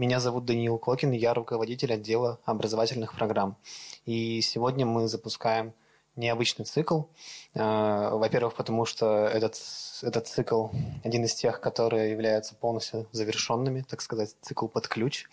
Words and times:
Меня 0.00 0.18
зовут 0.18 0.46
Даниил 0.46 0.78
Кокин, 0.78 1.12
я 1.12 1.34
руководитель 1.34 1.92
отдела 1.92 2.40
образовательных 2.46 3.14
программ. 3.14 3.58
И 4.06 4.40
сегодня 4.40 4.86
мы 4.86 5.08
запускаем 5.08 5.74
необычный 6.16 6.64
цикл. 6.64 7.02
Э, 7.52 8.08
во-первых, 8.10 8.54
потому 8.54 8.86
что 8.86 9.26
этот, 9.26 9.60
этот 10.00 10.26
цикл 10.26 10.68
один 11.04 11.24
из 11.24 11.34
тех, 11.34 11.60
которые 11.60 12.12
являются 12.12 12.54
полностью 12.54 13.08
завершенными, 13.12 13.82
так 13.82 14.00
сказать, 14.00 14.34
цикл 14.40 14.68
под 14.68 14.88
ключ. 14.88 15.28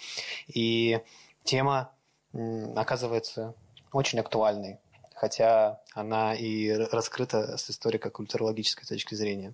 И 0.48 1.00
тема 1.46 1.94
оказывается 2.76 3.56
очень 3.94 4.20
актуальной, 4.20 4.80
хотя 5.16 5.80
она 5.94 6.36
и 6.36 6.72
раскрыта 6.72 7.56
с 7.56 7.70
историко-культурологической 7.70 8.86
точки 8.86 9.16
зрения. 9.16 9.54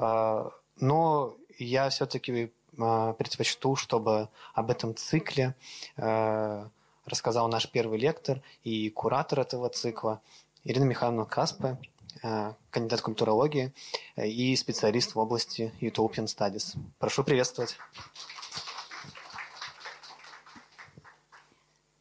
Э, 0.00 0.48
но 0.80 1.36
я 1.60 1.90
все-таки 1.90 2.50
предпочту, 2.76 3.76
чтобы 3.76 4.28
об 4.54 4.70
этом 4.70 4.94
цикле 4.96 5.54
рассказал 7.04 7.48
наш 7.48 7.70
первый 7.70 7.98
лектор 7.98 8.42
и 8.64 8.90
куратор 8.90 9.40
этого 9.40 9.68
цикла 9.68 10.20
Ирина 10.64 10.84
Михайловна 10.84 11.24
Каспе, 11.24 11.78
э, 12.22 12.52
кандидат 12.70 13.00
культурологии 13.00 13.72
э, 14.16 14.28
и 14.28 14.54
специалист 14.56 15.14
в 15.14 15.18
области 15.18 15.72
Utopian 15.80 16.26
Studies. 16.26 16.76
Прошу 16.98 17.24
приветствовать. 17.24 17.76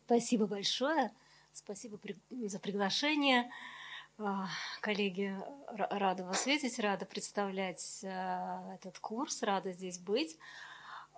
Спасибо 0.06 0.46
большое. 0.46 1.12
Спасибо 1.54 1.98
за 2.30 2.60
приглашение. 2.60 3.50
А, 4.18 4.48
коллеги, 4.82 5.36
рада 5.68 6.24
вас 6.24 6.46
видеть, 6.46 6.80
рада 6.80 7.06
представлять 7.06 8.02
э, 8.04 8.76
этот 8.76 9.00
курс, 9.00 9.42
рада 9.42 9.72
здесь 9.72 9.98
быть. 9.98 10.38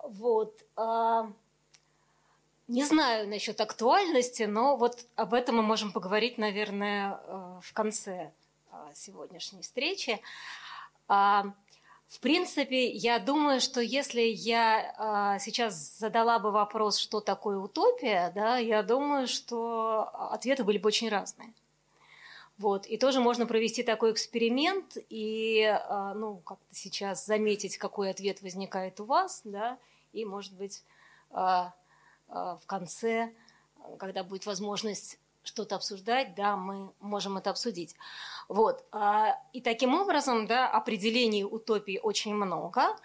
Вот. 0.02 0.64
А, 0.76 1.30
не 2.66 2.84
знаю 2.84 3.28
насчет 3.28 3.60
актуальности, 3.60 4.44
но 4.44 4.76
вот 4.76 5.06
об 5.16 5.34
этом 5.34 5.56
мы 5.56 5.62
можем 5.62 5.92
поговорить, 5.92 6.38
наверное, 6.38 7.20
э, 7.22 7.60
в 7.62 7.72
конце 7.74 8.32
э, 8.72 8.76
сегодняшней 8.94 9.60
встречи. 9.60 10.20
А, 11.06 11.52
в 12.06 12.20
принципе, 12.20 12.88
я 12.88 13.18
думаю, 13.18 13.60
что 13.60 13.80
если 13.82 14.22
я 14.22 15.34
э, 15.36 15.40
сейчас 15.40 15.98
задала 15.98 16.38
бы 16.38 16.52
вопрос, 16.52 16.96
что 16.98 17.20
такое 17.20 17.58
утопия, 17.58 18.32
да, 18.34 18.56
я 18.56 18.82
думаю, 18.82 19.26
что 19.26 20.08
ответы 20.30 20.64
были 20.64 20.78
бы 20.78 20.86
очень 20.86 21.10
разные. 21.10 21.52
Вот. 22.58 22.86
И 22.86 22.96
тоже 22.96 23.20
можно 23.20 23.46
провести 23.46 23.82
такой 23.82 24.12
эксперимент 24.12 24.96
и 25.08 25.76
ну, 26.14 26.36
как-то 26.36 26.74
сейчас 26.74 27.26
заметить, 27.26 27.78
какой 27.78 28.10
ответ 28.10 28.42
возникает 28.42 29.00
у 29.00 29.04
вас, 29.04 29.40
да, 29.44 29.78
и, 30.12 30.24
может 30.24 30.54
быть, 30.54 30.84
Э, 32.28 32.56
в 32.60 32.66
конце, 32.66 33.32
когда 33.98 34.24
будет 34.24 34.46
возможность 34.46 35.18
что-то 35.42 35.76
обсуждать, 35.76 36.34
да, 36.34 36.56
мы 36.56 36.90
можем 37.00 37.36
это 37.36 37.50
обсудить. 37.50 37.94
Вот. 38.48 38.84
А, 38.92 39.38
и 39.52 39.60
таким 39.60 39.94
образом, 39.94 40.46
да, 40.46 40.70
определений 40.70 41.44
утопии 41.44 42.00
очень 42.02 42.34
много. 42.34 42.96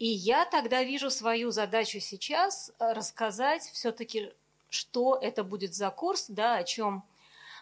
И 0.00 0.06
я 0.06 0.44
тогда 0.44 0.82
вижу 0.82 1.08
свою 1.08 1.52
задачу 1.52 2.00
сейчас 2.00 2.72
рассказать 2.80 3.62
все-таки, 3.62 4.32
что 4.70 5.16
это 5.20 5.44
будет 5.44 5.74
за 5.74 5.90
курс, 5.90 6.26
да, 6.28 6.56
о 6.56 6.64
чем 6.64 6.96
а, 6.96 7.13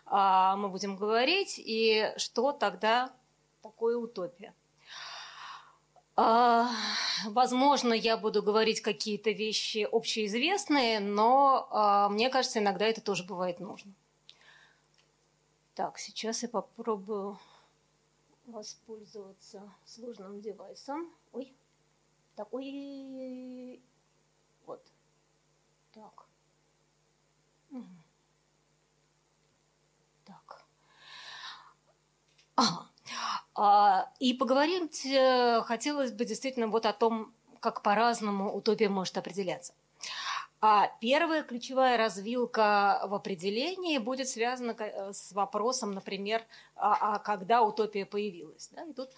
мы 0.06 0.68
будем 0.68 0.96
говорить, 0.96 1.54
и 1.58 2.12
что 2.16 2.52
тогда 2.52 3.12
такое 3.62 3.96
утопия. 3.96 4.54
А, 6.14 6.68
возможно, 7.26 7.94
я 7.94 8.18
буду 8.18 8.42
говорить 8.42 8.82
какие-то 8.82 9.30
вещи 9.30 9.88
общеизвестные, 9.90 11.00
но 11.00 11.68
а, 11.70 12.08
мне 12.10 12.28
кажется, 12.28 12.58
иногда 12.58 12.86
это 12.86 13.00
тоже 13.00 13.24
бывает 13.24 13.60
нужно. 13.60 13.92
Так, 15.74 15.98
сейчас 15.98 16.42
я 16.42 16.50
попробую 16.50 17.38
воспользоваться 18.44 19.72
сложным 19.86 20.42
девайсом. 20.42 21.10
Ой, 21.32 21.54
такой, 22.36 23.80
вот, 24.66 24.84
так. 25.92 26.26
Угу. 27.70 27.86
Так. 30.26 30.66
Ага. 32.56 32.88
А, 33.54 34.10
и 34.18 34.32
поговорить 34.32 35.04
э, 35.04 35.62
хотелось 35.62 36.12
бы 36.12 36.24
действительно 36.24 36.68
вот 36.68 36.86
о 36.86 36.92
том, 36.92 37.34
как 37.60 37.82
по-разному 37.82 38.54
утопия 38.54 38.88
может 38.88 39.18
определяться. 39.18 39.74
А 40.60 40.88
первая 41.00 41.42
ключевая 41.42 41.98
развилка 41.98 43.02
в 43.06 43.14
определении 43.14 43.98
будет 43.98 44.28
связана 44.28 44.74
э, 44.78 45.12
с 45.12 45.32
вопросом, 45.32 45.92
например, 45.92 46.42
а, 46.76 47.16
а 47.16 47.18
когда 47.18 47.62
утопия 47.62 48.06
появилась. 48.06 48.70
Да? 48.72 48.84
И 48.84 48.92
тут 48.92 49.10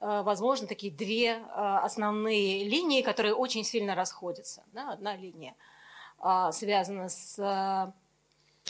э, 0.00 0.22
возможно 0.22 0.66
такие 0.66 0.92
две 0.92 1.36
основные 1.54 2.64
линии, 2.64 3.02
которые 3.02 3.34
очень 3.34 3.64
сильно 3.64 3.94
расходятся. 3.94 4.62
Да? 4.72 4.92
Одна 4.92 5.16
линия 5.16 5.54
связана 6.52 7.08
с 7.08 7.92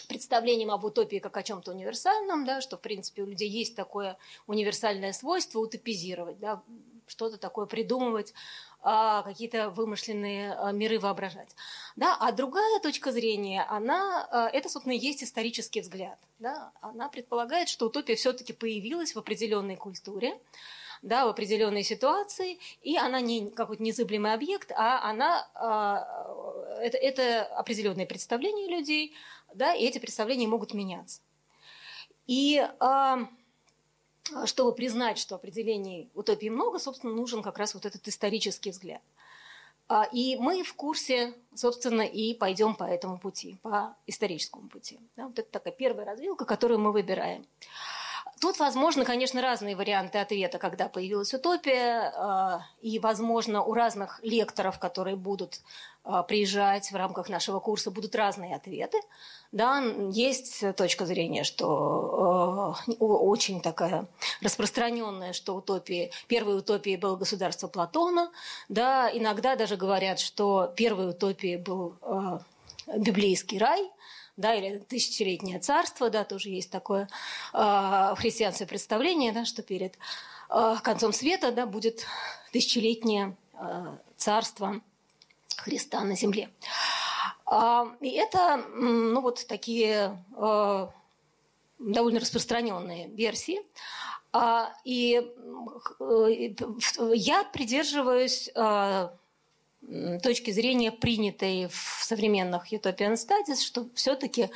представлением 0.06 0.70
об 0.70 0.84
утопии 0.84 1.18
как 1.18 1.36
о 1.36 1.42
чем-то 1.42 1.72
универсальном, 1.72 2.44
да, 2.44 2.60
что, 2.60 2.76
в 2.76 2.80
принципе, 2.80 3.22
у 3.22 3.26
людей 3.26 3.48
есть 3.48 3.76
такое 3.76 4.16
универсальное 4.46 5.12
свойство 5.12 5.58
утопизировать, 5.60 6.38
да, 6.38 6.62
что-то 7.06 7.36
такое 7.38 7.66
придумывать, 7.66 8.32
а, 8.80 9.22
какие-то 9.22 9.70
вымышленные 9.70 10.54
а, 10.54 10.72
миры 10.72 10.98
воображать. 10.98 11.54
Да? 11.94 12.16
А 12.18 12.32
другая 12.32 12.80
точка 12.80 13.12
зрения, 13.12 13.64
она, 13.68 14.26
а, 14.30 14.48
это, 14.48 14.68
собственно, 14.68 14.94
есть 14.94 15.22
исторический 15.22 15.82
взгляд. 15.82 16.18
Да? 16.40 16.72
Она 16.80 17.08
предполагает, 17.08 17.68
что 17.68 17.86
утопия 17.86 18.16
все-таки 18.16 18.52
появилась 18.52 19.14
в 19.14 19.18
определенной 19.18 19.76
культуре, 19.76 20.40
да, 21.02 21.26
в 21.26 21.30
определенной 21.30 21.82
ситуации, 21.82 22.60
и 22.80 22.96
она 22.96 23.20
не 23.20 23.50
какой-то 23.50 23.82
незыблемый 23.82 24.32
объект, 24.32 24.70
а 24.70 25.02
она 25.02 25.48
это, 26.80 26.96
это 26.96 27.44
определенное 27.56 28.06
представление 28.06 28.68
людей, 28.68 29.12
да, 29.54 29.74
и 29.74 29.84
эти 29.84 29.98
представления 29.98 30.46
могут 30.46 30.74
меняться. 30.74 31.20
И 32.26 32.66
а, 32.80 33.28
чтобы 34.44 34.74
признать, 34.74 35.18
что 35.18 35.34
определений 35.34 36.10
утопии 36.14 36.48
много, 36.48 36.78
собственно, 36.78 37.12
нужен 37.12 37.42
как 37.42 37.58
раз 37.58 37.74
вот 37.74 37.86
этот 37.86 38.06
исторический 38.08 38.70
взгляд. 38.70 39.02
А, 39.88 40.04
и 40.12 40.36
мы 40.36 40.62
в 40.62 40.74
курсе, 40.74 41.34
собственно, 41.54 42.02
и 42.02 42.34
пойдем 42.34 42.74
по 42.74 42.84
этому 42.84 43.18
пути, 43.18 43.58
по 43.62 43.96
историческому 44.06 44.68
пути. 44.68 44.98
Да, 45.16 45.26
вот 45.26 45.38
это 45.38 45.50
такая 45.50 45.74
первая 45.74 46.06
развилка, 46.06 46.44
которую 46.44 46.80
мы 46.80 46.92
выбираем. 46.92 47.44
Тут, 48.42 48.58
возможно, 48.58 49.04
конечно, 49.04 49.40
разные 49.40 49.76
варианты 49.76 50.18
ответа, 50.18 50.58
когда 50.58 50.88
появилась 50.88 51.32
утопия, 51.32 52.12
а, 52.16 52.66
и, 52.80 52.98
возможно, 52.98 53.62
у 53.62 53.72
разных 53.72 54.18
лекторов, 54.24 54.80
которые 54.80 55.14
будут 55.14 55.60
а, 56.02 56.24
приезжать 56.24 56.90
в 56.90 56.96
рамках 56.96 57.28
нашего 57.28 57.60
курса, 57.60 57.92
будут 57.92 58.16
разные 58.16 58.56
ответы. 58.56 58.98
Да, 59.52 59.80
есть 60.10 60.64
точка 60.74 61.06
зрения, 61.06 61.44
что 61.44 62.74
а, 62.88 63.04
очень 63.04 63.60
такая 63.60 64.08
распространенная, 64.40 65.34
что 65.34 65.54
утопии, 65.54 66.10
первой 66.26 66.58
утопией 66.58 66.96
было 66.96 67.14
государство 67.14 67.68
Платона. 67.68 68.28
Да, 68.68 69.08
иногда 69.16 69.54
даже 69.54 69.76
говорят, 69.76 70.18
что 70.18 70.72
первой 70.74 71.10
утопией 71.10 71.58
был 71.58 71.94
библейский 72.88 73.58
рай– 73.58 73.88
да, 74.36 74.54
или 74.54 74.78
тысячелетнее 74.78 75.58
царство, 75.58 76.10
да, 76.10 76.24
тоже 76.24 76.48
есть 76.48 76.70
такое 76.70 77.08
э, 77.52 77.58
в 77.58 78.16
христианстве 78.18 78.66
представление, 78.66 79.32
да, 79.32 79.44
что 79.44 79.62
перед 79.62 79.98
э, 80.48 80.76
концом 80.82 81.12
света, 81.12 81.52
да, 81.52 81.66
будет 81.66 82.06
тысячелетнее 82.52 83.36
э, 83.54 83.96
царство 84.16 84.80
Христа 85.56 86.00
на 86.02 86.16
земле. 86.16 86.50
Э, 87.50 87.84
и 88.00 88.10
это, 88.10 88.64
ну, 88.74 89.20
вот 89.20 89.46
такие 89.46 90.24
э, 90.36 90.86
довольно 91.78 92.20
распространенные 92.20 93.08
версии. 93.08 93.60
И 94.84 95.30
я 97.14 97.44
придерживаюсь 97.52 98.50
точки 100.22 100.50
зрения, 100.50 100.92
принятой 100.92 101.68
в 101.68 102.04
современных 102.04 102.72
Utopian 102.72 103.14
Studies, 103.14 103.60
что 103.64 103.88
все-таки 103.94 104.50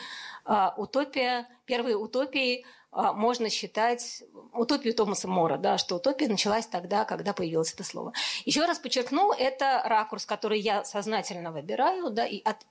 а, 0.44 0.75
утопия, 0.76 1.49
первой 1.64 1.94
утопией 1.94 2.64
а, 2.93 3.12
можно 3.12 3.50
считать 3.50 4.23
утопию 4.52 4.94
Томаса 4.94 5.28
Мора, 5.28 5.58
да, 5.58 5.78
что 5.78 5.96
утопия 5.96 6.28
началась 6.28 6.67
тогда, 6.67 7.05
когда 7.05 7.32
появилось 7.32 7.75
это 7.75 7.84
слово. 7.84 8.12
Еще 8.44 8.64
раз 8.64 8.78
подчеркну, 8.78 9.32
это 9.32 9.82
ракурс, 9.84 10.25
который 10.25 10.61
я 10.61 10.84
сознательно 10.84 11.52
выбираю, 11.52 12.11
да, 12.11 12.25
и 12.25 12.40
от, 12.43 12.64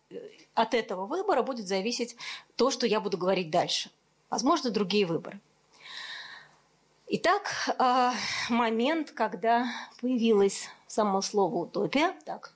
от 0.54 0.74
этого 0.74 1.06
выбора 1.06 1.44
будет 1.44 1.68
зависеть 1.68 2.16
то, 2.56 2.72
что 2.72 2.88
я 2.88 3.00
буду 3.02 3.18
говорить 3.18 3.52
дальше. 3.52 3.92
Возможно, 4.30 4.72
другие 4.72 5.06
выборы. 5.06 5.40
Итак, 7.08 7.76
а, 7.78 8.14
момент, 8.50 9.12
когда 9.12 9.68
появилось 10.02 10.70
само 10.88 11.22
слово 11.22 11.56
«утопия». 11.56 12.14
Так. 12.26 12.54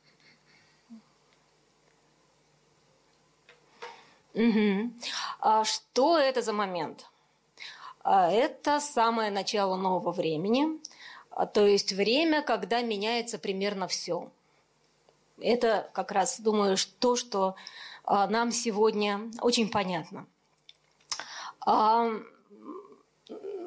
Угу. 4.33 4.93
А 5.39 5.63
что 5.63 6.17
это 6.17 6.41
за 6.41 6.53
момент? 6.53 7.05
А 8.03 8.31
это 8.31 8.79
самое 8.79 9.31
начало 9.31 9.75
нового 9.75 10.11
времени, 10.11 10.79
а, 11.29 11.45
то 11.45 11.65
есть 11.65 11.91
время, 11.91 12.41
когда 12.41 12.81
меняется 12.81 13.37
примерно 13.37 13.87
все. 13.87 14.31
Это 15.41 15.89
как 15.93 16.11
раз, 16.11 16.39
думаю, 16.39 16.77
то, 16.99 17.15
что 17.15 17.55
а, 18.03 18.27
нам 18.27 18.51
сегодня 18.51 19.29
очень 19.41 19.69
понятно. 19.69 20.25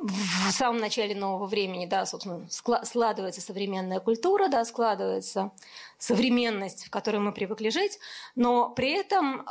В 0.03 0.51
самом 0.51 0.79
начале 0.79 1.15
нового 1.15 1.47
времени, 1.47 1.87
да, 1.87 2.05
собственно, 2.07 2.47
складывается 2.51 3.41
современная 3.41 4.01
культура, 4.01 4.49
да, 4.49 4.65
складывается 4.65 5.53
современность, 5.99 6.87
в 6.87 6.91
которой 6.91 7.19
мы 7.19 7.33
привыкли 7.33 7.69
жить, 7.69 7.99
но 8.35 8.71
при 8.71 8.91
этом 8.91 9.47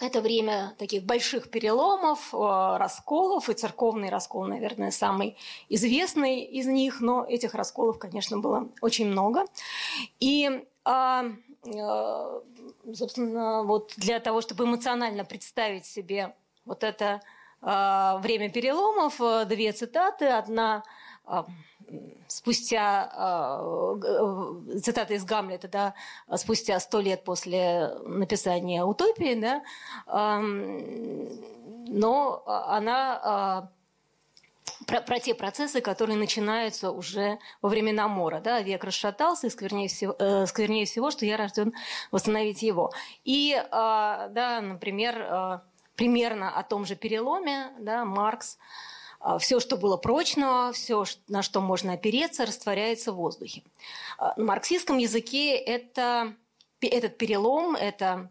это 0.00 0.20
время 0.20 0.74
таких 0.78 1.04
больших 1.04 1.50
переломов, 1.50 2.34
э, 2.34 2.36
расколов, 2.36 3.48
и 3.48 3.54
церковный 3.54 4.10
раскол, 4.10 4.44
наверное, 4.44 4.90
самый 4.90 5.36
известный 5.68 6.42
из 6.42 6.66
них, 6.66 7.00
но 7.00 7.24
этих 7.24 7.54
расколов, 7.54 7.98
конечно, 7.98 8.38
было 8.38 8.68
очень 8.80 9.06
много. 9.06 9.44
И 10.20 10.64
а, 10.84 11.24
собственно, 12.92 13.62
вот 13.62 13.94
для 13.96 14.20
того, 14.20 14.40
чтобы 14.42 14.64
эмоционально 14.64 15.24
представить 15.24 15.86
себе 15.86 16.34
вот 16.66 16.84
это 16.84 17.14
а, 17.14 17.20
время 17.64 18.50
переломов, 18.50 19.20
э, 19.20 19.44
две 19.46 19.72
цитаты. 19.72 20.26
Одна 20.26 20.82
а, 21.24 21.46
спустя, 22.28 23.10
а, 23.12 23.88
цитата 24.82 25.14
из 25.14 25.24
Гамлета, 25.24 25.68
да, 25.68 25.94
спустя 26.36 26.78
сто 26.80 27.00
лет 27.00 27.24
после 27.24 27.94
написания 28.04 28.84
«Утопии», 28.84 29.34
да, 29.34 29.62
но 31.86 32.42
она 32.46 33.70
про, 34.86 35.00
про 35.00 35.18
те 35.18 35.34
процессы, 35.34 35.80
которые 35.80 36.16
начинаются 36.16 36.90
уже 36.90 37.38
во 37.62 37.68
времена 37.68 38.08
Мора. 38.08 38.40
Да? 38.40 38.60
Век 38.60 38.84
расшатался, 38.84 39.46
и 39.46 39.50
сквернее 39.50 39.88
всего, 39.88 40.14
э, 40.18 40.46
сквернее 40.46 40.84
всего, 40.86 41.10
что 41.10 41.24
я 41.24 41.36
рожден 41.36 41.72
восстановить 42.10 42.62
его. 42.62 42.92
И, 43.24 43.54
э, 43.54 43.62
да, 43.70 44.60
например, 44.60 45.18
э, 45.18 45.58
примерно 45.96 46.50
о 46.56 46.62
том 46.62 46.84
же 46.86 46.96
переломе, 46.96 47.72
да, 47.78 48.04
Маркс 48.04 48.58
а, 49.20 49.38
все, 49.38 49.58
что 49.58 49.78
было 49.78 49.96
прочного, 49.96 50.72
все, 50.72 51.04
на 51.28 51.42
что 51.42 51.60
можно 51.62 51.94
опереться, 51.94 52.44
растворяется 52.44 53.12
в 53.12 53.16
воздухе. 53.16 53.62
А, 54.18 54.34
на 54.36 54.44
марксистском 54.44 54.98
языке 54.98 55.56
это, 55.56 56.34
этот 56.80 57.16
перелом, 57.16 57.74
это 57.74 58.30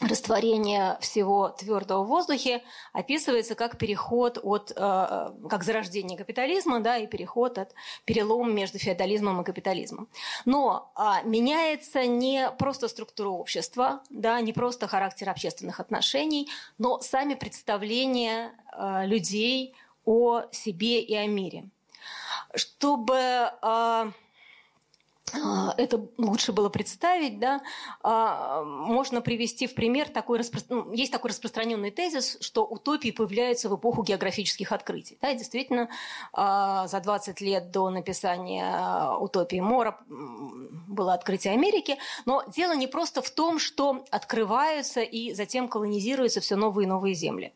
растворение 0.00 0.98
всего 1.00 1.48
твердого 1.48 2.04
в 2.04 2.08
воздухе 2.08 2.62
описывается 2.92 3.54
как 3.54 3.78
переход 3.78 4.38
от, 4.42 4.70
э, 4.70 4.74
как 4.76 5.64
зарождение 5.64 6.18
капитализма, 6.18 6.80
да, 6.80 6.98
и 6.98 7.06
переход 7.06 7.56
от 7.56 7.74
перелома 8.04 8.50
между 8.50 8.78
феодализмом 8.78 9.40
и 9.40 9.44
капитализмом. 9.44 10.08
Но 10.44 10.92
а, 10.94 11.22
меняется 11.22 12.06
не 12.06 12.50
просто 12.58 12.88
структура 12.88 13.30
общества, 13.30 14.02
да, 14.10 14.38
не 14.42 14.52
просто 14.52 14.86
характер 14.86 15.30
общественных 15.30 15.80
отношений, 15.80 16.50
но 16.76 17.00
сами 17.00 17.34
представления 17.34 18.52
э, 18.76 19.06
людей 19.06 19.74
о 20.04 20.42
себе 20.52 21.00
и 21.00 21.14
о 21.14 21.26
мире. 21.26 21.70
Чтобы 22.54 23.14
э, 23.14 23.50
а, 23.62 24.12
это 25.76 26.06
лучше 26.18 26.52
было 26.52 26.68
представить, 26.68 27.38
да, 27.38 27.60
а, 28.02 28.62
можно 28.62 29.20
привести 29.20 29.66
в 29.66 29.74
пример 29.74 30.08
такой, 30.08 30.40
ну, 30.68 30.92
есть 30.92 31.12
такой 31.12 31.30
распространенный 31.30 31.90
тезис, 31.90 32.38
что 32.40 32.64
утопии 32.64 33.10
появляются 33.10 33.68
в 33.68 33.76
эпоху 33.76 34.02
географических 34.02 34.70
открытий. 34.72 35.18
Да, 35.20 35.34
действительно, 35.34 35.88
а, 36.32 36.86
за 36.86 37.00
20 37.00 37.40
лет 37.40 37.70
до 37.70 37.90
написания 37.90 39.16
утопии 39.18 39.60
Мора 39.60 39.98
было 40.08 41.14
открытие 41.14 41.54
Америки, 41.54 41.98
но 42.24 42.44
дело 42.46 42.74
не 42.74 42.86
просто 42.86 43.20
в 43.20 43.30
том, 43.30 43.58
что 43.58 44.04
открываются 44.10 45.00
и 45.00 45.32
затем 45.34 45.68
колонизируются 45.68 46.40
все 46.40 46.56
новые 46.56 46.86
и 46.86 46.88
новые 46.88 47.14
земли. 47.14 47.52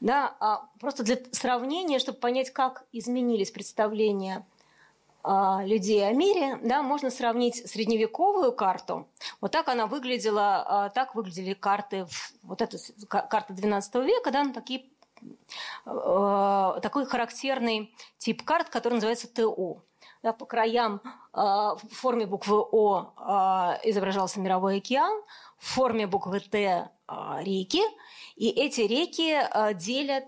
Да, 0.00 0.68
просто 0.80 1.02
для 1.02 1.18
сравнения, 1.32 1.98
чтобы 1.98 2.18
понять, 2.18 2.50
как 2.50 2.84
изменились 2.92 3.50
представления 3.50 4.38
а, 4.38 4.59
людей 5.24 6.06
о 6.08 6.12
мире, 6.12 6.58
да, 6.62 6.82
можно 6.82 7.10
сравнить 7.10 7.68
средневековую 7.68 8.52
карту. 8.52 9.08
Вот 9.40 9.52
так 9.52 9.68
она 9.68 9.86
выглядела, 9.86 10.64
а, 10.66 10.88
так 10.90 11.14
выглядели 11.14 11.52
карты, 11.52 12.06
вот 12.42 12.62
эта 12.62 12.78
карта 13.06 13.52
XII 13.52 14.04
века, 14.04 14.30
да, 14.30 14.50
такие 14.52 14.86
а, 15.84 16.80
такой 16.80 17.04
характерный 17.04 17.94
тип 18.18 18.42
карт, 18.44 18.70
который 18.70 18.94
называется 18.94 19.28
ТО. 19.28 19.82
Да, 20.22 20.34
по 20.34 20.44
краям 20.44 21.00
в 21.32 21.80
форме 21.92 22.26
буквы 22.26 22.60
О 22.60 23.78
изображался 23.84 24.38
мировой 24.38 24.76
океан, 24.76 25.22
в 25.56 25.66
форме 25.66 26.06
буквы 26.06 26.40
Т 26.40 26.90
реки, 27.08 27.82
и 28.36 28.50
эти 28.50 28.82
реки 28.82 29.38
делят 29.76 30.24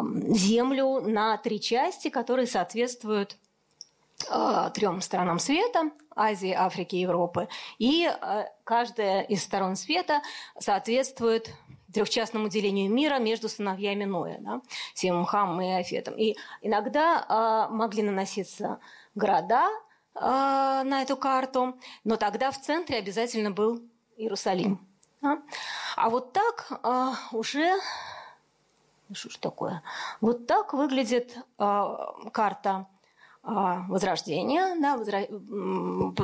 Землю 0.00 1.00
на 1.00 1.36
три 1.38 1.60
части, 1.60 2.08
которые 2.08 2.46
соответствуют 2.46 3.36
Э, 4.30 4.70
трем 4.74 5.00
сторонам 5.00 5.38
света– 5.38 5.90
Азии, 6.16 6.52
Африки, 6.52 6.96
Европы. 6.96 7.48
И 7.78 8.08
э, 8.08 8.44
каждая 8.64 9.22
из 9.22 9.42
сторон 9.42 9.76
света 9.76 10.20
соответствует 10.58 11.54
трехчастному 11.92 12.48
делению 12.48 12.90
мира 12.90 13.18
между 13.18 13.48
сыновьями 13.48 14.04
Ноя, 14.04 14.38
да, 14.40 14.60
Семом, 14.94 15.24
Хамом 15.24 15.60
и 15.62 15.70
Афетом. 15.70 16.14
И 16.14 16.36
иногда 16.60 17.68
э, 17.70 17.72
могли 17.72 18.02
наноситься 18.02 18.80
города 19.14 19.68
на 20.20 21.02
эту 21.02 21.16
карту, 21.16 21.78
но 22.02 22.16
тогда 22.16 22.50
в 22.50 22.60
центре 22.60 22.98
обязательно 22.98 23.52
был 23.52 23.80
Иерусалим. 24.16 24.84
Да? 25.22 25.42
А 25.96 26.10
вот 26.10 26.32
так 26.32 26.66
э, 26.82 27.12
уже... 27.32 27.78
Что 29.12 29.30
ж 29.30 29.36
такое? 29.36 29.82
Вот 30.20 30.46
так 30.46 30.74
выглядит 30.74 31.36
э, 31.58 31.96
карта 32.32 32.86
а, 33.50 33.86
возрождения, 33.88 34.76
да, 34.78 34.98
возра... 34.98 35.26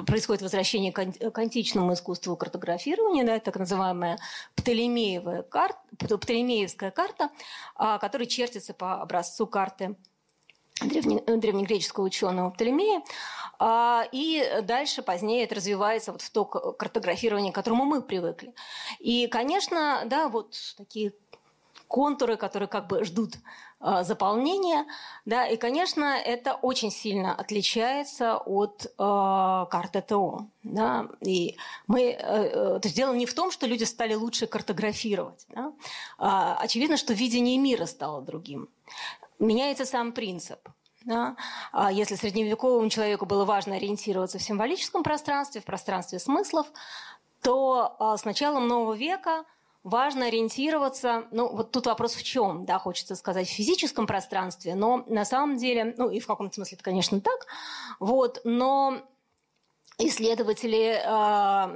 происходит 0.05 0.43
возвращение 0.43 0.93
к 0.93 1.38
античному 1.38 1.94
искусству 1.94 2.37
картографирования, 2.37 3.25
да, 3.25 3.41
так 3.41 3.56
называемая 3.56 4.19
Птолемеевая 4.55 5.43
карта, 5.43 5.78
Птолемеевская 5.97 6.90
карта, 6.90 7.31
а, 7.76 7.99
которая 7.99 8.26
чертится 8.26 8.75
по 8.75 9.00
образцу 9.00 9.47
карты 9.47 9.97
древне, 10.83 11.23
древнегреческого 11.23 12.04
ученого 12.04 12.50
Птолемея. 12.50 13.02
А, 13.59 14.04
и 14.12 14.61
дальше, 14.62 15.02
позднее, 15.02 15.45
это 15.45 15.54
развивается 15.54 16.12
вот 16.12 16.21
в 16.21 16.31
то 16.31 16.45
картографирование, 16.45 17.52
к 17.52 17.54
которому 17.54 17.87
мы 17.87 18.02
привыкли. 18.02 18.52
И, 18.99 19.28
конечно, 19.28 20.02
да, 20.04 20.28
вот 20.28 20.57
такие 20.76 21.14
контуры, 21.88 22.37
которые 22.37 22.69
как 22.69 22.87
бы 22.87 23.05
ждут 23.05 23.35
э, 23.81 24.05
заполнения, 24.05 24.87
да, 25.25 25.47
и, 25.47 25.57
конечно, 25.57 26.05
это 26.05 26.55
очень 26.55 26.91
сильно 26.91 27.35
отличается 27.35 28.37
от 28.37 28.87
э, 28.87 28.91
карты 28.99 30.03
ТО, 30.03 30.47
да, 30.62 31.07
и 31.21 31.57
мы, 31.87 32.03
э, 32.03 32.17
э, 32.17 32.81
то 32.81 32.83
есть 32.85 32.97
дело 32.97 33.14
не 33.14 33.26
в 33.26 33.35
том, 33.35 33.50
что 33.50 33.67
люди 33.67 33.85
стали 33.85 34.14
лучше 34.14 34.47
картографировать, 34.47 35.47
да, 35.49 35.73
а, 36.19 36.57
очевидно, 36.57 36.97
что 36.97 37.12
видение 37.12 37.59
мира 37.59 37.87
стало 37.87 38.23
другим. 38.23 38.69
Меняется 39.38 39.85
сам 39.85 40.12
принцип. 40.12 40.69
Да? 41.05 41.37
А 41.73 41.93
если 41.93 42.14
средневековому 42.14 42.88
человеку 42.88 43.26
было 43.26 43.45
важно 43.45 43.76
ориентироваться 43.76 44.38
в 44.38 44.43
символическом 44.43 45.03
пространстве, 45.03 45.61
в 45.61 45.64
пространстве 45.64 46.19
смыслов, 46.19 46.67
то 47.43 47.95
а, 47.99 48.17
с 48.17 48.25
началом 48.25 48.67
нового 48.69 48.95
века 48.95 49.45
важно 49.85 50.26
ориентироваться, 50.26 51.29
ну 51.31 51.55
вот 51.55 51.71
тут 51.71 51.87
вопрос 51.87 52.14
в 52.14 52.23
чем, 52.23 52.64
да, 52.64 52.79
хочется 52.79 53.14
сказать, 53.14 53.47
в 53.47 53.53
физическом 53.53 54.07
пространстве, 54.07 54.75
но 54.75 55.05
на 55.07 55.25
самом 55.25 55.59
деле, 55.59 55.95
ну 55.97 56.11
и 56.11 56.19
в 56.19 56.26
каком-то 56.26 56.55
смысле 56.55 56.76
это, 56.76 56.85
конечно, 56.85 57.21
так, 57.21 57.47
вот, 58.00 58.41
но 58.45 59.03
исследователи, 59.99 61.00
а, 61.07 61.69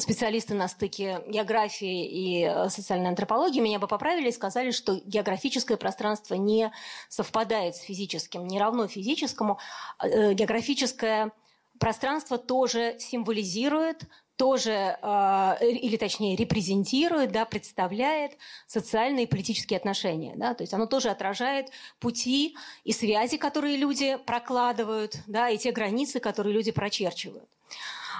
специалисты 0.00 0.54
на 0.54 0.68
стыке 0.68 1.24
географии 1.26 2.06
и 2.06 2.68
социальной 2.68 3.08
антропологии 3.08 3.60
меня 3.60 3.78
бы 3.78 3.88
поправили 3.88 4.28
и 4.28 4.32
сказали, 4.32 4.70
что 4.70 5.00
географическое 5.04 5.76
пространство 5.76 6.34
не 6.34 6.70
совпадает 7.08 7.74
с 7.74 7.80
физическим, 7.80 8.46
не 8.46 8.60
равно 8.60 8.86
физическому. 8.86 9.58
Э, 10.00 10.32
географическое 10.32 11.32
пространство 11.80 12.38
тоже 12.38 12.96
символизирует 13.00 14.04
тоже, 14.38 14.96
э, 15.02 15.56
или 15.68 15.96
точнее 15.96 16.36
репрезентирует, 16.36 17.32
да, 17.32 17.44
представляет 17.44 18.38
социальные 18.68 19.24
и 19.24 19.26
политические 19.26 19.76
отношения. 19.76 20.34
Да, 20.36 20.54
то 20.54 20.62
есть 20.62 20.72
оно 20.72 20.86
тоже 20.86 21.10
отражает 21.10 21.70
пути 21.98 22.56
и 22.84 22.92
связи, 22.92 23.36
которые 23.36 23.76
люди 23.76 24.16
прокладывают, 24.24 25.16
да, 25.26 25.50
и 25.50 25.58
те 25.58 25.72
границы, 25.72 26.20
которые 26.20 26.54
люди 26.54 26.70
прочерчивают. 26.70 27.48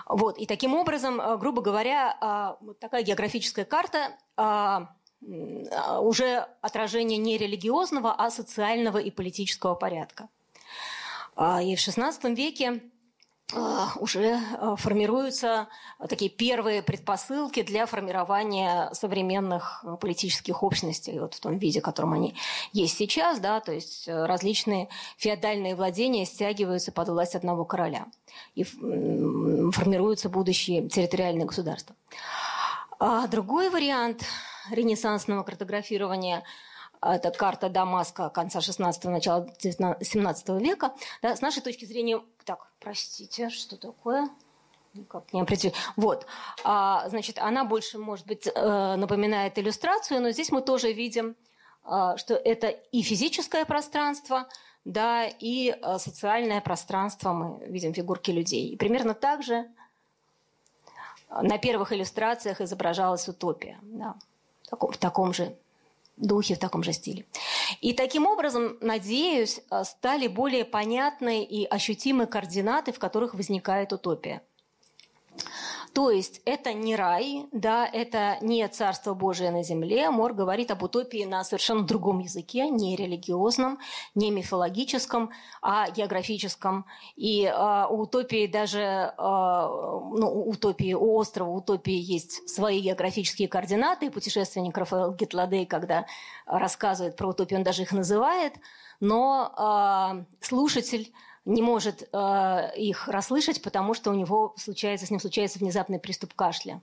Вот. 0.07 0.39
И 0.39 0.47
таким 0.47 0.75
образом, 0.75 1.21
э, 1.21 1.39
грубо 1.39 1.63
говоря, 1.63 2.57
вот 2.61 2.79
такая 2.81 3.03
географическая 3.03 3.65
карта 3.65 4.19
уже 6.01 6.47
отражение 6.61 7.19
не 7.19 7.39
религиозного, 7.39 8.13
а 8.13 8.31
социального 8.31 8.99
и 8.99 9.11
политического 9.11 9.75
порядка. 9.75 10.29
И 11.37 11.75
в 11.75 11.79
XVI 11.79 12.35
веке 12.35 12.69
а, 12.69 12.81
уже 13.55 14.39
а, 14.59 14.77
формируются 14.77 15.69
такие 16.09 16.31
первые 16.31 16.83
предпосылки 16.83 17.63
для 17.63 17.87
формирования 17.87 18.91
современных 18.93 19.83
а, 19.85 19.97
политических 19.97 20.63
общностей 20.63 21.19
вот 21.19 21.35
в 21.35 21.41
том 21.41 21.57
виде, 21.57 21.81
в 21.81 21.83
котором 21.83 22.13
они 22.13 22.35
есть 22.73 22.99
сейчас, 22.99 23.41
да, 23.41 23.61
то 23.61 23.73
есть 23.73 24.07
э, 24.07 24.27
различные 24.27 24.89
феодальные 25.17 25.77
владения 25.77 26.27
стягиваются 26.27 26.93
под 26.93 27.09
власть 27.09 27.35
одного 27.35 27.65
короля 27.65 28.07
и 28.55 28.65
формируются 28.65 30.29
будущие 30.29 30.87
территориальные 30.89 31.47
государства. 31.47 31.97
А 32.99 33.27
другой 33.29 33.71
вариант 33.71 34.25
ренессансного 34.71 35.43
картографирования 35.43 36.45
это 37.01 37.31
карта 37.31 37.69
Дамаска 37.69 38.31
конца 38.31 38.59
16-го, 38.59 39.11
начала 39.11 39.47
17 39.59 40.49
века. 40.61 40.95
Да, 41.23 41.37
с 41.37 41.41
нашей 41.41 41.63
точки 41.63 41.85
зрения 41.85 42.21
так, 42.45 42.71
простите, 42.81 43.51
что 43.51 43.77
такое? 43.77 44.29
Никак 44.95 45.33
не 45.33 45.41
определить. 45.41 45.75
Вот. 45.97 46.27
А, 46.65 47.09
значит, 47.09 47.39
она 47.39 47.65
больше, 47.65 47.99
может 47.99 48.27
быть, 48.27 48.47
э, 48.47 48.97
напоминает 48.97 49.59
иллюстрацию, 49.59 50.21
но 50.21 50.31
здесь 50.31 50.51
мы 50.51 50.63
тоже 50.63 50.93
видим, 50.93 51.37
а, 51.85 52.17
что 52.17 52.35
это 52.35 52.69
и 52.69 53.03
физическое 53.03 53.65
пространство, 53.65 54.49
да, 54.85 55.27
и 55.27 55.71
а, 55.71 55.99
социальное 55.99 56.61
пространство. 56.61 57.33
Мы 57.33 57.67
видим 57.67 57.93
фигурки 57.95 58.31
людей. 58.31 58.69
И 58.69 58.77
примерно 58.77 59.15
так 59.15 59.43
же 59.43 59.69
на 61.31 61.59
первых 61.59 61.93
иллюстрациях 61.93 62.61
изображалась 62.61 63.29
утопия. 63.29 63.79
Да, 63.83 64.17
в 64.71 64.97
таком 64.97 65.33
же 65.33 65.57
духе, 66.19 66.55
в 66.55 66.59
таком 66.59 66.83
же 66.83 66.93
стиле. 66.93 67.25
И 67.81 67.93
таким 67.93 68.27
образом, 68.27 68.77
надеюсь, 68.81 69.61
э, 69.71 69.85
стали 69.85 70.27
более 70.27 70.65
понятны 70.65 71.45
и 71.45 71.65
ощутимы 71.65 72.27
координаты, 72.27 72.93
в 72.93 72.99
которых 72.99 73.35
возникает 73.35 73.93
утопия. 73.93 74.43
То 75.99 76.13
есть 76.13 76.43
это 76.45 76.75
не 76.75 76.95
рай, 76.95 77.49
да, 77.51 77.85
это 77.85 78.39
не 78.41 78.69
Царство 78.69 79.15
Божие 79.15 79.51
на 79.51 79.65
земле. 79.65 80.11
Мор 80.11 80.33
говорит 80.33 80.71
об 80.71 80.85
утопии 80.85 81.25
на 81.25 81.43
совершенно 81.43 81.83
другом 81.83 82.21
языке, 82.21 82.69
не 82.71 82.95
религиозном, 82.95 83.81
не 84.15 84.31
мифологическом, 84.31 85.31
а 85.61 85.91
географическом. 85.91 86.87
И 87.17 87.43
э, 87.43 87.87
у 87.91 88.03
утопии 88.03 88.47
даже, 88.47 88.79
э, 88.79 89.13
ну, 89.19 90.31
у 90.33 90.51
утопии, 90.51 90.95
у 90.95 91.17
острова 91.17 91.51
утопии 91.51 91.99
есть 91.99 92.49
свои 92.49 92.81
географические 92.81 93.49
координаты. 93.49 94.13
Путешественник 94.13 94.79
Рафаэл 94.79 95.15
Гетладей, 95.15 95.67
когда 95.67 96.07
рассказывает 96.47 97.17
про 97.17 97.31
утопию, 97.31 97.59
он 97.59 97.65
даже 97.65 97.83
их 97.83 97.91
называет. 97.91 98.53
Но 99.01 99.53
э, 99.59 100.25
слушатель 100.47 101.13
не 101.49 101.63
может 101.63 102.09
э, 102.13 102.71
их 102.77 103.09
расслышать, 103.09 103.63
потому 103.63 103.95
что 103.95 104.11
у 104.11 104.15
него 104.15 104.53
случается, 104.57 105.07
с 105.07 105.11
ним 105.11 105.19
случается 105.19 105.59
внезапный 105.59 105.99
приступ 105.99 106.35
кашля. 106.35 106.83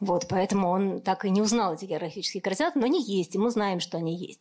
Вот, 0.00 0.26
поэтому 0.28 0.68
он 0.68 1.00
так 1.00 1.24
и 1.24 1.30
не 1.30 1.40
узнал 1.40 1.74
эти 1.74 1.84
географические 1.84 2.42
координаты, 2.42 2.80
но 2.80 2.86
они 2.86 3.02
есть, 3.02 3.36
и 3.36 3.38
мы 3.38 3.50
знаем, 3.50 3.78
что 3.78 3.98
они 3.98 4.16
есть. 4.16 4.40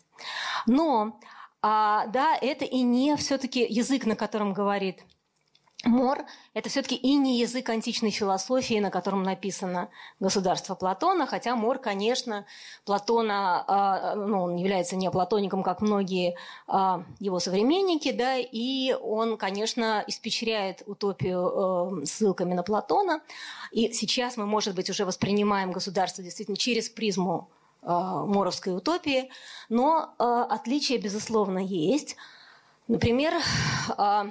Но, 0.66 1.20
а, 1.62 2.08
да, 2.08 2.36
это 2.36 2.66
и 2.66 2.82
не 2.82 3.16
все-таки 3.16 3.64
язык, 3.64 4.08
на 4.08 4.16
котором 4.16 4.54
говорит 4.54 5.04
Мор– 5.86 6.26
это 6.54 6.68
все-таки 6.68 6.96
и 6.96 7.16
не 7.16 7.40
язык 7.40 7.70
античной 7.70 8.12
философии, 8.12 8.80
на 8.82 8.92
котором 8.92 9.24
написано 9.24 9.88
«Государство 10.20 10.76
Платона», 10.76 11.26
хотя 11.26 11.56
Мор, 11.56 11.80
конечно, 11.80 12.46
Платона, 12.84 13.64
а, 13.66 14.16
ну, 14.16 14.44
он 14.44 14.56
является 14.58 14.98
не 14.98 15.10
платоником, 15.10 15.64
как 15.64 15.80
многие 15.80 16.36
а, 16.68 17.06
его 17.20 17.40
современники, 17.40 18.12
да, 18.12 18.36
и 18.36 18.94
он, 18.94 19.38
конечно, 19.38 20.04
испечряет 20.06 20.84
утопию 20.86 22.02
э, 22.02 22.06
ссылками 22.06 22.54
на 22.54 22.64
Платона. 22.64 23.22
И 23.72 23.94
сейчас 23.94 24.36
мы, 24.36 24.46
может 24.46 24.76
быть, 24.76 24.90
уже 24.90 25.06
воспринимаем 25.06 25.72
государство 25.72 26.22
действительно 26.22 26.58
через 26.58 26.90
призму 26.90 27.50
э, 27.84 27.88
моровской 27.88 28.76
утопии, 28.76 29.30
но 29.70 30.14
э, 30.20 30.46
отличия, 30.50 30.98
безусловно, 30.98 31.60
есть. 31.60 32.18
Например, 32.90 33.34
а 33.96 34.30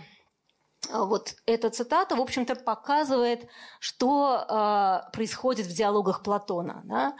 вот 0.92 1.34
эта 1.46 1.70
цитата, 1.70 2.16
в 2.16 2.20
общем-то, 2.20 2.56
показывает, 2.56 3.48
что 3.80 4.44
э, 4.48 5.10
происходит 5.12 5.66
в 5.66 5.74
диалогах 5.74 6.22
Платона. 6.22 6.82
Да? 6.84 7.14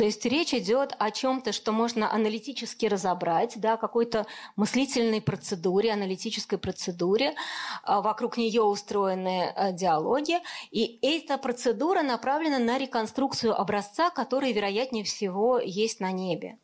То 0.00 0.06
есть 0.06 0.24
речь 0.24 0.54
идет 0.54 0.96
о 0.98 1.10
чем-то, 1.10 1.52
что 1.52 1.72
можно 1.72 2.10
аналитически 2.10 2.86
разобрать, 2.86 3.60
да, 3.60 3.76
какой-то 3.76 4.26
мыслительной 4.56 5.20
процедуре, 5.20 5.92
аналитической 5.92 6.56
процедуре. 6.56 7.34
А, 7.82 8.00
вокруг 8.00 8.38
нее 8.38 8.62
устроены 8.62 9.52
э, 9.54 9.74
диалоги. 9.74 10.40
И 10.70 10.98
эта 11.02 11.36
процедура 11.36 12.00
направлена 12.00 12.58
на 12.58 12.78
реконструкцию 12.78 13.54
образца, 13.60 14.08
который, 14.08 14.54
вероятнее 14.54 15.04
всего, 15.04 15.58
есть 15.58 16.00
на 16.00 16.12
небе. 16.12 16.56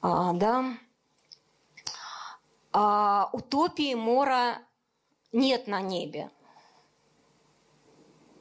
А, 0.00 0.32
да. 0.32 0.64
А, 2.72 3.28
утопии 3.34 3.92
Мора 3.92 4.60
нет 5.32 5.66
на 5.66 5.82
небе. 5.82 6.30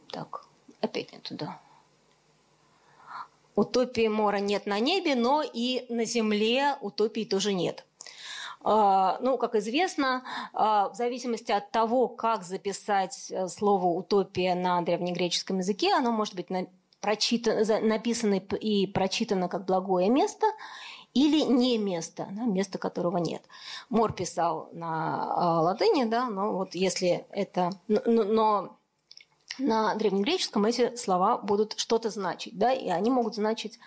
Так, 0.10 0.46
опять 0.80 1.12
не 1.12 1.20
туда. 1.20 1.60
Утопии 3.58 4.08
Мора 4.08 4.38
нет 4.38 4.68
на 4.68 4.80
небе, 4.80 5.16
но 5.16 5.42
и 5.42 5.88
на 5.90 6.06
земле 6.06 6.76
утопии 6.80 7.26
тоже 7.26 7.54
нет. 7.54 7.86
А, 8.62 9.18
ну, 9.20 9.40
как 9.40 9.56
известно, 9.56 10.24
а, 10.54 10.90
в 10.90 10.96
зависимости 10.96 11.52
от 11.52 11.72
того, 11.72 12.08
как 12.08 12.44
записать 12.44 13.32
э, 13.32 13.48
слово 13.48 13.88
«утопия» 13.88 14.54
на 14.54 14.82
древнегреческом 14.82 15.58
языке, 15.58 15.92
оно 15.94 16.12
может 16.12 16.36
быть 16.36 16.48
прочитано, 17.02 17.80
написано 17.82 18.36
и 18.36 18.86
прочитано 18.86 19.50
как 19.50 19.66
благое 19.66 20.10
место 20.10 20.46
или 21.16 21.42
не 21.42 21.80
место, 21.80 22.28
да, 22.30 22.44
место 22.44 22.78
которого 22.78 23.18
нет. 23.18 23.42
Мор 23.90 24.14
писал 24.14 24.70
на 24.72 25.34
а, 25.34 25.62
латыни, 25.62 26.04
да, 26.04 26.30
но 26.30 26.54
вот 26.54 26.76
если 26.76 27.26
это... 27.32 27.72
Но 27.88 28.78
на 29.60 29.96
древнегреческом 29.96 30.66
эти 30.66 30.96
слова 30.96 31.38
будут 31.38 31.74
что-то 31.78 32.10
значить, 32.10 32.58
да, 32.58 32.72
и 32.72 32.90
они 32.90 33.10
могут 33.10 33.36
значить 33.36 33.80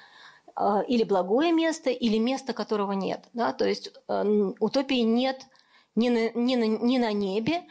э, 0.57 0.85
или 0.89 1.05
благое 1.05 1.53
место, 1.53 1.91
или 1.91 2.19
место, 2.19 2.53
которого 2.53 2.93
нет. 2.93 3.25
Да? 3.33 3.53
То 3.53 3.67
есть 3.67 3.93
э, 4.09 4.53
утопии 4.59 5.01
нет 5.01 5.47
ни 5.95 6.09
на, 6.09 6.31
ни, 6.31 6.57
на, 6.57 6.67
ни 6.67 6.99
на 6.99 7.13
небе, 7.13 7.65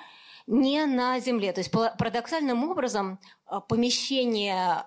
ни 0.47 0.79
на 0.83 1.19
земле. 1.19 1.51
То 1.53 1.59
есть 1.59 1.71
парадоксальным 1.71 2.69
образом 2.69 3.19
э, 3.49 3.59
помещение 3.67 4.83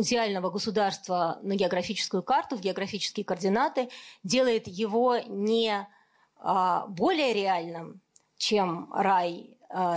идеального 0.00 0.50
государства 0.50 1.38
на 1.42 1.54
географическую 1.54 2.22
карту, 2.22 2.56
в 2.56 2.60
географические 2.60 3.24
координаты, 3.24 3.88
делает 4.22 4.66
его 4.66 5.18
не 5.18 5.88
более 6.88 7.32
реальным, 7.32 8.02
чем 8.36 8.92
рай 8.92 9.53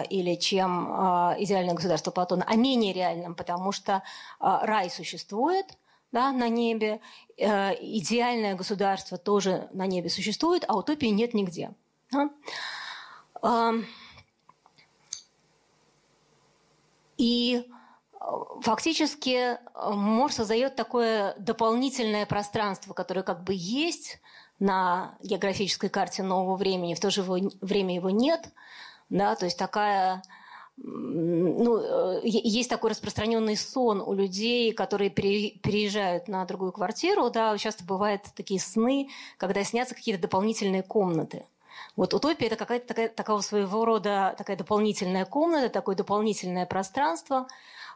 или 0.09 0.35
чем 0.35 0.91
э, 0.91 1.35
идеальное 1.39 1.75
государство 1.75 2.11
Платона, 2.11 2.43
а 2.47 2.55
менее 2.55 2.93
реальным, 2.93 3.35
потому 3.35 3.71
что 3.71 4.03
э, 4.39 4.57
рай 4.63 4.89
существует, 4.89 5.65
да, 6.11 6.31
на 6.31 6.47
небе, 6.47 7.01
идеальное 7.37 8.55
государство 8.55 9.17
тоже 9.17 9.67
на 9.73 9.85
небе 9.85 10.09
существует, 10.09 10.63
а 10.67 10.77
утопии 10.77 11.07
нет 11.07 11.33
нигде. 11.33 11.73
Да? 12.11 13.73
И 17.17 17.67
фактически 18.61 19.57
Мор 19.75 20.31
создает 20.31 20.77
такое 20.77 21.35
дополнительное 21.39 22.25
пространство, 22.25 22.93
которое 22.93 23.23
как 23.23 23.43
бы 23.43 23.53
есть 23.53 24.21
на 24.59 25.17
географической 25.21 25.89
карте 25.89 26.23
нового 26.23 26.55
времени, 26.55 26.95
в 26.95 27.01
то 27.01 27.11
же 27.11 27.21
время 27.21 27.95
его 27.95 28.09
нет– 28.09 28.49
да, 29.09 29.35
то 29.35 29.45
есть 29.45 29.57
такая 29.57 30.21
ну, 30.79 31.79
э, 31.79 32.21
есть 32.23 32.69
такой 32.69 32.91
распространенный 32.91 33.57
сон 33.57 33.99
у 33.99 34.13
людей, 34.13 34.71
которые 34.73 35.09
переезжают 35.09 36.27
на 36.27 36.45
другую 36.45 36.71
квартиру, 36.71 37.31
да, 37.31 37.57
часто 37.57 37.83
бывают 37.83 38.21
такие 38.35 38.59
сны, 38.59 39.09
когда 39.37 39.63
снятся 39.63 39.95
какие-то 39.95 40.21
дополнительные 40.21 40.83
комнаты. 40.83 41.45
Вот 41.95 42.13
утопия– 42.13 42.45
это 42.47 42.57
какая-то 42.57 42.87
такая, 42.87 43.09
такого 43.09 43.41
своего 43.41 43.85
рода 43.85 44.35
такая 44.37 44.55
дополнительная 44.55 45.25
комната, 45.25 45.69
такое 45.69 45.95
дополнительное 45.95 46.67
пространство, 46.67 47.47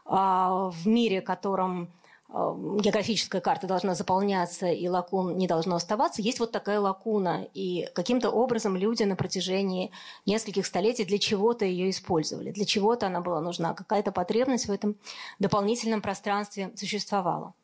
в 0.04 0.74
мире, 0.84 1.22
в 1.22 1.24
котором 1.24 1.88
географическая 2.32 3.40
карта 3.40 3.66
должна 3.66 3.94
заполняться 3.94 4.66
и 4.66 4.88
лакун 4.88 5.36
не 5.36 5.46
должно 5.46 5.76
оставаться, 5.76 6.22
есть 6.22 6.40
вот 6.40 6.50
такая 6.50 6.80
лакуна. 6.80 7.46
И 7.52 7.88
каким-то 7.94 8.30
образом 8.30 8.76
люди 8.76 9.02
на 9.02 9.16
протяжении 9.16 9.90
нескольких 10.26 10.66
столетий 10.66 11.04
для 11.04 11.18
чего-то 11.18 11.64
ее 11.64 11.90
использовали, 11.90 12.50
для 12.50 12.64
чего-то 12.64 13.06
она 13.06 13.20
была 13.20 13.40
нужна, 13.40 13.74
какая-то 13.74 14.12
потребность 14.12 14.66
в 14.66 14.72
этом 14.72 14.96
дополнительном 15.38 16.00
пространстве 16.00 16.72
существовала. 16.74 17.54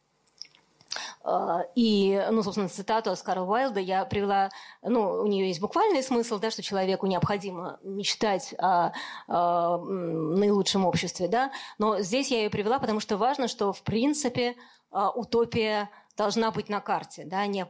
А, 1.22 1.64
и, 1.74 2.26
ну, 2.30 2.42
собственно, 2.42 2.68
цитату 2.68 3.10
Оскара 3.10 3.42
Уайлда 3.42 3.80
я 3.80 4.04
привела, 4.04 4.50
ну, 4.82 5.22
у 5.22 5.26
нее 5.26 5.48
есть 5.48 5.60
буквальный 5.60 6.02
смысл, 6.02 6.38
да, 6.38 6.50
что 6.50 6.62
человеку 6.62 7.06
необходимо 7.06 7.78
мечтать 7.82 8.54
о, 8.58 8.92
о 9.26 9.78
наилучшем 9.78 10.84
обществе, 10.84 11.28
да, 11.28 11.52
но 11.78 12.00
здесь 12.00 12.30
я 12.30 12.38
ее 12.38 12.50
привела, 12.50 12.78
потому 12.78 13.00
что 13.00 13.16
важно, 13.16 13.48
что, 13.48 13.72
в 13.72 13.82
принципе, 13.82 14.56
а, 14.90 15.10
утопия 15.10 15.90
должна 16.16 16.50
быть 16.50 16.68
на 16.68 16.80
карте, 16.80 17.24
да, 17.24 17.46
не, 17.46 17.66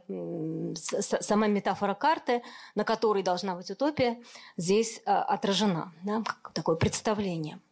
сама 0.75 1.47
метафора 1.47 1.93
карты, 1.93 2.41
на 2.75 2.83
которой 2.83 3.23
должна 3.23 3.55
быть 3.55 3.69
утопия, 3.69 4.21
здесь 4.57 5.01
а, 5.05 5.23
отражена, 5.23 5.93
да, 6.03 6.23
такое 6.53 6.75
представление– 6.75 7.59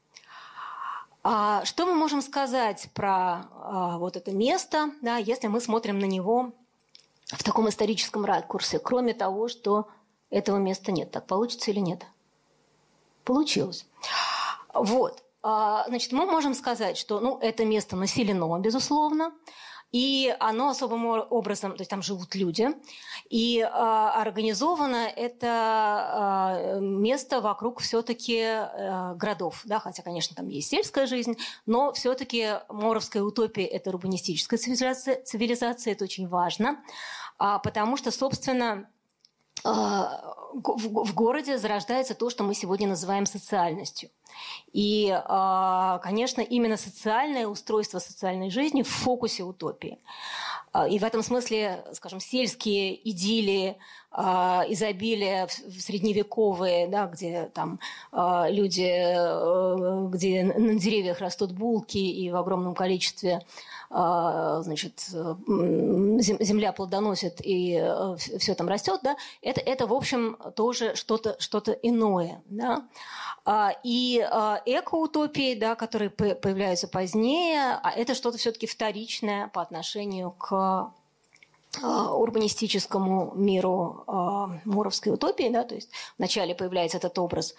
а 1.24 1.66
что 1.66 1.86
мы 1.86 1.94
можем 1.94 2.22
сказать 2.22 2.90
про 2.94 3.48
а, 3.52 3.98
вот 3.98 4.16
это 4.16 4.32
место, 4.32 4.92
да, 5.02 5.18
если 5.18 5.48
мы 5.48 5.60
смотрим 5.60 6.00
на 6.00 6.06
него 6.06 6.54
в 7.28 7.44
таком 7.44 7.68
историческом 7.70 8.26
ракурсе, 8.26 8.80
кроме 8.80 9.14
того, 9.14 9.48
что 9.48 9.88
этого 10.30 10.58
места 10.58 10.92
нет? 10.92 11.12
Так 11.12 11.26
получится 11.28 11.72
или 11.72 11.80
нет? 11.80 12.06
Получилось. 13.24 13.86
Вот. 14.74 15.24
А, 15.44 15.86
значит, 15.88 16.12
мы 16.12 16.26
можем 16.26 16.54
сказать, 16.54 16.98
что 16.98 17.20
ну, 17.20 17.38
это 17.40 17.66
место 17.66 17.96
населено, 17.96 18.58
безусловно. 18.60 19.34
И 19.92 20.36
оно 20.40 20.70
особым 20.70 21.06
образом, 21.06 21.72
то 21.72 21.82
есть 21.82 21.90
там 21.90 22.02
живут 22.02 22.36
люди, 22.36 22.70
и 23.30 23.60
э, 23.60 23.66
организовано 23.66 25.08
это 25.08 26.76
э, 26.78 26.80
место 26.82 27.40
вокруг 27.40 27.80
все-таки 27.80 28.38
э, 28.38 29.16
городов, 29.16 29.62
да, 29.64 29.80
хотя, 29.80 30.04
конечно, 30.04 30.36
там 30.36 30.50
есть 30.50 30.70
сельская 30.70 31.08
жизнь, 31.08 31.38
но 31.66 31.94
все-таки 31.94 32.60
моровская 32.68 33.24
утопия– 33.24 33.66
это 33.66 33.90
урбанистическая 33.92 34.60
цивилизация, 34.60 35.24
цивилизация, 35.24 35.94
это 35.94 36.04
очень 36.04 36.28
важно, 36.28 36.84
а, 37.38 37.60
потому 37.60 37.96
что, 37.96 38.12
собственно, 38.12 38.90
в 39.64 41.14
городе 41.14 41.58
зарождается 41.58 42.16
то, 42.16 42.30
что 42.30 42.44
мы 42.44 42.54
сегодня 42.54 42.88
называем 42.88 43.26
социальностью. 43.26 44.10
И, 44.72 45.10
а, 45.12 46.00
конечно, 46.00 46.42
именно 46.42 46.78
социальное 46.78 47.48
устройство 47.48 48.00
социальной 48.00 48.50
жизни 48.50 48.84
в 48.84 48.88
фокусе 48.88 49.44
утопии. 49.44 50.00
А, 50.74 50.88
и 50.88 51.00
в 51.00 51.04
этом 51.04 51.24
смысле, 51.24 51.86
скажем, 51.94 52.20
сельские 52.20 53.10
идиллии, 53.10 53.78
а, 54.12 54.66
изобилие 54.68 55.48
средневековые, 55.48 56.88
да, 56.88 57.08
где 57.08 57.52
там 57.54 57.80
люди, 58.12 58.90
э, 58.90 60.08
где 60.10 60.44
на 60.44 60.80
деревьях 60.80 61.20
растут 61.20 61.52
булки 61.52 61.98
и 61.98 62.32
в 62.32 62.36
огромном 62.36 62.74
количестве 62.74 63.46
значит, 63.90 65.00
земля 65.00 66.74
плодоносит 66.74 67.40
и 67.42 67.80
э, 67.82 68.18
все 68.38 68.54
там 68.54 68.68
растет, 68.68 69.00
да, 69.02 69.16
это, 69.42 69.62
это 69.62 69.88
в 69.88 69.94
общем, 69.94 70.38
тоже 70.58 70.94
что-то 70.96 71.38
что 71.40 71.60
иное. 71.82 72.42
Да? 72.50 72.86
И 73.84 74.20
а, 74.30 74.62
экоутопии, 74.66 75.56
да, 75.56 75.76
которые 75.76 76.10
появляются 76.10 76.88
позднее, 76.88 77.80
а 77.82 77.92
это 77.92 78.14
что-то 78.14 78.38
все-таки 78.38 78.68
вторичное 78.68 79.48
по 79.48 79.62
отношению 79.62 80.32
к 80.32 80.52
а, 80.52 80.94
урбанистическому 81.84 83.34
миру 83.36 84.04
э, 84.08 84.60
муровской 84.66 85.14
утопии, 85.14 85.50
да, 85.50 85.64
то 85.64 85.76
есть 85.76 85.90
вначале 86.18 86.56
появляется 86.56 86.98
этот 86.98 87.18
образ 87.20 87.56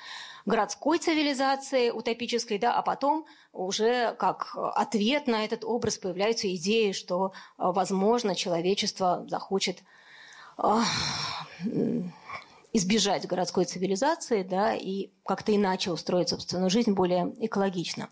городской 0.46 0.98
цивилизации 0.98 1.90
утопической, 1.90 2.59
да, 2.59 2.74
а 2.74 2.83
потом 2.83 3.26
уже 3.52 4.14
как 4.18 4.57
ответ 4.74 5.26
на 5.26 5.44
этот 5.44 5.64
образ 5.64 5.98
появляются 5.98 6.54
идеи, 6.54 6.92
что, 6.92 7.33
возможно, 7.59 8.35
человечество 8.35 9.26
захочет 9.28 9.83
избежать 12.72 13.26
городской 13.26 13.64
цивилизации 13.64 14.42
да, 14.42 14.74
и 14.74 15.11
как-то 15.24 15.54
иначе 15.54 15.90
устроить 15.90 16.28
собственную 16.28 16.70
жизнь 16.70 16.92
более 16.92 17.35
экологично. 17.44 18.09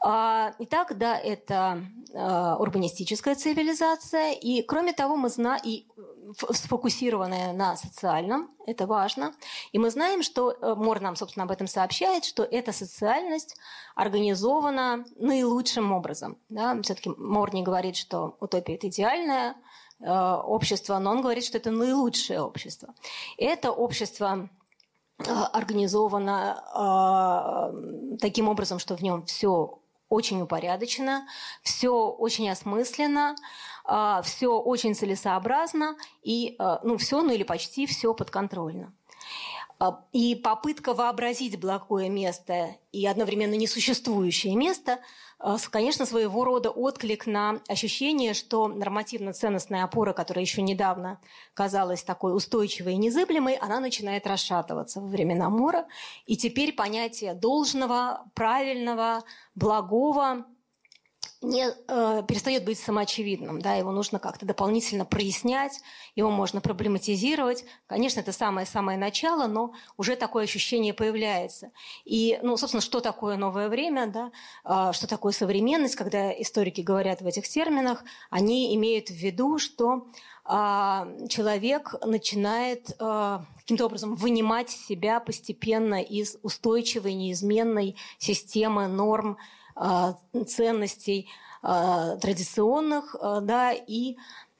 А, 0.00 0.52
итак, 0.58 0.96
да, 0.96 1.18
это 1.18 1.82
а, 2.14 2.56
урбанистическая 2.58 3.34
цивилизация, 3.34 4.32
и 4.32 4.62
кроме 4.62 4.92
того, 4.92 5.16
мы 5.16 5.28
знаем, 5.28 5.60
и 5.64 5.86
сфокусированная 6.52 7.52
на 7.52 7.76
социальном, 7.76 8.50
это 8.66 8.86
важно, 8.86 9.34
и 9.72 9.78
мы 9.78 9.90
знаем, 9.90 10.22
что 10.22 10.52
э, 10.52 10.74
Мор 10.74 11.00
нам, 11.00 11.16
собственно, 11.16 11.44
об 11.44 11.50
этом 11.50 11.66
сообщает, 11.66 12.26
что 12.26 12.42
эта 12.42 12.70
социальность 12.72 13.56
организована 13.94 15.06
наилучшим 15.16 15.90
образом. 15.90 16.36
Да? 16.50 16.78
Все-таки 16.82 17.08
Мор 17.16 17.54
не 17.54 17.62
говорит, 17.62 17.96
что 17.96 18.36
утопия– 18.40 18.74
это 18.76 18.88
идеальная 18.88 19.54
Э, 20.00 20.34
общество, 20.34 20.98
но 20.98 21.10
он 21.10 21.22
говорит, 21.22 21.44
что 21.44 21.58
это 21.58 21.70
наилучшее 21.70 22.40
общество. 22.40 22.94
Это 23.36 23.72
общество 23.72 24.48
э, 25.18 25.24
организовано 25.24 26.62
э, 28.14 28.18
таким 28.18 28.48
образом, 28.48 28.78
что 28.78 28.96
в 28.96 29.02
нем 29.02 29.24
все 29.24 29.80
очень 30.08 30.40
упорядочено, 30.42 31.26
все 31.62 32.08
очень 32.08 32.48
осмысленно, 32.48 33.36
все 34.22 34.58
очень 34.60 34.94
целесообразно 34.94 35.96
и 36.22 36.56
ну, 36.82 36.96
все, 36.98 37.22
ну 37.22 37.32
или 37.32 37.42
почти 37.42 37.86
все 37.86 38.14
подконтрольно. 38.14 38.92
И 40.12 40.34
попытка 40.34 40.92
вообразить 40.92 41.60
благое 41.60 42.08
место 42.08 42.76
и 42.90 43.06
одновременно 43.06 43.54
несуществующее 43.54 44.56
место– 44.56 44.98
Э, 45.40 45.56
конечно, 45.70 46.04
своего 46.04 46.44
рода 46.44 46.70
отклик 46.70 47.26
на 47.26 47.60
ощущение, 47.68 48.34
что 48.34 48.68
нормативно-ценностная 48.68 49.84
опора, 49.84 50.12
которая 50.12 50.44
еще 50.44 50.62
недавно 50.62 51.20
казалась 51.54 52.02
такой 52.02 52.34
устойчивой 52.34 52.94
и 52.94 52.98
незыблемой, 52.98 53.54
она 53.54 53.80
начинает 53.80 54.26
расшатываться 54.26 55.00
во 55.00 55.06
времена 55.06 55.48
Мора. 55.48 55.86
И 56.26 56.36
теперь 56.36 56.72
понятие 56.72 57.34
должного, 57.34 58.26
правильного, 58.34 59.24
благого– 59.54 60.46
не 61.40 61.68
э, 61.68 62.22
перестает 62.26 62.64
быть 62.64 62.78
самоочевидным, 62.78 63.60
да, 63.60 63.74
его 63.74 63.92
нужно 63.92 64.18
как-то 64.18 64.44
дополнительно 64.44 65.04
прояснять, 65.04 65.80
его 66.16 66.30
можно 66.30 66.60
проблематизировать. 66.60 67.64
Конечно, 67.86 68.20
это 68.20 68.32
самое-самое 68.32 68.98
начало, 68.98 69.46
но 69.46 69.72
уже 69.96 70.16
такое 70.16 70.44
ощущение 70.44 70.92
появляется. 70.92 71.70
И, 72.04 72.40
ну, 72.42 72.56
собственно, 72.56 72.80
что 72.80 73.00
такое 73.00 73.36
новое 73.36 73.68
время, 73.68 74.08
да, 74.08 74.32
э, 74.64 74.92
что 74.92 75.06
такое 75.06 75.32
современность, 75.32 75.94
когда 75.94 76.32
историки 76.32 76.80
говорят 76.80 77.22
в 77.22 77.26
этих 77.26 77.48
терминах, 77.48 78.02
они 78.30 78.74
имеют 78.74 79.08
в 79.08 79.14
виду, 79.14 79.58
что 79.58 80.08
э, 80.44 81.28
человек 81.28 81.94
начинает 82.04 82.90
э, 82.98 83.38
каким-то 83.58 83.86
образом 83.86 84.16
вынимать 84.16 84.70
себя 84.70 85.20
постепенно 85.20 86.02
из 86.02 86.36
устойчивой, 86.42 87.14
неизменной 87.14 87.94
системы 88.18 88.88
норм, 88.88 89.38
ценностей 90.46 91.28
а, 91.62 92.16
традиционных, 92.16 93.16
а, 93.20 93.40
да, 93.40 93.72
и 93.72 94.16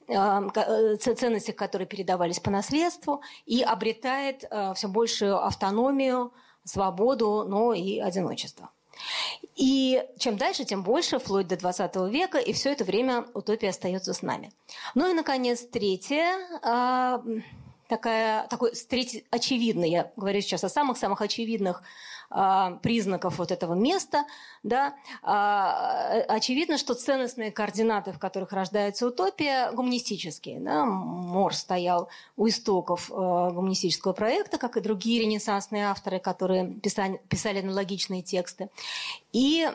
э, 0.07 0.95
ценностей, 0.97 1.51
которые 1.51 1.87
передавались 1.87 2.39
по 2.39 2.51
наследству, 2.51 3.21
и 3.45 3.61
обретает 3.61 4.43
все 4.75 4.87
большую 4.87 5.43
автономию, 5.45 6.33
свободу, 6.63 7.45
но 7.47 7.73
и 7.73 7.99
одиночество. 7.99 8.69
И 9.55 10.03
чем 10.17 10.37
дальше, 10.37 10.65
тем 10.65 10.83
больше, 10.83 11.19
вплоть 11.19 11.47
до 11.47 11.57
20 11.57 11.95
века, 12.11 12.37
и 12.37 12.53
все 12.53 12.71
это 12.71 12.83
время 12.83 13.25
утопия 13.33 13.69
остается 13.69 14.13
с 14.13 14.21
нами. 14.21 14.51
Ну 14.95 15.09
и, 15.09 15.13
наконец, 15.13 15.61
третье, 15.61 16.37
такая, 17.89 18.47
такой 18.47 18.71
третий, 18.87 19.25
очевидный, 19.31 19.89
я 19.89 20.11
говорю 20.15 20.39
сейчас 20.41 20.63
о 20.63 20.69
самых-самых 20.69 21.21
очевидных 21.21 21.83
а, 22.29 22.73
признаков 22.83 23.39
вот 23.39 23.51
этого 23.51 23.73
места, 23.73 24.25
да, 24.61 24.93
а, 25.23 26.21
очевидно, 26.27 26.77
что 26.77 26.93
ценностные 26.93 27.51
координаты, 27.51 28.11
в 28.11 28.19
которых 28.19 28.53
рождается 28.53 29.07
утопия, 29.07 29.71
гуманистические. 29.71 30.59
Да. 30.59 30.85
Мор 30.85 31.55
стоял 31.55 32.09
у 32.37 32.47
истоков 32.47 33.09
а, 33.11 33.49
гуманистического 33.49 34.13
проекта, 34.13 34.59
как 34.59 34.77
и 34.77 34.81
другие 34.81 35.21
ренессансные 35.21 35.87
авторы, 35.87 36.19
которые 36.19 36.75
писали, 36.75 37.19
писали 37.27 37.59
аналогичные 37.59 38.21
тексты. 38.21 38.69
И 39.33 39.67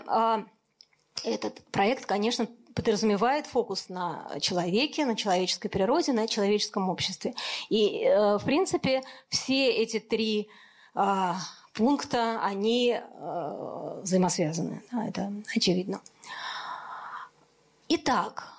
этот 1.24 1.60
проект, 1.72 2.06
конечно, 2.06 2.46
подразумевает 2.74 3.46
фокус 3.46 3.88
на 3.88 4.28
человеке, 4.40 5.06
на 5.06 5.16
человеческой 5.16 5.68
природе, 5.68 6.12
на 6.12 6.26
человеческом 6.26 6.90
обществе. 6.90 7.34
И, 7.68 8.04
э, 8.04 8.38
в 8.38 8.44
принципе, 8.44 9.02
все 9.28 9.70
эти 9.70 10.00
три 10.00 10.48
пункта, 11.74 12.40
они 12.44 12.96
э, 12.96 14.00
взаимосвязаны. 14.02 14.82
Это 14.92 15.32
очевидно. 15.54 16.00
Итак, 17.88 18.54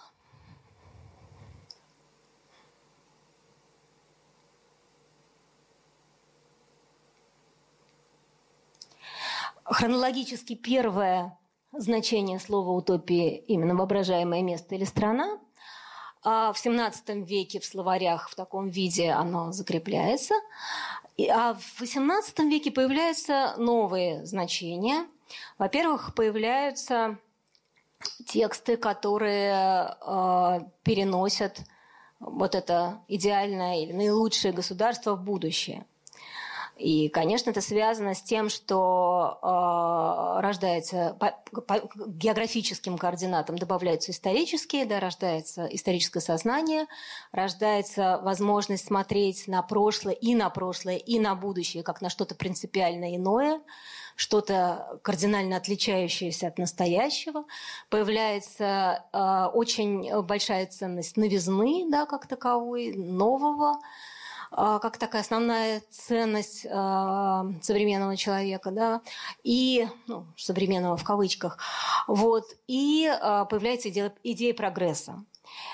хронологически 9.64 10.56
первое 10.56 11.38
значение 11.78 12.40
слова 12.40 12.72
утопии 12.72 13.44
именно 13.48 13.76
воображаемое 13.76 14.42
место 14.42 14.76
или 14.76 14.84
страна. 14.84 15.40
А 16.24 16.54
в 16.54 16.66
XVII 16.66 17.24
веке 17.24 17.60
в 17.60 17.66
словарях 17.66 18.30
в 18.30 18.36
таком 18.36 18.70
виде 18.70 19.12
оно 19.12 19.52
закрепляется. 19.52 20.34
А 21.30 21.54
в 21.54 21.82
XVIII 21.82 22.50
веке 22.50 22.72
появляются 22.72 23.54
новые 23.58 24.26
значения. 24.26 25.06
Во-первых, 25.58 26.16
появляются 26.16 27.18
тексты, 28.26 28.78
которые 28.78 29.96
э, 30.02 30.60
переносят 30.84 31.62
вот 32.20 32.56
это 32.56 33.02
идеальное 33.08 33.84
или 33.84 33.94
наилучшее 33.94 34.52
государство 34.52 35.16
в 35.16 35.24
будущее– 35.24 35.86
и, 36.78 37.08
конечно, 37.08 37.52
это 37.52 37.62
связано 37.62 38.14
с 38.14 38.22
тем, 38.22 38.50
что 38.50 39.40
э, 39.42 40.42
рождается 40.42 41.16
по, 41.20 41.62
по 41.62 41.90
географическим 42.06 42.98
координатам 42.98 43.58
добавляются 43.58 44.12
исторические, 44.12 44.86
да, 44.86 45.00
рождается 45.00 45.68
историческое 45.68 46.20
сознание, 46.20 46.88
рождается 47.32 48.20
возможность 48.24 48.88
смотреть 48.88 49.48
на 49.48 49.62
прошлое 49.62 50.16
и 50.16 50.36
на 50.36 50.50
прошлое, 50.50 50.98
и 50.98 51.18
на 51.18 51.34
будущее, 51.36 51.82
как 51.82 52.02
на 52.02 52.10
что-то 52.10 52.36
принципиально 52.36 53.16
иное, 53.16 53.62
что-то 54.18 55.00
кардинально 55.02 55.56
отличающееся 55.56 56.48
от 56.48 56.58
настоящего. 56.58 57.46
Появляется 57.90 59.06
э, 59.14 59.46
очень 59.54 60.22
большая 60.24 60.66
ценность 60.66 61.16
новизны, 61.16 61.86
да, 61.90 62.06
как 62.06 62.28
таковой, 62.28 62.94
нового, 62.98 63.80
как 64.56 64.98
такая 64.98 65.22
основная 65.22 65.84
ценность 65.90 66.66
а, 66.70 67.46
современного 67.62 68.16
человека, 68.16 68.72
да, 68.72 69.02
и 69.44 69.88
ну, 70.08 70.26
современного 70.38 70.96
в 70.96 71.04
кавычках, 71.04 71.58
вот, 72.08 72.46
и 72.68 73.06
а, 73.06 73.46
появляется 73.46 73.90
идея, 73.90 74.14
идея 74.24 74.54
прогресса. 74.54 75.24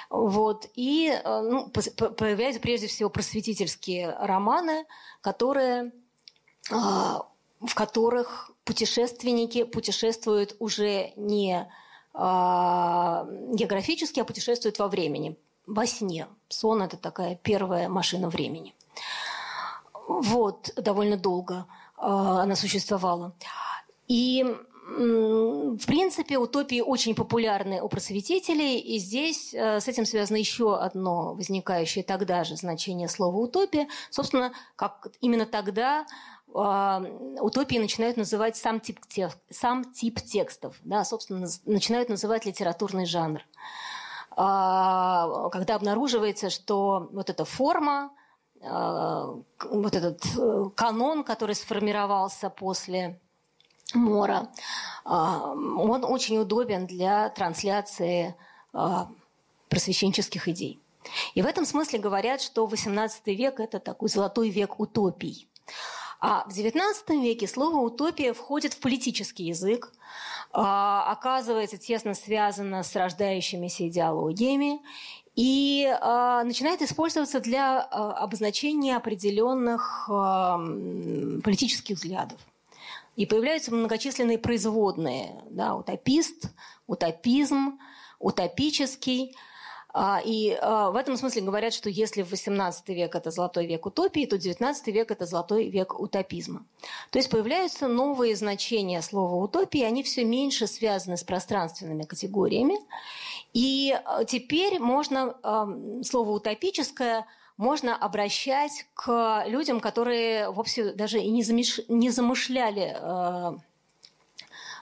Вот. 0.09 0.67
И 0.75 1.17
ну, 1.23 1.69
появляются 1.69 2.59
прежде 2.59 2.87
всего 2.87 3.09
просветительские 3.09 4.13
романы, 4.19 4.85
которые, 5.21 5.93
в 6.69 7.73
которых 7.73 8.51
путешественники 8.65 9.63
путешествуют 9.63 10.57
уже 10.59 11.13
не 11.15 11.71
географически, 12.13 14.19
а 14.19 14.25
путешествуют 14.25 14.77
во 14.77 14.89
времени 14.89 15.37
во 15.73 15.85
сне. 15.85 16.27
Сон– 16.49 16.81
это 16.83 16.97
такая 16.97 17.35
первая 17.35 17.89
машина 17.89 18.29
времени. 18.29 18.75
Вот, 20.07 20.73
довольно 20.75 21.17
долго 21.17 21.65
э, 21.97 22.01
она 22.01 22.55
существовала. 22.55 23.33
И 24.07 24.45
в 24.97 25.85
принципе, 25.85 26.37
утопии 26.37 26.81
очень 26.81 27.15
популярны 27.15 27.81
у 27.81 27.87
просветителей, 27.87 28.77
и 28.77 28.97
здесь 28.97 29.53
э, 29.53 29.79
с 29.79 29.87
этим 29.87 30.05
связано 30.05 30.37
еще 30.37 30.77
одно 30.77 31.33
возникающее 31.33 32.03
тогда 32.03 32.43
же 32.43 32.57
значение 32.57 33.07
слова 33.07 33.37
«утопия». 33.37 33.87
Собственно, 34.09 34.51
как 34.75 35.07
именно 35.21 35.45
тогда 35.45 36.05
э, 36.53 37.39
утопии 37.39 37.77
начинают 37.77 38.17
называть 38.17 38.57
сам 38.57 38.81
тип, 38.81 38.99
сам 39.49 39.85
тип 39.93 40.19
текстов, 40.19 40.75
да, 40.83 41.05
собственно, 41.05 41.47
начинают 41.65 42.09
называть 42.09 42.45
литературный 42.45 43.05
жанр. 43.05 43.41
А, 44.35 45.49
когда 45.49 45.75
обнаруживается, 45.75 46.49
что 46.49 47.09
вот 47.11 47.29
эта 47.29 47.45
форма, 47.45 48.11
а, 48.63 49.35
вот 49.69 49.95
этот 49.95 50.23
э, 50.37 50.69
канон, 50.75 51.23
который 51.23 51.55
сформировался 51.55 52.49
после 52.49 53.19
Мора, 53.93 54.49
а, 55.03 55.51
он 55.51 56.05
очень 56.05 56.37
удобен 56.37 56.85
для 56.85 57.29
трансляции 57.29 58.35
просвещенческих 59.67 60.47
идей. 60.47 60.79
И 61.33 61.41
в 61.41 61.45
этом 61.45 61.65
смысле 61.65 61.99
говорят, 61.99 62.41
что 62.41 62.65
XVIII 62.65 63.35
век– 63.35 63.59
это 63.59 63.79
такой 63.79 64.07
золотой 64.07 64.49
век 64.49 64.79
утопий. 64.79 65.49
А 66.21 66.47
в 66.47 66.53
XIX 66.53 66.93
веке 67.21 67.47
слово 67.47 67.77
«утопия» 67.77 68.33
входит 68.33 68.75
в 68.75 68.79
политический 68.79 69.45
язык, 69.45 69.91
оказывается 70.53 71.77
тесно 71.77 72.13
связано 72.13 72.83
с 72.83 72.95
рождающимися 72.95 73.87
идеологиями 73.87 74.79
и 75.35 75.85
э, 75.85 76.43
начинает 76.43 76.81
использоваться 76.81 77.39
для 77.39 77.79
э, 77.79 77.95
обозначения 77.95 78.97
определенных 78.97 80.09
политических 81.43 81.97
взглядов. 81.97 82.39
И 83.15 83.25
появляются 83.25 83.73
многочисленные 83.73 84.37
производные, 84.37 85.41
да, 85.49 85.75
утопист, 85.75 86.45
утопизм, 86.87 87.79
утопический– 88.19 89.35
а, 89.45 89.50
и 90.23 90.57
а, 90.61 90.91
в 90.91 90.95
этом 90.95 91.17
смысле 91.17 91.41
говорят, 91.41 91.73
что 91.73 91.89
если 91.89 92.23
XVIII 92.23 92.73
век 92.87 93.15
это 93.15 93.31
золотой 93.31 93.65
век 93.67 93.85
утопии, 93.85 94.25
то 94.25 94.37
XIX 94.37 94.73
век 94.85 95.11
это 95.11 95.25
золотой 95.25 95.69
век 95.69 95.99
утопизма. 95.99 96.65
То 97.09 97.19
есть 97.19 97.29
появляются 97.29 97.87
новые 97.87 98.35
значения 98.35 99.01
слова 99.01 99.35
утопии, 99.35 99.81
они 99.81 100.03
все 100.03 100.23
меньше 100.23 100.67
связаны 100.67 101.17
с 101.17 101.23
пространственными 101.23 102.03
категориями. 102.03 102.75
И 103.53 103.93
а, 104.05 104.23
теперь 104.23 104.79
можно 104.79 105.35
слово 106.03 106.31
утопическое 106.31 107.25
можно 107.57 107.95
обращать 107.95 108.87
к 108.95 109.43
людям, 109.45 109.79
которые 109.81 110.49
вовсе 110.49 110.93
даже 110.93 111.19
и 111.19 111.29
не 111.29 112.09
замышляли 112.09 112.97
а, 112.99 113.55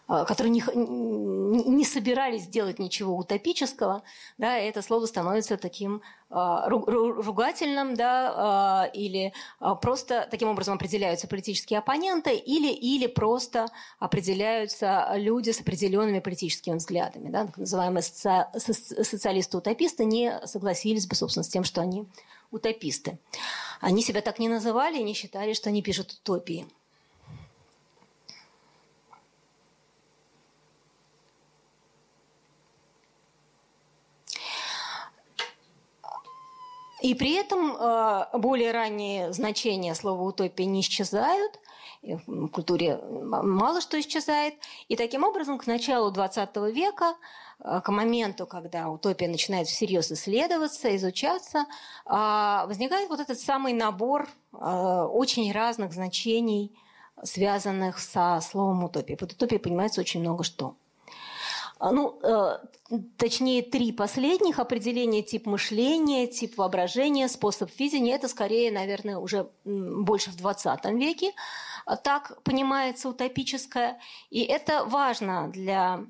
которые 0.10 0.50
не, 0.50 0.63
не 0.76 1.86
собирались 1.86 2.48
делать 2.48 2.80
ничего 2.80 3.15
утопического, 3.15 4.02
да, 4.38 4.58
это 4.58 4.82
слово 4.82 5.06
становится 5.06 5.56
таким 5.56 6.02
а, 6.32 6.67
ругательным, 6.67 7.95
да, 7.95 8.34
а, 8.36 8.86
или 8.93 9.34
просто 9.82 10.28
таким 10.32 10.50
образом 10.50 10.76
определяются 10.76 11.28
политические 11.28 11.80
оппоненты, 11.80 12.36
или, 12.36 12.72
или 12.72 13.06
просто 13.06 13.67
определяются 14.00 15.12
люди 15.15 15.52
с 15.52 15.62
определенными 15.62 16.19
политическими 16.19 16.76
взглядами, 16.76 17.30
да, 17.30 17.45
так 17.45 17.58
называемые 17.58 18.02
соци 18.02 18.74
социалисты-утописты 19.04 20.06
не 20.06 20.39
согласились 20.45 21.08
бы, 21.08 21.15
собственно, 21.15 21.43
с 21.43 21.50
тем, 21.50 21.63
что 21.63 21.82
они 21.82 22.08
утописты. 22.52 23.19
Они 23.80 24.02
себя 24.02 24.22
так 24.22 24.39
не 24.39 24.50
называли 24.50 24.98
и 24.98 25.04
не 25.04 25.13
считали, 25.13 25.54
что 25.54 25.69
они 25.69 25.82
пишут 25.82 26.13
утопии. 26.13 26.67
И 37.02 37.16
при 37.16 37.34
этом 37.36 37.76
э, 37.76 38.26
более 38.34 38.72
ранние 38.72 39.32
значения 39.32 39.96
слова 39.96 40.22
«утопия» 40.22 40.66
не 40.66 40.82
исчезают, 40.82 41.60
в 42.02 42.48
культуре 42.48 42.98
мало 42.98 43.82
что 43.82 44.00
исчезает. 44.00 44.56
И 44.88 44.96
таким 44.96 45.24
образом 45.24 45.58
к 45.58 45.68
началу 45.68 46.12
XX 46.12 46.72
века, 46.72 47.16
э, 47.60 47.82
к 47.84 47.92
моменту, 47.92 48.46
когда 48.46 48.90
утопия 48.90 49.28
начинает 49.28 49.68
всерьез 49.68 50.12
исследоваться, 50.12 50.96
изучаться, 50.98 51.66
э, 52.06 52.66
возникает 52.68 53.10
вот 53.10 53.20
этот 53.20 53.40
самый 53.40 53.74
набор 53.74 54.28
очень 54.52 55.52
разных 55.54 55.94
значений, 55.94 56.76
связанных 57.24 58.00
со 58.00 58.40
словом 58.42 58.84
утопия. 58.84 59.16
Под 59.16 59.34
утопией 59.34 59.62
понимается 59.62 60.02
очень 60.02 60.20
много 60.22 60.44
что. 60.44 60.76
А, 61.80 61.92
ну, 61.92 62.20
э, 62.22 62.58
точнее, 63.18 63.62
три 63.62 63.94
последних 63.94 64.60
определения, 64.60 65.24
тип 65.24 65.46
мышления, 65.46 66.28
тип 66.28 66.58
воображения, 66.58 67.30
способ 67.30 67.72
видения, 67.80 68.15
это 68.15 68.28
скорее, 68.28 68.70
наверное, 68.70 69.18
уже 69.18 69.50
больше 69.63 70.30
в 70.30 70.36
20 70.36 70.86
веке. 70.96 71.32
А 71.86 71.96
так 71.96 72.44
понимается 72.44 73.08
утопическое. 73.08 73.98
И 74.30 74.42
это 74.42 74.84
важно 74.84 75.50
для 75.50 76.04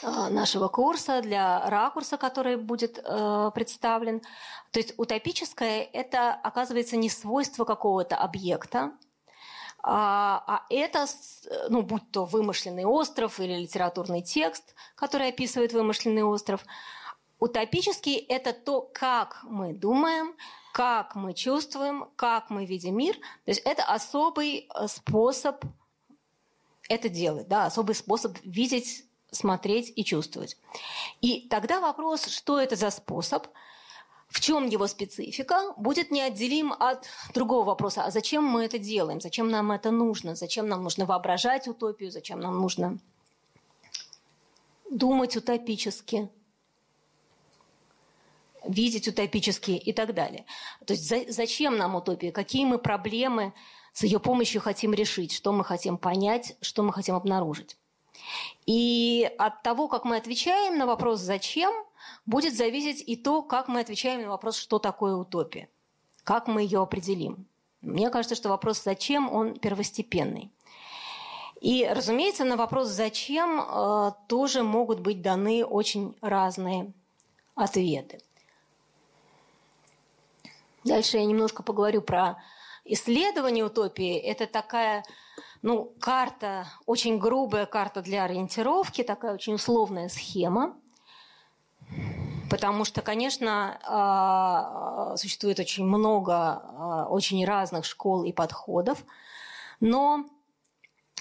э, 0.00 0.28
нашего 0.30 0.68
курса, 0.68 1.22
для 1.22 1.68
ракурса, 1.68 2.16
который 2.16 2.56
будет 2.56 3.00
э, 3.04 3.50
представлен. 3.52 4.22
То 4.70 4.78
есть 4.78 4.94
утопическое– 4.96 5.88
это, 5.92 6.34
оказывается, 6.34 6.96
не 6.96 7.10
свойство 7.10 7.64
какого-то 7.64 8.16
объекта, 8.16 8.92
а, 9.82 10.42
а 10.46 10.66
это, 10.70 11.06
ну, 11.68 11.82
будь 11.82 12.10
то 12.10 12.24
вымышленный 12.24 12.84
остров 12.84 13.40
или 13.40 13.54
литературный 13.54 14.22
текст, 14.22 14.74
который 14.94 15.28
описывает 15.28 15.72
вымышленный 15.72 16.22
остров, 16.22 16.64
утопический– 17.38 18.16
это 18.28 18.52
то, 18.52 18.82
как 18.92 19.40
мы 19.44 19.72
думаем, 19.72 20.34
как 20.72 21.14
мы 21.14 21.34
чувствуем, 21.34 22.08
как 22.16 22.50
мы 22.50 22.66
видим 22.66 22.96
мир. 22.96 23.14
То 23.16 23.50
есть 23.50 23.62
это 23.64 23.84
особый 23.84 24.68
э, 24.74 24.88
способ 24.88 25.64
это 26.88 27.08
делать, 27.08 27.48
да, 27.48 27.66
особый 27.66 27.94
способ 27.94 28.36
видеть, 28.42 29.04
смотреть 29.30 29.92
и 29.94 30.04
чувствовать. 30.04 30.56
И 31.20 31.46
тогда 31.48 31.80
вопрос, 31.80 32.26
что 32.28 32.58
это 32.58 32.76
за 32.76 32.90
способ, 32.90 33.46
в 34.28 34.40
чем 34.40 34.66
его 34.66 34.86
специфика, 34.86 35.72
будет 35.76 36.10
неотделим 36.10 36.72
от 36.72 37.06
другого 37.34 37.64
вопроса. 37.64 38.04
А 38.04 38.10
зачем 38.10 38.44
мы 38.44 38.64
это 38.64 38.78
делаем? 38.78 39.20
Зачем 39.20 39.48
нам 39.48 39.72
это 39.72 39.90
нужно? 39.90 40.34
Зачем 40.34 40.68
нам 40.68 40.82
нужно 40.82 41.06
воображать 41.06 41.66
утопию? 41.66 42.10
Зачем 42.10 42.40
нам 42.40 42.60
нужно 42.60 42.98
думать 44.90 45.36
утопически? 45.36 46.28
видеть 48.68 49.08
утопически 49.08 49.70
и 49.70 49.92
так 49.92 50.14
далее. 50.14 50.44
То 50.84 50.92
есть 50.92 51.08
за, 51.08 51.24
зачем 51.28 51.78
нам 51.78 51.94
утопия? 51.94 52.30
Какие 52.32 52.66
мы 52.66 52.78
проблемы 52.78 53.54
с 53.94 54.04
ее 54.04 54.20
помощью 54.20 54.60
хотим 54.60 54.92
решить? 54.92 55.32
Что 55.32 55.52
мы 55.52 55.64
хотим 55.64 55.96
понять? 55.96 56.56
Что 56.60 56.82
мы 56.82 56.92
хотим 56.92 57.14
обнаружить? 57.14 57.77
И 58.66 59.30
от 59.38 59.62
того, 59.62 59.88
как 59.88 60.04
мы 60.04 60.16
отвечаем 60.16 60.78
на 60.78 60.86
вопрос 60.86 61.20
«зачем», 61.20 61.72
будет 62.26 62.56
зависеть 62.56 63.02
и 63.06 63.16
то, 63.16 63.42
как 63.42 63.68
мы 63.68 63.80
отвечаем 63.80 64.22
на 64.22 64.28
вопрос 64.28 64.56
«что 64.56 64.78
такое 64.78 65.14
утопия?», 65.14 65.68
как 66.24 66.46
мы 66.46 66.62
ее 66.62 66.80
определим. 66.80 67.46
Мне 67.80 68.10
кажется, 68.10 68.34
что 68.34 68.48
вопрос 68.48 68.82
«зачем?» 68.82 69.32
он 69.32 69.54
первостепенный. 69.58 70.50
И, 71.60 71.88
разумеется, 71.90 72.44
на 72.44 72.56
вопрос 72.56 72.88
«зачем» 72.88 73.60
э, 73.60 74.12
тоже 74.28 74.62
могут 74.62 75.00
быть 75.00 75.22
даны 75.22 75.64
очень 75.64 76.16
разные 76.20 76.92
ответы. 77.54 78.20
Дальше 80.84 81.18
я 81.18 81.24
немножко 81.24 81.62
поговорю 81.62 82.00
про 82.00 82.40
исследование 82.84 83.64
утопии. 83.64 84.16
Это 84.16 84.46
такая 84.46 85.04
ну, 85.62 85.92
карта, 86.00 86.66
очень 86.86 87.18
грубая 87.18 87.66
карта 87.66 88.02
для 88.02 88.24
ориентировки, 88.24 89.02
такая 89.02 89.34
очень 89.34 89.54
условная 89.54 90.08
схема. 90.08 90.76
Потому 92.50 92.84
что, 92.84 93.02
конечно, 93.02 93.78
а, 93.84 95.16
существует 95.16 95.58
очень 95.58 95.84
много 95.84 96.34
а, 96.34 97.06
очень 97.10 97.44
разных 97.44 97.84
школ 97.84 98.24
и 98.24 98.32
подходов, 98.32 99.04
но 99.80 100.24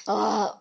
а, 0.06 0.58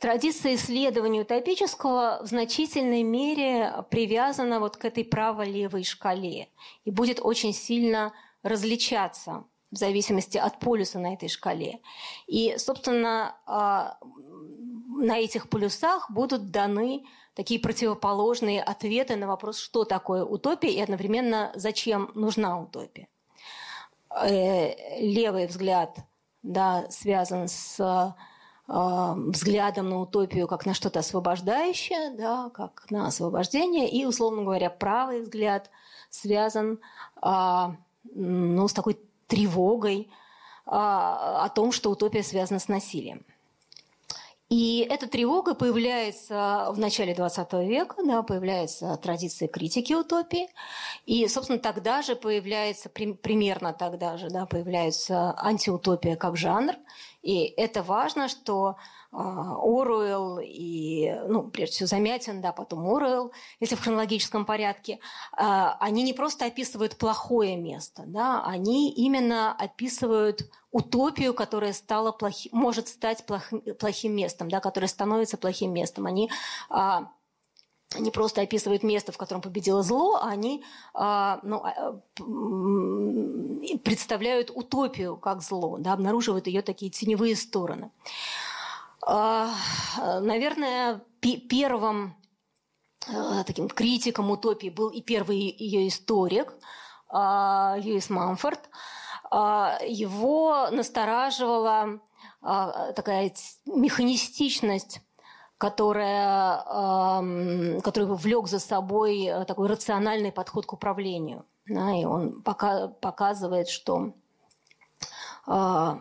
традиция 0.00 0.56
исследования 0.56 1.20
утопического 1.20 2.20
в 2.22 2.26
значительной 2.26 3.04
мере 3.04 3.84
привязана 3.90 4.58
вот 4.58 4.76
к 4.76 4.84
этой 4.84 5.04
право-левой 5.04 5.84
шкале 5.84 6.48
и 6.84 6.90
будет 6.90 7.20
очень 7.20 7.52
сильно 7.52 8.12
различаться 8.42 9.44
в 9.70 9.76
зависимости 9.76 10.36
от 10.38 10.58
полюса 10.58 10.98
на 10.98 11.14
этой 11.14 11.28
шкале. 11.28 11.80
И, 12.26 12.54
собственно, 12.58 13.36
а, 13.46 13.98
на 14.96 15.18
этих 15.18 15.48
полюсах 15.48 16.10
будут 16.10 16.50
даны 16.50 17.04
такие 17.34 17.60
противоположные 17.60 18.62
ответы 18.62 19.16
на 19.16 19.26
вопрос, 19.26 19.58
что 19.58 19.84
такое 19.84 20.24
утопия 20.24 20.72
и 20.72 20.80
одновременно 20.80 21.52
зачем 21.54 22.10
нужна 22.14 22.60
утопия. 22.60 23.08
Э, 24.10 25.00
левый 25.00 25.46
взгляд 25.46 25.98
да, 26.42 26.86
связан 26.90 27.48
с 27.48 27.78
а, 28.72 29.14
взглядом 29.16 29.88
на 29.90 30.00
утопию 30.00 30.46
как 30.46 30.64
на 30.64 30.74
что-то 30.74 31.00
освобождающее, 31.00 32.10
да, 32.16 32.50
как 32.50 32.88
на 32.90 33.08
освобождение, 33.08 33.88
и, 33.88 34.04
условно 34.04 34.42
говоря, 34.42 34.70
правый 34.70 35.22
взгляд 35.22 35.70
связан 36.08 36.78
а, 37.20 37.74
ну, 38.14 38.68
с 38.68 38.72
такой 38.72 39.00
тревогой 39.30 40.10
а, 40.66 41.44
о 41.44 41.48
том, 41.48 41.72
что 41.72 41.90
утопия 41.90 42.22
связана 42.22 42.60
с 42.60 42.68
насилием. 42.68 43.24
И 44.50 44.84
эта 44.90 45.06
тревога 45.06 45.54
появляется 45.54 46.66
в 46.70 46.78
начале 46.78 47.12
XX 47.12 47.64
века, 47.68 48.02
да, 48.04 48.24
появляется 48.24 48.96
традиция 48.96 49.46
критики 49.46 49.92
утопии. 49.92 50.48
И, 51.06 51.28
собственно, 51.28 51.60
тогда 51.60 52.02
же 52.02 52.16
появляется, 52.16 52.88
примерно 52.88 53.72
тогда 53.72 54.16
же, 54.16 54.28
да, 54.28 54.46
появляется 54.46 55.38
антиутопия 55.38 56.16
как 56.16 56.36
жанр. 56.36 56.74
И 57.22 57.44
это 57.56 57.82
важно, 57.82 58.28
что 58.28 58.76
а, 59.12 59.56
Оруэлл 59.56 60.38
и, 60.42 61.14
ну, 61.26 61.50
прежде 61.50 61.74
всего, 61.74 61.86
Замятин, 61.86 62.40
да, 62.40 62.52
потом 62.52 62.86
Оруэлл, 62.86 63.32
если 63.58 63.74
в 63.74 63.80
хронологическом 63.80 64.46
порядке, 64.46 65.00
а, 65.32 65.76
они 65.80 66.02
не 66.02 66.12
просто 66.12 66.46
описывают 66.46 66.96
плохое 66.96 67.56
место, 67.56 68.04
да, 68.06 68.42
они 68.44 68.92
именно 68.92 69.52
описывают 69.52 70.48
утопию, 70.70 71.34
которая 71.34 71.72
стала 71.72 72.12
плохи, 72.12 72.48
может 72.52 72.88
стать 72.88 73.26
плохим, 73.26 73.60
плохим 73.78 74.14
местом, 74.14 74.48
да, 74.48 74.60
которая 74.60 74.88
становится 74.88 75.36
плохим 75.36 75.72
местом. 75.72 76.06
Они 76.06 76.30
а, 76.68 77.10
не 77.98 78.10
просто 78.10 78.42
описывают 78.42 78.82
место, 78.82 79.12
в 79.12 79.18
котором 79.18 79.42
победило 79.42 79.82
зло, 79.82 80.16
а 80.22 80.28
они 80.28 80.64
а, 80.94 81.40
ну, 81.42 81.62
а, 81.64 82.00
представляют 83.78 84.50
утопию 84.54 85.16
как 85.16 85.42
зло, 85.42 85.76
да, 85.78 85.92
обнаруживают 85.92 86.46
ее 86.46 86.62
такие 86.62 86.90
теневые 86.90 87.34
стороны. 87.34 87.90
А, 89.04 89.50
наверное, 90.20 91.02
первым 91.20 92.16
а, 93.08 93.42
таким 93.44 93.68
критиком 93.68 94.30
утопии 94.30 94.68
был 94.68 94.90
и 94.90 95.00
первый 95.00 95.38
ее 95.38 95.88
историк 95.88 96.54
Льюис 97.12 98.08
Мамфорд. 98.08 98.70
Его 99.32 100.68
настораживала 100.70 102.00
такая 102.40 103.32
механистичность 103.66 105.00
которая, 105.60 106.64
который 107.82 108.06
влек 108.06 108.48
за 108.48 108.58
собой 108.58 109.24
э, 109.26 109.44
такой 109.44 109.68
рациональный 109.68 110.32
подход 110.32 110.64
к 110.64 110.72
управлению. 110.72 111.44
Да, 111.66 111.92
и 111.92 112.06
он 112.06 112.40
пока, 112.40 112.88
показывает, 112.88 113.68
что 113.68 114.14
а, 115.46 115.98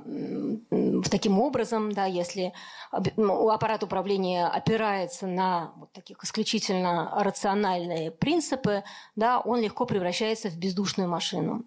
таким 1.11 1.39
образом, 1.39 1.91
да, 1.91 2.05
если 2.05 2.53
аппарат 2.91 3.83
управления 3.83 4.47
опирается 4.47 5.27
на 5.27 5.73
вот 5.75 5.91
таких 5.91 6.23
исключительно 6.23 7.11
рациональные 7.17 8.11
принципы, 8.11 8.85
да, 9.17 9.41
он 9.41 9.59
легко 9.59 9.85
превращается 9.85 10.49
в 10.49 10.57
бездушную 10.57 11.09
машину. 11.09 11.65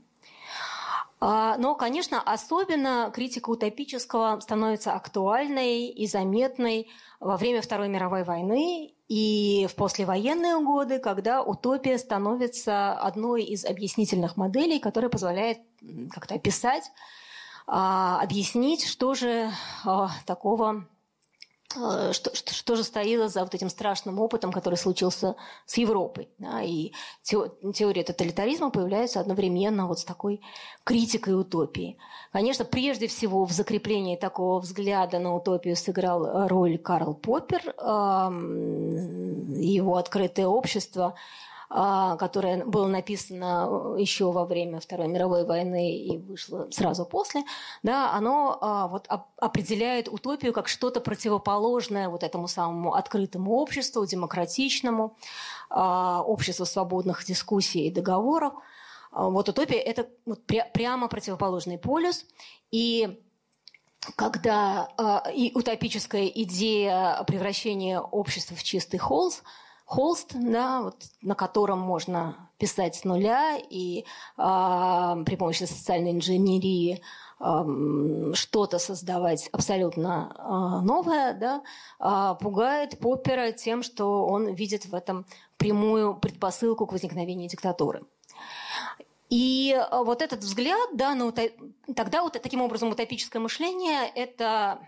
А, 1.24 1.56
но, 1.56 1.76
конечно, 1.76 2.20
особенно 2.20 3.12
критика 3.14 3.50
утопического 3.50 4.40
становится 4.40 4.94
актуальной 4.94 5.86
и 5.86 6.08
заметной 6.08 6.90
во 7.20 7.36
время 7.36 7.62
Второй 7.62 7.88
мировой 7.88 8.24
войны 8.24 8.96
и 9.06 9.68
в 9.70 9.76
послевоенные 9.76 10.60
годы, 10.64 10.98
когда 10.98 11.40
утопия 11.40 11.96
становится 11.98 12.94
одной 12.94 13.44
из 13.44 13.64
объяснительных 13.64 14.36
моделей, 14.36 14.80
которая 14.80 15.10
позволяет 15.10 15.58
как-то 16.10 16.34
описать, 16.34 16.90
а, 17.68 18.20
объяснить, 18.20 18.84
что 18.84 19.14
же 19.14 19.48
а, 19.84 20.10
такого 20.26 20.88
что, 21.72 22.34
что, 22.34 22.54
что 22.54 22.76
же 22.76 22.84
стояло 22.84 23.28
за 23.28 23.42
вот 23.42 23.54
этим 23.54 23.68
страшным 23.68 24.20
опытом, 24.20 24.52
который 24.52 24.76
случился 24.76 25.36
с 25.66 25.76
Европой. 25.76 26.28
Да, 26.38 26.62
и 26.62 26.92
теория 27.22 28.04
тоталитаризма 28.04 28.70
появляется 28.70 29.20
одновременно 29.20 29.86
вот 29.86 29.98
с 29.98 30.04
такой 30.04 30.40
критикой 30.84 31.34
утопии. 31.38 31.98
Конечно, 32.32 32.64
прежде 32.64 33.06
всего 33.06 33.44
в 33.44 33.52
закреплении 33.52 34.16
такого 34.16 34.60
взгляда 34.60 35.18
на 35.18 35.34
утопию 35.34 35.76
сыграл 35.76 36.48
роль 36.48 36.78
Карл 36.78 37.14
Поппер, 37.14 37.74
его 39.58 39.96
«Открытое 39.96 40.46
общество», 40.46 41.14
которое 41.72 42.66
было 42.66 42.86
написано 42.86 43.96
еще 43.96 44.30
во 44.30 44.44
время 44.44 44.78
Второй 44.78 45.08
мировой 45.08 45.46
войны 45.46 45.96
и 45.96 46.18
вышло 46.18 46.68
сразу 46.70 47.06
после, 47.06 47.44
да, 47.82 48.12
оно 48.12 48.58
а, 48.60 48.88
вот 48.88 49.08
определяет 49.38 50.08
утопию 50.08 50.52
как 50.52 50.68
что-то 50.68 51.00
противоположное 51.00 52.10
вот 52.10 52.24
этому 52.24 52.46
самому 52.46 52.92
открытому 52.94 53.52
обществу, 53.52 54.04
демократичному, 54.04 55.16
а, 55.70 56.22
обществу 56.22 56.66
свободных 56.66 57.24
дискуссий 57.24 57.86
и 57.86 57.90
договоров. 57.90 58.52
Вот 59.10 59.48
утопия– 59.48 59.78
это 59.78 60.08
вот 60.26 60.40
прямо 60.44 61.08
противоположный 61.08 61.78
полюс, 61.78 62.26
и 62.70 63.18
когда 64.16 64.88
и 65.34 65.52
утопическая 65.54 66.26
идея 66.26 67.22
превращения 67.26 68.00
общества 68.00 68.56
в 68.56 68.62
чистый 68.62 68.98
холст– 68.98 69.42
холст, 69.92 70.30
да, 70.32 70.80
вот, 70.80 70.96
на 71.20 71.34
котором 71.34 71.78
можно 71.78 72.48
писать 72.56 72.94
с 72.94 73.04
нуля 73.04 73.58
и 73.58 74.04
э, 74.38 75.24
при 75.26 75.36
помощи 75.36 75.64
социальной 75.64 76.12
инженерии 76.12 77.02
э, 77.40 78.32
что-то 78.32 78.78
создавать 78.78 79.50
абсолютно 79.52 80.34
э, 80.38 80.84
новое, 80.86 81.34
да, 81.34 81.62
э, 82.00 82.36
пугает 82.42 82.98
Поппера 83.00 83.52
тем, 83.52 83.82
что 83.82 84.24
он 84.24 84.54
видит 84.54 84.86
в 84.86 84.94
этом 84.94 85.26
прямую 85.58 86.14
предпосылку 86.14 86.86
к 86.86 86.92
возникновению 86.92 87.50
диктатуры. 87.50 88.02
И 89.28 89.78
вот 89.90 90.22
этот 90.22 90.40
взгляд, 90.40 90.88
да, 90.94 91.12
утоп... 91.12 91.50
тогда 91.94 92.22
вот 92.22 92.32
таким 92.32 92.62
образом 92.62 92.90
утопическое 92.90 93.42
мышление– 93.42 94.10
это 94.14 94.78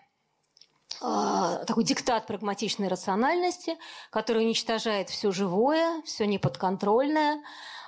такой 1.01 1.85
диктат 1.85 2.27
прагматичной 2.27 2.89
рациональности, 2.89 3.77
который 4.11 4.45
уничтожает 4.45 5.11
все 5.11 5.31
живое, 5.33 6.03
все 6.03 6.27
неподконтрольное, 6.27 7.43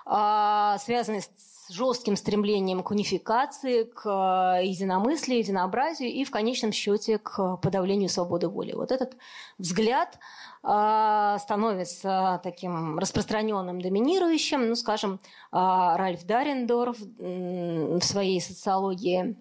э, 0.07 0.77
связанный 0.79 1.23
с 1.23 1.69
жестким 1.69 2.17
стремлением 2.17 2.83
к 2.83 2.91
унификации, 2.91 3.85
к 3.85 4.07
э, 4.07 4.65
единомыслию, 4.65 5.39
единообразию 5.39 6.11
и 6.11 6.25
в 6.25 6.31
конечном 6.31 6.73
счете 6.73 7.19
к 7.19 7.57
подавлению 7.57 8.09
свободы 8.09 8.49
воли. 8.49 8.73
Вот 8.73 8.93
этот 8.93 9.17
взгляд 9.59 10.19
становится 10.63 12.41
таким 12.43 12.99
распространенным, 12.99 13.81
доминирующим. 13.81 14.69
Ну, 14.69 14.75
скажем, 14.75 15.21
Ральф 15.53 16.25
Дарендорф 16.25 16.99
в 16.99 18.01
своей 18.01 18.41
социологии 18.41 19.37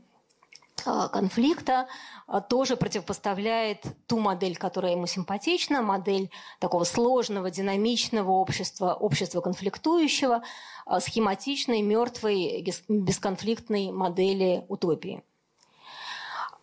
конфликта 0.84 1.88
тоже 2.50 2.76
противопоставляет 2.76 3.84
ту 4.08 4.20
модель, 4.20 4.58
которая 4.58 4.94
ему 4.94 5.08
симпатична, 5.08 5.82
модель 5.82 6.30
такого 6.60 6.84
сложного, 6.84 7.50
динамичного 7.50 8.32
общества, 8.32 8.94
общества 8.94 9.42
конфликтующего, 9.42 10.42
Э, 10.86 11.00
схематичной, 11.00 11.82
мертвой, 11.82 12.64
бесконфликтной 12.88 13.92
модели 13.92 14.66
утопии. 14.70 15.24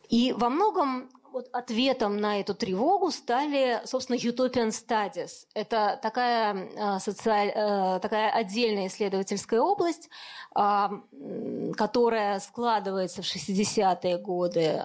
И 0.09 0.33
во 0.33 0.49
многом 0.49 1.11
вот 1.33 1.49
ответом 1.53 2.19
на 2.19 2.41
эту 2.41 2.55
тревогу 2.55 3.11
стали, 3.11 3.81
собственно, 3.85 4.17
Utopian 4.17 4.69
Studies. 4.69 5.47
Это 5.55 5.99
такая, 6.03 6.55
э, 6.55 6.99
социаль... 7.01 7.53
Э, 7.55 7.99
такая 8.01 8.31
отдельная 8.31 8.87
исследовательская 8.89 9.61
область, 9.61 10.09
которая 10.55 12.41
складывается 12.41 13.23
в 13.23 13.25
60-е 13.25 14.19
годы, 14.19 14.83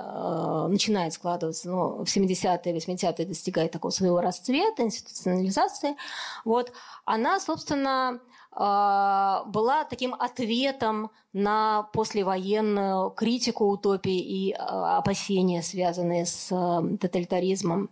начинает 0.70 1.12
складываться, 1.12 1.70
но 1.70 2.06
в 2.06 2.08
70-е, 2.08 2.74
80-е 2.74 3.26
достигает 3.26 3.72
такого 3.72 3.92
своего 3.92 4.22
расцвета, 4.22 4.84
институционализации. 4.84 5.98
Вот. 6.46 6.72
Она, 7.04 7.40
собственно, 7.42 7.98
а, 7.98 8.20
была 8.58 9.86
таким 9.88 10.16
ответом 10.16 11.12
на 11.32 11.84
послевоенную 11.94 13.12
критику 13.12 13.70
утопии 13.70 14.18
и 14.18 14.54
а, 14.54 14.98
опасения, 14.98 15.62
связанные 15.62 16.26
с 16.26 16.50
а, 16.52 16.82
тоталитаризмом 17.00 17.92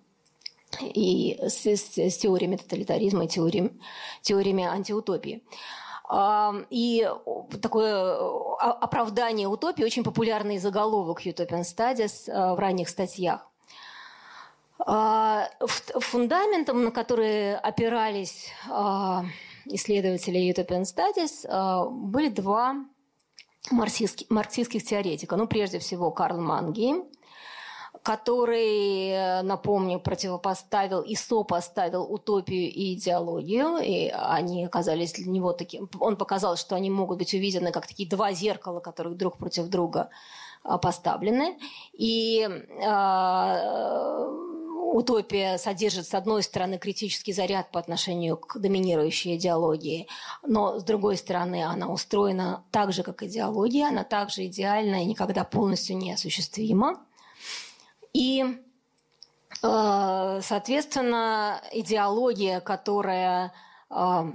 и 0.82 1.38
с, 1.40 1.68
с, 1.68 1.98
с 1.98 2.18
теориями 2.18 2.56
тоталитаризма 2.56 3.26
и 3.26 3.28
теориями, 3.28 3.80
теориями 4.22 4.64
антиутопии. 4.64 5.44
И 6.70 7.12
такое 7.64 8.16
оправдание 8.60 9.48
утопии, 9.48 9.84
очень 9.84 10.04
популярный 10.04 10.60
заголовок 10.60 11.26
Utopian 11.26 11.62
Studies 11.62 12.56
в 12.56 12.60
ранних 12.60 12.90
статьях. 12.90 13.50
Фундаментом, 14.78 16.84
на 16.84 16.92
который 16.92 17.56
опирались 17.56 18.52
исследователей 19.66 20.52
Utopian 20.52 20.84
Studies 20.84 21.46
э, 21.48 21.90
были 21.90 22.30
два 22.30 22.86
марксистских, 23.72 24.30
марксистских 24.30 24.84
теоретика. 24.84 25.36
Ну, 25.36 25.48
прежде 25.48 25.80
всего, 25.80 26.12
Карл 26.12 26.40
Мангейм, 26.40 27.06
который, 28.04 29.10
э, 29.10 29.42
напомню, 29.42 30.00
противопоставил 30.00 31.02
и 31.02 31.16
сопоставил 31.16 32.04
утопию 32.04 32.72
и 32.72 32.94
идеологию, 32.94 33.78
и 33.78 34.10
они 34.10 34.66
оказались 34.66 35.14
для 35.14 35.32
него 35.32 35.54
таким... 35.54 35.90
Он 36.00 36.16
показал, 36.16 36.58
что 36.58 36.76
они 36.76 36.90
могут 36.90 37.18
быть 37.18 37.34
увидены 37.34 37.72
как 37.72 37.88
такие 37.88 38.08
два 38.08 38.32
зеркала, 38.34 38.80
которые 38.80 39.16
друг 39.16 39.38
против 39.38 39.68
друга 39.68 40.10
э, 40.64 40.78
поставлены. 40.82 41.58
И 41.94 42.48
утопия 44.96 45.58
содержит, 45.58 46.08
с 46.08 46.14
одной 46.14 46.42
стороны, 46.42 46.78
критический 46.78 47.34
заряд 47.34 47.70
по 47.72 47.80
отношению 47.80 48.38
к 48.38 48.58
доминирующей 48.58 49.36
идеологии, 49.36 50.08
но, 50.48 50.80
с 50.80 50.84
другой 50.84 51.18
стороны, 51.18 51.64
она 51.66 51.88
устроена 51.90 52.64
так 52.72 52.94
же, 52.94 53.04
как 53.04 53.22
идеология, 53.22 53.90
она 53.90 54.06
также 54.06 54.46
идеальна 54.46 55.04
и 55.04 55.06
никогда 55.06 55.44
полностью 55.44 55.98
неосуществима. 55.98 57.02
И, 58.14 58.46
э, 59.62 60.40
соответственно, 60.42 61.62
идеология, 61.74 62.62
которая 62.62 63.52
э, 63.90 64.32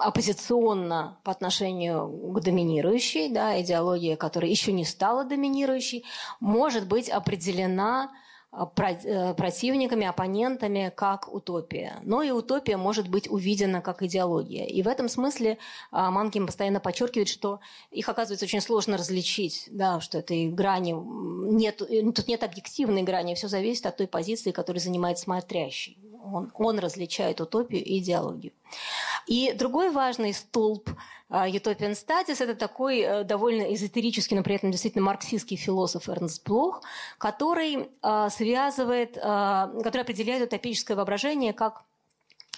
оппозиционна 0.00 1.18
по 1.24 1.30
отношению 1.30 2.32
к 2.32 2.40
доминирующей, 2.40 3.28
да, 3.28 3.60
идеология, 3.60 4.16
которая 4.16 4.50
еще 4.50 4.72
не 4.72 4.86
стала 4.86 5.24
доминирующей, 5.24 6.06
может 6.40 6.88
быть 6.88 7.10
определена 7.10 8.10
противниками, 9.36 10.06
оппонентами 10.06 10.92
как 10.94 11.32
утопия. 11.32 12.00
Но 12.02 12.22
и 12.22 12.30
утопия 12.30 12.76
может 12.76 13.08
быть 13.08 13.30
увидена 13.30 13.80
как 13.80 14.02
идеология. 14.02 14.64
И 14.64 14.82
в 14.82 14.88
этом 14.88 15.08
смысле 15.08 15.52
э, 15.52 15.56
Манкин 15.92 16.46
постоянно 16.46 16.80
подчеркивает, 16.80 17.28
что 17.28 17.60
их 17.90 18.08
оказывается 18.08 18.44
очень 18.46 18.60
сложно 18.60 18.96
различить, 18.96 19.68
да, 19.70 20.00
что 20.00 20.18
этой 20.18 20.48
грани 20.50 20.92
нет, 20.92 21.78
тут 21.78 22.28
нет 22.28 22.42
объективной 22.42 23.02
грани, 23.02 23.34
все 23.34 23.48
зависит 23.48 23.86
от 23.86 23.96
той 23.96 24.06
позиции, 24.06 24.52
которую 24.52 24.80
занимает 24.80 25.18
смотрящий. 25.18 25.98
Он, 26.24 26.50
он 26.54 26.78
различает 26.78 27.40
утопию 27.40 27.84
и 27.84 27.98
идеологию. 27.98 28.52
И 29.26 29.52
другой 29.52 29.90
важный 29.90 30.32
столб 30.32 30.90
а, 30.90 30.94
Utopian 31.30 31.92
Studies– 31.92 32.36
это 32.42 32.54
такой 32.54 33.00
э, 33.00 33.24
довольно 33.24 33.74
эзотерический, 33.74 34.36
но 34.36 34.42
при 34.42 34.56
этом 34.56 34.70
действительно 34.70 35.04
марксистский 35.04 35.56
философ 35.56 36.08
Эрнст 36.08 36.46
Блох, 36.46 36.82
который 37.18 37.88
а, 38.02 38.28
связывает, 38.30 39.18
а, 39.20 39.68
который 39.82 40.02
определяет 40.02 40.46
утопическое 40.46 40.96
воображение 40.96 41.52
как 41.52 41.84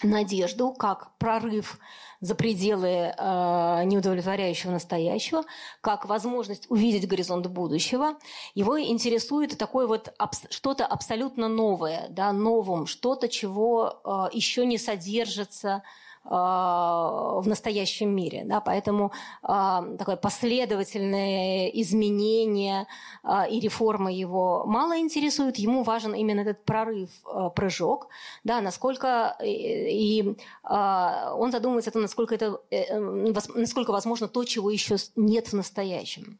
надежду, 0.02 0.72
как 0.72 1.16
прорыв 1.16 1.78
за 2.20 2.34
пределы 2.34 2.88
э, 2.88 3.84
неудовлетворяющего 3.84 4.72
настоящего, 4.72 5.44
как 5.80 6.06
возможность 6.06 6.66
увидеть 6.70 7.06
горизонт 7.06 7.46
будущего. 7.46 8.16
Его 8.54 8.80
интересует 8.80 9.56
такое 9.56 9.86
вот 9.86 10.12
абс- 10.18 10.46
что-то 10.50 10.86
абсолютно 10.86 11.48
новое, 11.48 12.06
да, 12.10 12.32
новым, 12.32 12.86
что-то, 12.86 13.28
чего 13.28 14.00
э, 14.04 14.36
еще 14.36 14.66
не 14.66 14.78
содержится 14.78 15.76
а, 15.76 15.82
в 16.28 17.44
настоящем 17.46 18.14
мире. 18.14 18.42
Да? 18.44 18.60
Поэтому 18.60 19.12
а, 19.42 19.84
такое 19.96 20.16
последовательное 20.16 21.68
изменение 21.68 22.86
а, 23.22 23.46
и 23.46 23.60
реформа 23.60 24.12
его 24.12 24.64
мало 24.66 24.98
интересует. 24.98 25.56
Ему 25.56 25.82
важен 25.82 26.14
именно 26.14 26.40
этот 26.40 26.64
прорыв, 26.64 27.10
прыжок, 27.54 28.08
да, 28.44 28.60
насколько 28.60 29.36
и, 29.42 30.20
и 30.22 30.36
он 30.62 31.52
задумывается 31.52 31.90
о 31.90 31.92
том, 31.92 32.02
насколько 32.02 32.34
это 32.34 32.60
э, 32.70 32.98
насколько 32.98 33.92
возможно 33.92 34.28
то, 34.28 34.44
чего 34.44 34.70
еще 34.70 34.96
нет 35.16 35.48
в 35.48 35.52
настоящем. 35.52 36.38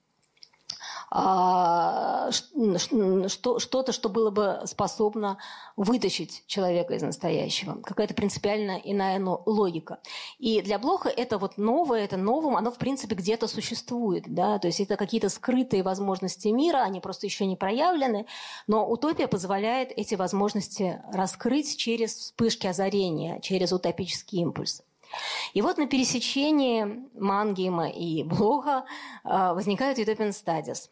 А, 1.09 2.31
что, 2.33 3.59
что-то, 3.59 3.93
что 3.93 4.09
было 4.09 4.31
бы 4.31 4.63
способно 4.65 5.39
вытащить 5.77 6.45
человека 6.47 6.95
из 6.95 7.03
настоящего. 7.03 7.81
Какая-то 7.83 8.15
принципиально 8.15 8.81
иная 8.83 9.21
логика. 9.47 10.01
И 10.39 10.61
для 10.63 10.79
Блоха 10.79 11.09
это 11.09 11.39
вот 11.39 11.59
новое, 11.59 12.05
это 12.05 12.17
новым, 12.17 12.57
оно 12.57 12.73
в 12.73 12.79
принципе 12.79 13.15
где-то 13.15 13.47
существует. 13.47 14.25
Да? 14.27 14.59
То 14.59 14.67
есть 14.67 14.81
это 14.81 14.97
какие-то 14.97 15.29
скрытые 15.29 15.83
возможности 15.83 16.49
мира, 16.49 16.79
они 16.79 17.01
просто 17.01 17.27
еще 17.27 17.47
не 17.47 17.57
проявлены, 17.57 18.27
но 18.67 18.89
утопия 18.89 19.29
позволяет 19.29 19.93
эти 19.93 20.17
возможности 20.17 21.03
раскрыть 21.13 21.77
через 21.77 22.15
вспышки 22.15 22.67
озарения, 22.67 23.41
через 23.41 23.73
утопические 23.73 24.43
импульсы. 24.43 24.83
И 25.55 25.63
вот 25.63 25.79
на 25.79 25.87
пересечении 25.87 27.05
Мангейма 27.15 27.89
и 27.89 28.23
Блоха 28.25 28.85
а, 29.25 29.55
возникают 29.55 29.99
Utopian 29.99 30.31
Studies. 30.31 30.89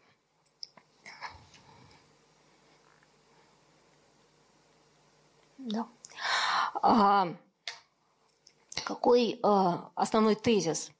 Да. 5.65 5.87
А, 6.81 7.27
какой 8.85 9.39
а, 9.41 9.89
основной 9.95 10.35
тезис, 10.35 10.91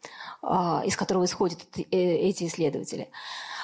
а, 0.41 0.81
из 0.85 0.97
которого 0.97 1.25
исходят 1.25 1.59
э, 1.77 1.83
эти 1.91 2.45
исследователи? 2.45 3.11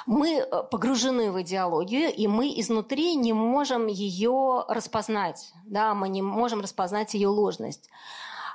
Мы 0.06 0.38
э, 0.38 0.62
погружены 0.70 1.32
в 1.32 1.42
идеологию, 1.42 2.12
и 2.14 2.28
мы 2.28 2.48
изнутри 2.60 3.16
не 3.16 3.32
можем 3.32 3.88
ее 3.88 4.64
распознать. 4.68 5.52
Да? 5.64 5.94
Мы 5.94 6.08
не 6.08 6.22
можем 6.22 6.60
распознать 6.60 7.14
ее 7.14 7.28
ложность. 7.28 7.90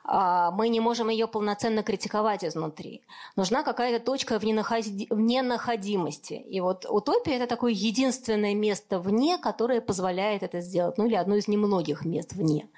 А, 0.07 0.51
мы 0.51 0.69
не 0.69 0.79
можем 0.79 1.09
ее 1.09 1.27
полноценно 1.27 1.83
критиковать 1.83 2.45
изнутри. 2.45 3.01
Нужна 3.35 3.63
какая-то 3.63 4.03
точка 4.03 4.39
в 4.39 4.45
ненаходимости. 4.45 6.33
И 6.33 6.61
вот 6.61 6.85
утопия– 6.89 7.35
это 7.35 7.45
такое 7.47 7.73
единственное 7.73 8.55
место 8.55 8.99
вне, 8.99 9.37
которое 9.37 9.81
позволяет 9.81 10.43
это 10.43 10.61
сделать. 10.61 10.97
Ну 10.97 11.07
или 11.07 11.15
одно 11.15 11.35
из 11.35 11.49
немногих 11.49 12.05
мест 12.05 12.31
вне. 12.33 12.69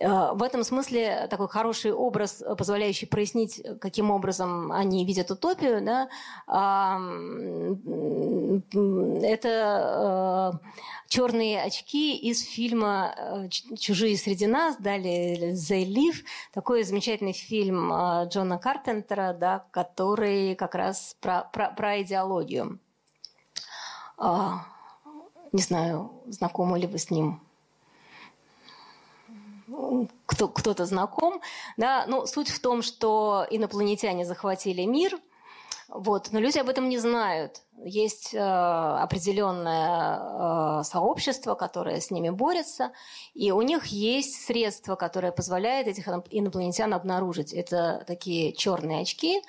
А, 0.00 0.32
в 0.32 0.44
этом 0.44 0.62
смысле 0.62 1.26
такой 1.28 1.48
хороший 1.48 1.92
образ, 1.92 2.42
позволяющий 2.56 3.06
прояснить, 3.06 3.60
каким 3.80 4.12
образом 4.12 4.70
они 4.70 5.04
видят 5.04 5.30
утопию, 5.32 5.82
да, 5.82 6.08
это 9.26 10.60
черные 11.10 11.62
очки 11.62 12.16
из 12.16 12.42
фильма 12.42 13.14
э, 13.16 13.48
«Чужие 13.76 14.16
среди 14.16 14.46
нас», 14.46 14.76
далее 14.76 15.52
«They 15.54 15.84
Live», 15.84 16.24
такой 16.60 16.82
замечательный 16.82 17.32
фильм 17.32 17.90
э, 17.90 18.28
Джона 18.28 18.58
Карпентера, 18.58 19.32
да, 19.32 19.64
который 19.70 20.54
как 20.56 20.74
раз 20.74 21.16
про, 21.18 21.48
про, 21.54 21.70
про 21.70 22.02
идеологию. 22.02 22.78
А, 24.18 24.66
не 25.52 25.62
знаю, 25.62 26.12
знакомы 26.26 26.78
ли 26.78 26.86
вы 26.86 26.98
с 26.98 27.10
ним 27.10 27.40
кто, 30.26 30.48
кто-то 30.48 30.84
знаком, 30.84 31.40
да, 31.78 32.04
ну, 32.06 32.26
суть 32.26 32.50
в 32.50 32.60
том, 32.60 32.82
что 32.82 33.46
инопланетяне 33.48 34.26
захватили 34.26 34.82
мир, 34.84 35.18
вот, 35.92 36.28
но 36.30 36.38
люди 36.38 36.58
об 36.58 36.68
этом 36.68 36.88
не 36.88 36.98
знают, 36.98 37.62
есть 37.84 38.32
э, 38.32 38.38
определенное 38.38 40.80
э, 40.80 40.84
сообщество, 40.84 41.56
которое 41.56 42.00
с 42.00 42.12
ними 42.12 42.30
борется, 42.30 42.92
и 43.34 43.50
у 43.50 43.60
них 43.62 43.86
есть 43.86 44.44
средства, 44.44 44.94
которые 44.94 45.32
позволяют 45.32 45.88
этих 45.88 46.06
инопланетян 46.30 46.94
обнаружить. 46.94 47.52
Это 47.52 48.04
такие 48.06 48.52
черные 48.52 49.02
очки, 49.02 49.42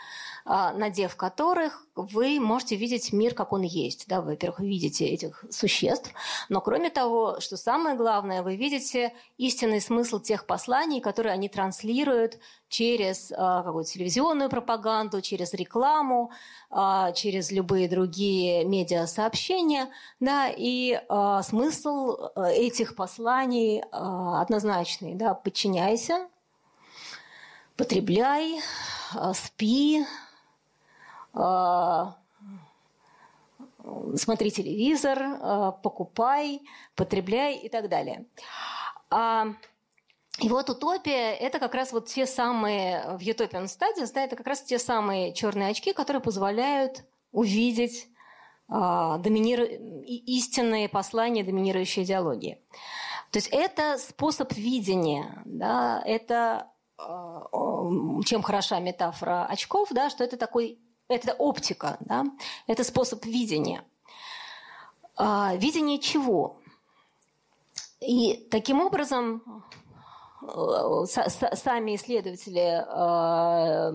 надев 0.45 1.15
которых 1.15 1.85
вы 1.95 2.39
можете 2.39 2.75
видеть 2.75 3.13
мир, 3.13 3.33
как 3.33 3.53
он 3.53 3.61
есть. 3.61 4.07
Да, 4.07 4.21
вы, 4.21 4.31
во-первых, 4.31 4.59
видите 4.59 5.05
этих 5.05 5.45
существ, 5.49 6.11
но 6.49 6.61
кроме 6.61 6.89
того, 6.89 7.39
что 7.39 7.57
самое 7.57 7.95
главное, 7.95 8.43
вы 8.43 8.55
видите 8.55 9.13
истинный 9.37 9.81
смысл 9.81 10.19
тех 10.19 10.45
посланий, 10.45 11.01
которые 11.01 11.33
они 11.33 11.49
транслируют 11.49 12.39
через 12.69 13.31
а, 13.35 13.63
какую-то 13.63 13.91
телевизионную 13.91 14.49
пропаганду, 14.49 15.21
через 15.21 15.53
рекламу, 15.53 16.31
а, 16.69 17.11
через 17.11 17.51
любые 17.51 17.89
другие 17.89 18.65
медиасообщения. 18.65 19.89
Да, 20.19 20.47
и 20.49 21.01
смысл 21.43 22.17
этих 22.35 22.95
посланий 22.95 23.83
однозначный. 23.91 25.15
Да, 25.15 25.33
подчиняйся, 25.33 26.29
потребляй, 27.75 28.61
спи, 29.33 30.01
а, 30.01 30.30
смотри 34.15 34.51
телевизор, 34.51 35.19
а, 35.21 35.71
покупай, 35.71 36.61
потребляй 36.95 37.55
и 37.57 37.69
так 37.69 37.89
далее. 37.89 38.25
А, 39.09 39.47
и 40.39 40.49
вот 40.49 40.69
утопия– 40.69 41.33
это 41.39 41.59
как 41.59 41.75
раз 41.75 41.91
вот 41.91 42.07
те 42.07 42.25
самые, 42.25 43.17
в 43.17 43.21
Utopian 43.21 43.65
Studies, 43.65 44.11
да, 44.13 44.23
это 44.23 44.35
как 44.35 44.47
раз 44.47 44.61
те 44.61 44.79
самые 44.79 45.33
черные 45.33 45.69
очки, 45.69 45.93
которые 45.93 46.21
позволяют 46.21 47.03
увидеть 47.31 48.07
доминиру... 48.67 49.65
истинные 49.65 50.87
послания 50.87 51.43
доминирующей 51.43 52.03
идеологии. 52.03 52.61
То 53.31 53.37
есть 53.37 53.49
это 53.51 53.97
способ 53.97 54.53
видения, 54.53 55.41
да, 55.45 56.01
это 56.05 56.67
чем 58.25 58.41
хороша 58.41 58.79
метафора 58.79 59.45
очков, 59.45 59.89
да, 59.91 60.09
что 60.09 60.23
это 60.23 60.37
такой 60.37 60.79
это 61.11 61.33
оптика, 61.33 61.97
да? 61.99 62.25
это 62.67 62.83
способ 62.83 63.25
видения. 63.25 63.83
А, 65.15 65.55
видение 65.55 65.99
чего? 65.99 66.57
И 67.99 68.47
таким 68.49 68.81
образом 68.81 69.43
э, 70.41 71.05
сами 71.05 71.95
исследователи 71.95 72.81
э, 72.81 73.91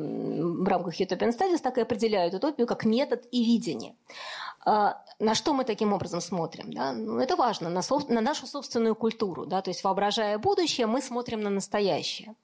в 0.62 0.68
рамках 0.68 1.00
Utopian 1.00 1.36
Studies 1.36 1.58
так 1.58 1.78
и 1.78 1.80
определяют 1.80 2.34
утопию 2.34 2.66
как 2.66 2.84
метод 2.84 3.26
и 3.32 3.44
видение. 3.44 3.96
А, 4.64 5.00
на 5.18 5.34
что 5.34 5.54
мы 5.54 5.64
таким 5.64 5.92
образом 5.92 6.20
смотрим? 6.20 6.72
Да? 6.72 6.92
Ну, 6.92 7.18
это 7.18 7.36
важно, 7.36 7.70
на, 7.70 7.82
со, 7.82 7.98
на 8.12 8.20
нашу 8.20 8.46
собственную 8.46 8.96
культуру. 8.96 9.46
Да? 9.46 9.62
То 9.62 9.70
есть, 9.70 9.84
воображая 9.84 10.38
будущее, 10.38 10.86
мы 10.86 11.00
смотрим 11.00 11.40
на 11.40 11.50
настоящее. 11.50 12.34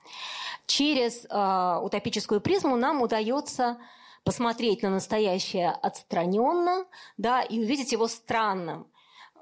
Через 0.67 1.27
э, 1.29 1.81
утопическую 1.83 2.41
призму 2.41 2.77
нам 2.77 3.03
удается 3.03 3.79
посмотреть 4.25 4.83
на 4.83 4.91
настоящее 4.91 5.71
отстраненно, 5.71 6.87
да, 7.17 7.43
и 7.43 7.59
увидеть 7.59 7.93
его 7.93 8.09
странным. 8.09 8.87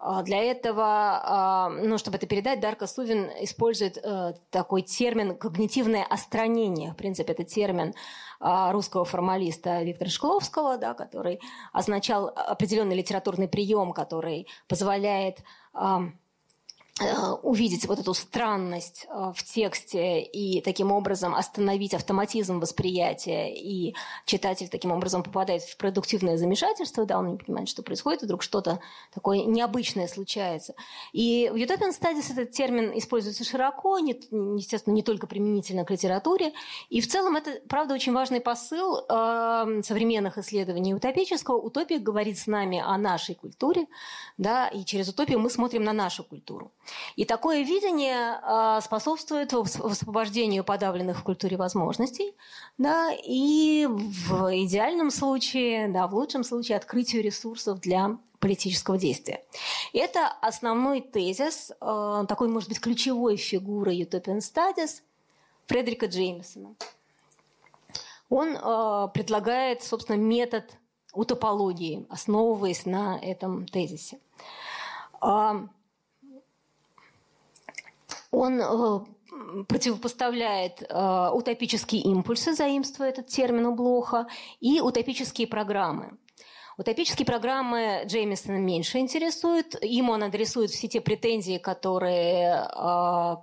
А, 0.03 0.23
для 0.23 0.39
этого, 0.43 0.85
а, 0.87 1.69
ну, 1.69 1.99
чтобы 1.99 2.17
это 2.17 2.27
передать, 2.27 2.61
Дарка 2.61 2.87
Сувин 2.87 3.31
использует 3.43 3.99
э, 3.99 4.33
такой 4.49 4.81
термин 4.81 5.37
«когнитивное 5.37 6.05
остранение». 6.05 6.93
В 6.93 6.97
принципе, 6.97 7.33
это 7.33 7.45
термин 7.45 7.93
а, 8.41 8.73
русского 8.73 9.05
формалиста 9.05 9.83
Виктора 9.83 10.11
Шкловского, 10.11 10.79
да, 10.79 10.95
который 10.95 11.39
означал 11.75 12.29
определенный 12.29 12.97
литературный 12.97 13.47
прием, 13.47 13.93
который 13.93 14.49
позволяет 14.69 15.41
увидеть 17.43 17.87
вот 17.87 17.99
эту 17.99 18.13
странность 18.15 19.07
э, 19.09 19.33
в 19.35 19.43
тексте 19.43 20.21
и 20.21 20.61
таким 20.61 20.93
образом 20.93 21.35
остановить 21.35 21.95
автоматизм 21.95 22.61
восприятия, 22.61 23.55
и 23.55 23.95
читатель 24.27 24.69
таким 24.69 24.93
образом 24.93 25.23
попадает 25.23 25.63
в 25.63 25.77
продуктивное 25.77 26.37
замешательство, 26.37 27.07
да, 27.07 27.19
он 27.19 27.33
не 27.33 27.37
понимает, 27.39 27.69
что 27.69 27.83
происходит, 27.83 28.23
вдруг 28.23 28.43
что-то 28.43 28.81
такое 29.15 29.45
необычное 29.45 30.09
случается. 30.09 30.75
И 31.13 31.51
в 31.53 31.57
Utopian 31.57 31.93
Studies 31.99 32.33
этот 32.33 32.51
термин 32.51 32.93
используется 32.99 33.45
широко, 33.45 33.99
не, 33.99 34.13
естественно, 34.59 34.95
не 34.95 35.03
только 35.03 35.27
применительно 35.27 35.85
к 35.85 35.91
литературе, 35.91 36.53
и 36.91 37.01
в 37.01 37.09
целом 37.09 37.37
это, 37.37 37.61
правда, 37.69 37.95
очень 37.95 38.13
важный 38.13 38.41
посыл 38.41 38.99
э, 39.09 39.83
современных 39.83 40.37
исследований 40.37 40.95
утопического. 40.95 41.57
Утопия 41.57 41.99
говорит 41.99 42.39
с 42.39 42.47
нами 42.47 42.83
о 42.85 42.99
нашей 42.99 43.35
культуре, 43.35 43.87
да, 44.37 44.69
и 44.69 44.85
через 44.85 45.09
утопию 45.09 45.39
мы 45.39 45.49
смотрим 45.49 45.85
на 45.85 45.95
нашу 45.95 46.25
культуру. 46.25 46.73
И 47.17 47.25
такое 47.25 47.63
видение 47.63 48.41
а, 48.43 48.81
способствует 48.81 49.53
освобождению 49.53 50.65
подавленных 50.65 51.19
в 51.21 51.23
культуре 51.23 51.57
возможностей, 51.57 52.35
да, 52.79 53.13
и 53.13 53.87
в 53.89 54.51
идеальном 54.65 55.11
случае, 55.11 55.89
да, 55.89 56.07
в 56.07 56.15
лучшем 56.15 56.45
случае 56.45 56.77
открытию 56.77 57.23
ресурсов 57.23 57.81
для 57.81 58.19
политического 58.39 58.99
действия. 58.99 59.45
Это 59.93 60.29
основной 60.41 61.01
тезис, 61.01 61.73
а, 61.81 62.25
такой, 62.27 62.49
может 62.49 62.69
быть, 62.69 62.81
ключевой 62.81 63.37
фигуры 63.37 63.95
Utopian 63.95 64.39
Studies 64.39 65.03
Фредерика 65.67 66.07
Джеймсона. 66.07 66.75
Он 68.31 68.57
э, 68.57 69.09
предлагает, 69.13 69.83
собственно, 69.83 70.17
метод 70.17 70.65
утопологии, 71.13 72.07
основываясь 72.09 72.87
на 72.87 73.19
этом 73.19 73.67
тезисе. 73.67 74.21
Он 78.31 78.61
э, 78.61 79.65
противопоставляет 79.69 80.83
э, 80.83 81.31
утопические 81.33 82.03
импульсы, 82.03 82.55
заимствуя 82.55 83.09
этот 83.09 83.27
термин 83.27 83.67
у 83.67 83.75
Блоха, 83.75 84.27
и 84.61 84.81
утопические 84.81 85.47
программы. 85.47 86.17
Утопические 86.79 87.27
программы 87.27 88.03
Джеймисона 88.07 88.57
меньше 88.57 88.99
интересуют. 88.99 89.77
Ему 89.83 90.13
он 90.13 90.23
адресует 90.23 90.71
все 90.71 90.89
те 90.89 91.01
претензии, 91.01 91.59
которые 91.59 92.55
э, 92.55 92.67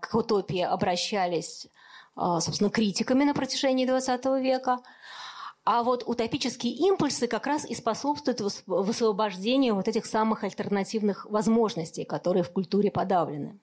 к 0.01 0.09
утопии 0.13 0.61
обращались, 0.61 1.67
собственно, 2.15 2.71
критиками 2.71 3.25
на 3.25 3.35
протяжении 3.35 3.87
XX 3.87 4.41
века. 4.41 4.79
А 5.65 5.83
вот 5.83 6.03
утопические 6.07 6.73
импульсы 6.73 7.27
как 7.27 7.45
раз 7.45 7.65
и 7.65 7.75
способствуют 7.75 8.39
высвобождению 8.65 9.75
вот 9.75 9.89
этих 9.89 10.05
самых 10.05 10.45
альтернативных 10.45 11.25
возможностей, 11.29 12.05
которые 12.05 12.43
в 12.43 12.51
культуре 12.51 12.89
подавлены. 12.89 13.59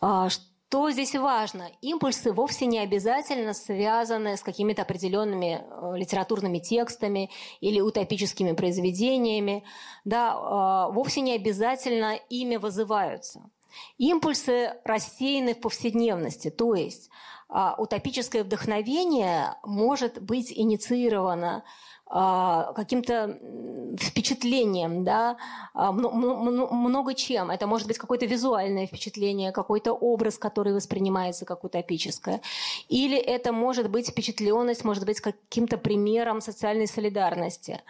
Что 0.00 0.90
здесь 0.90 1.14
важно? 1.14 1.70
Импульсы 1.80 2.30
вовсе 2.32 2.66
не 2.66 2.78
обязательно 2.78 3.54
связаны 3.54 4.36
с 4.36 4.42
какими-то 4.42 4.82
определенными 4.82 5.62
э, 5.62 5.96
литературными 5.96 6.58
текстами 6.58 7.30
или 7.60 7.80
утопическими 7.80 8.52
произведениями. 8.52 9.64
Да, 10.04 10.34
а, 10.34 10.88
вовсе 10.90 11.22
не 11.22 11.32
обязательно 11.32 12.16
ими 12.28 12.56
вызываются. 12.56 13.50
Импульсы 13.96 14.74
рассеяны 14.84 15.54
в 15.54 15.60
повседневности, 15.60 16.50
то 16.50 16.74
есть 16.74 17.08
а, 17.48 17.74
утопическое 17.78 18.44
вдохновение 18.44 19.56
может 19.64 20.20
быть 20.20 20.52
инициировано 20.52 21.56
а, 21.56 21.87
каким-то 22.10 23.38
впечатлением, 23.98 25.04
да, 25.04 25.36
а, 25.74 25.92
много 25.92 27.14
чем. 27.14 27.50
Это 27.50 27.66
может 27.66 27.86
быть 27.86 27.98
какое-то 27.98 28.26
визуальное 28.26 28.86
впечатление, 28.86 29.52
какой-то 29.52 29.92
образ, 29.92 30.38
который 30.38 30.72
воспринимается 30.72 31.44
как 31.44 31.64
утопическое. 31.64 32.40
Или 32.88 33.18
это 33.18 33.52
может 33.52 33.90
быть 33.90 34.08
впечатленность, 34.08 34.84
может 34.84 35.04
быть 35.04 35.20
каким-то 35.20 35.78
примером 35.78 36.40
социальной 36.40 36.86
солидарности. 36.86 37.82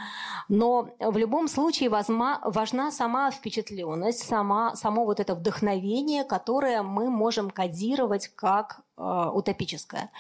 Но 0.48 0.90
в 0.98 1.16
любом 1.16 1.48
случае 1.48 1.88
важна 1.90 2.90
сама 2.90 3.30
впечатленность, 3.30 4.26
сама, 4.26 4.74
само 4.74 5.04
вот 5.04 5.20
это 5.20 5.34
вдохновение, 5.34 6.24
которое 6.24 6.82
мы 6.82 7.10
можем 7.10 7.50
кодировать 7.50 8.28
как 8.28 8.80
утопическое. 8.99 10.11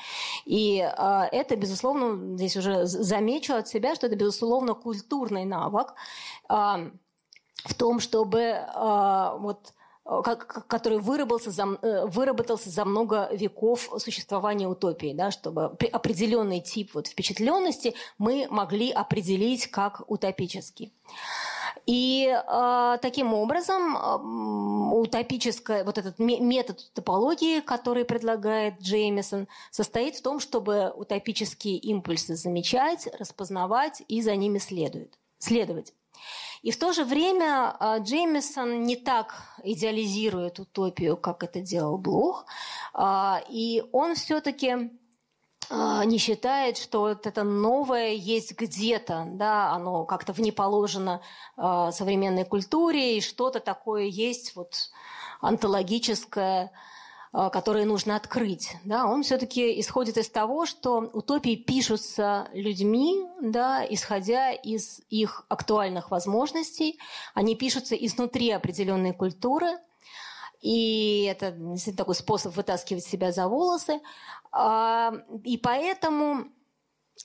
И 0.44 0.78
э, 0.78 1.22
это, 1.32 1.56
безусловно, 1.56 2.36
здесь 2.36 2.56
уже 2.56 2.86
замечу 2.86 3.54
от 3.54 3.68
себя, 3.68 3.94
что 3.94 4.06
это, 4.06 4.16
безусловно, 4.16 4.74
культурный 4.74 5.44
навык 5.44 5.94
э, 6.48 6.54
в 7.64 7.74
том, 7.76 8.00
чтобы 8.00 8.64
вот 9.40 9.74
который 10.68 11.00
выработался 11.00 11.50
за, 11.50 11.66
выработался 12.06 12.70
за 12.70 12.86
много 12.86 13.28
веков 13.30 13.90
существования 13.98 14.66
утопии, 14.66 15.12
да, 15.12 15.30
чтобы 15.30 15.76
определенный 15.92 16.60
тип 16.60 16.94
вот 16.94 17.08
впечатленности 17.08 17.94
мы 18.16 18.46
могли 18.48 18.90
определить 18.90 19.66
как 19.66 20.02
утопический. 20.06 20.94
И 21.86 22.28
э, 22.28 22.98
таким 23.00 23.34
образом 23.34 23.96
э, 23.96 24.94
утопическая, 24.94 25.84
вот 25.84 25.98
этот 25.98 26.18
метод 26.18 26.90
топологии, 26.94 27.60
который 27.60 28.04
предлагает 28.04 28.80
Джеймисон, 28.80 29.48
состоит 29.70 30.16
в 30.16 30.22
том, 30.22 30.40
чтобы 30.40 30.92
утопические 30.94 31.76
импульсы 31.76 32.36
замечать, 32.36 33.08
распознавать 33.18 34.02
и 34.08 34.22
за 34.22 34.36
ними 34.36 34.58
следует, 34.58 35.18
следовать. 35.38 35.94
И 36.62 36.70
в 36.70 36.78
то 36.78 36.92
же 36.92 37.04
время 37.04 37.76
э, 37.78 37.98
Джеймисон 38.00 38.82
не 38.84 38.96
так 38.96 39.42
идеализирует 39.62 40.58
утопию, 40.58 41.16
как 41.16 41.44
это 41.44 41.60
делал 41.60 41.98
Блох, 41.98 42.46
э, 42.94 43.34
и 43.48 43.84
он 43.92 44.14
все-таки 44.14 44.70
а, 44.70 44.88
не 45.70 46.18
считает, 46.18 46.78
что 46.78 47.00
вот 47.00 47.26
это 47.26 47.42
новое 47.42 48.12
есть 48.12 48.58
где-то, 48.58 49.24
да, 49.26 49.72
оно 49.72 50.04
как-то 50.04 50.32
вне 50.32 50.52
положено 50.52 51.20
э, 51.56 51.90
современной 51.92 52.44
культуре, 52.44 53.18
и 53.18 53.20
что-то 53.20 53.60
такое 53.60 54.04
есть 54.04 54.56
вот 54.56 54.90
антологическое, 55.40 56.72
э, 57.32 57.50
которое 57.52 57.84
нужно 57.84 58.16
открыть. 58.16 58.76
Да. 58.84 59.06
Он 59.06 59.22
все-таки 59.22 59.78
исходит 59.80 60.16
из 60.16 60.30
того, 60.30 60.64
что 60.64 60.98
утопии 61.12 61.56
пишутся 61.56 62.48
людьми, 62.52 63.26
да, 63.42 63.84
исходя 63.88 64.52
из 64.52 65.00
их 65.10 65.44
актуальных 65.48 66.10
возможностей, 66.10 66.98
они 67.34 67.56
пишутся 67.56 67.94
изнутри 67.94 68.50
определенной 68.50 69.12
культуры, 69.12 69.78
и 70.60 71.24
это 71.24 71.56
такой 71.96 72.14
способ 72.14 72.56
вытаскивать 72.56 73.04
себя 73.04 73.32
за 73.32 73.48
волосы. 73.48 74.00
А, 74.50 75.12
и 75.44 75.56
поэтому 75.58 76.46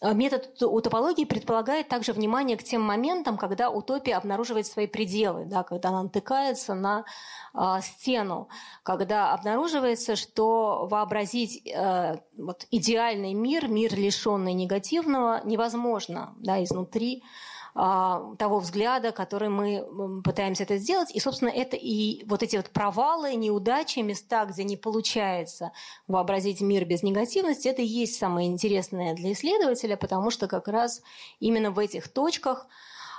а, 0.01 0.13
метод 0.13 0.61
утопологии 0.61 1.25
предполагает 1.25 1.87
также 1.87 2.13
внимание 2.13 2.57
к 2.57 2.63
тем 2.63 2.81
моментам, 2.81 3.37
когда 3.37 3.69
утопия 3.69 4.15
обнаруживает 4.15 4.67
свои 4.67 4.87
пределы, 4.87 5.45
да, 5.45 5.63
когда 5.63 5.89
она 5.89 6.03
натыкается 6.03 6.73
на 6.73 7.05
э, 7.53 7.81
стену, 7.81 8.49
когда 8.83 9.33
обнаруживается, 9.33 10.15
что 10.15 10.87
вообразить 10.89 11.65
э, 11.67 12.17
вот, 12.37 12.67
идеальный 12.71 13.33
мир, 13.33 13.67
мир 13.67 13.95
лишенный 13.95 14.53
негативного, 14.53 15.41
невозможно 15.43 16.33
да, 16.37 16.63
изнутри 16.63 17.23
а, 17.23 17.52
того 17.73 18.59
взгляда, 18.59 19.11
который 19.11 19.49
мы 19.49 20.21
пытаемся 20.23 20.63
это 20.63 20.77
сделать. 20.77 21.09
И, 21.15 21.19
собственно, 21.19 21.49
это 21.49 21.75
и 21.75 22.23
вот 22.27 22.43
эти 22.43 22.55
вот 22.55 22.69
провалы, 22.69 23.33
неудачи, 23.33 23.99
места, 23.99 24.45
где 24.45 24.63
не 24.63 24.77
получается 24.77 25.71
вообразить 26.07 26.61
мир 26.61 26.85
без 26.85 27.01
негативности, 27.01 27.67
это 27.67 27.81
и 27.81 27.85
есть 27.85 28.17
самое 28.17 28.47
интересное 28.47 29.15
для 29.15 29.31
исследователя, 29.33 29.97
потому 29.97 30.29
что 30.29 30.47
как 30.47 30.67
раз 30.67 31.01
именно 31.39 31.71
в 31.71 31.79
этих 31.79 32.09
точках 32.09 32.67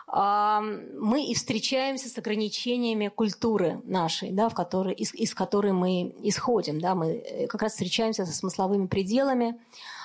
а, 0.07 0.61
мы 0.61 1.25
и 1.25 1.35
встречаемся 1.35 2.09
с 2.09 2.19
ограничениями 2.19 3.09
культуры 3.09 3.81
нашей, 3.85 4.31
да, 4.31 4.49
в 4.49 4.55
которой, 4.55 4.95
из, 4.95 5.15
из 5.15 5.35
которой 5.35 5.73
мы 5.73 6.15
исходим. 6.23 6.81
Да, 6.81 6.95
мы 6.95 7.17
э, 7.17 7.47
как 7.47 7.63
раз 7.63 7.73
встречаемся 7.73 8.27
со 8.27 8.33
смысловыми 8.33 8.87
пределами, 8.87 9.59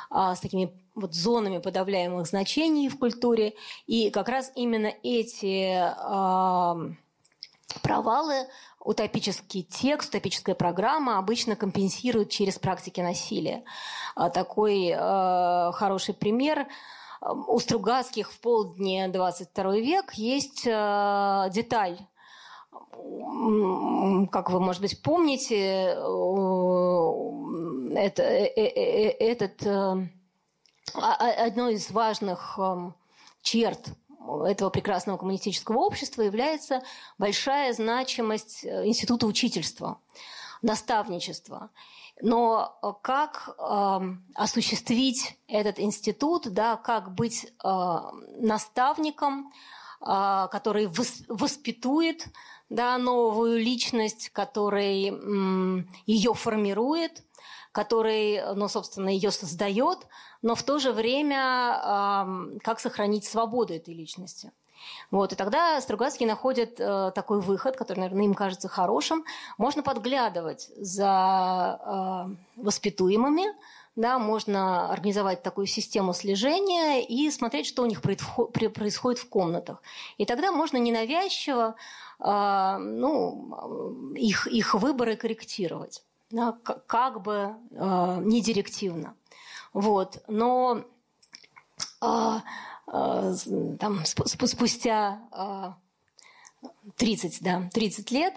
а, 0.10 0.36
с 0.36 0.40
такими 0.40 0.74
вот 1.00 1.14
зонами 1.14 1.58
подавляемых 1.60 2.28
значений 2.28 2.90
в 2.90 2.98
культуре. 2.98 3.54
И 3.88 4.10
как 4.10 4.30
раз 4.30 4.52
именно 4.56 4.94
эти 5.04 5.76
а, 5.76 6.78
провалы 7.82 8.48
утопический 8.80 9.64
текст, 9.64 10.10
утопическая 10.10 10.56
программа 10.56 11.18
обычно 11.18 11.56
компенсируют 11.56 12.30
через 12.30 12.58
практики 12.60 13.02
насилия. 13.02 13.64
А, 14.16 14.30
такой 14.30 14.88
э, 14.88 15.72
хороший 15.74 16.14
пример 16.14 16.68
у 17.22 17.60
Стругацких 17.60 18.32
в 18.32 18.40
полдне 18.40 19.10
22 19.10 19.76
век 19.76 20.14
есть 20.14 20.66
э, 20.66 21.50
деталь 21.52 22.00
как 24.32 24.50
вы, 24.50 24.60
может 24.60 24.82
быть, 24.82 25.02
помните, 25.02 25.96
это, 27.96 28.24
э, 28.24 28.52
э, 28.56 28.66
э, 28.66 29.10
этот, 29.32 29.62
одно 30.96 31.70
из 31.70 31.92
важных 31.92 32.60
черт 33.42 33.90
этого 34.46 34.70
прекрасного 34.70 35.18
коммунистического 35.18 35.80
общества 35.80 36.22
является 36.22 36.82
большая 37.18 37.74
значимость 37.74 38.66
института 38.66 39.26
учительства, 39.26 40.00
наставничества. 40.62 41.72
Но 42.22 43.00
как 43.02 43.56
э, 43.58 44.00
осуществить 44.36 45.38
этот 45.48 45.80
институт, 45.80 46.50
да, 46.50 46.76
как 46.76 47.16
быть 47.16 47.46
э, 47.46 48.00
наставником, 48.40 49.54
э, 50.02 50.48
который 50.52 50.88
вос, 50.88 51.24
воспитует 51.30 52.28
да, 52.70 52.98
новую 52.98 53.60
личность, 53.60 54.30
который 54.30 55.14
ее 56.06 56.34
формирует, 56.34 57.24
который, 57.72 58.54
ну, 58.54 58.68
собственно, 58.68 59.10
ее 59.10 59.32
создает, 59.32 60.06
но 60.42 60.56
в 60.56 60.64
то 60.64 60.80
же 60.80 60.92
время 60.92 62.58
как 62.64 62.80
сохранить 62.80 63.26
свободу 63.26 63.74
этой 63.74 63.94
личности. 63.94 64.52
Вот, 65.12 65.34
и 65.34 65.36
тогда 65.36 65.80
Стругацкие 65.82 66.28
находят 66.28 66.80
э, 66.80 67.12
такой 67.14 67.42
выход, 67.42 67.76
который, 67.76 68.00
наверное, 68.00 68.24
им 68.24 68.34
кажется 68.34 68.70
хорошим. 68.70 69.26
Можно 69.58 69.84
подглядывать 69.84 70.70
за 70.78 71.80
э, 71.84 72.62
воспитуемыми, 72.62 73.44
да, 73.98 74.20
можно 74.20 74.90
организовать 74.90 75.44
такую 75.44 75.68
систему 75.68 76.14
слежения 76.14 77.06
и 77.06 77.30
смотреть, 77.30 77.68
что 77.68 77.84
у 77.84 77.86
них 77.86 78.02
происходит 78.02 79.20
в 79.20 79.28
комнатах. 79.28 79.82
И 80.18 80.26
тогда 80.26 80.54
можно 80.54 80.78
ненавязчиво 80.78 81.76
а, 82.20 82.78
ну, 82.78 84.14
их, 84.16 84.48
их 84.48 84.74
выборы 84.74 85.16
корректировать, 85.16 86.04
да, 86.32 86.58
как 86.88 87.22
бы 87.22 87.56
а, 87.78 88.18
не 88.22 88.42
директивно. 88.42 89.16
Вот. 89.74 90.24
Но 90.28 90.84
а, 92.02 92.42
там, 92.88 94.04
спустя 94.06 95.20
30, 96.98 97.42
да, 97.42 97.70
30 97.74 98.12
лет. 98.12 98.34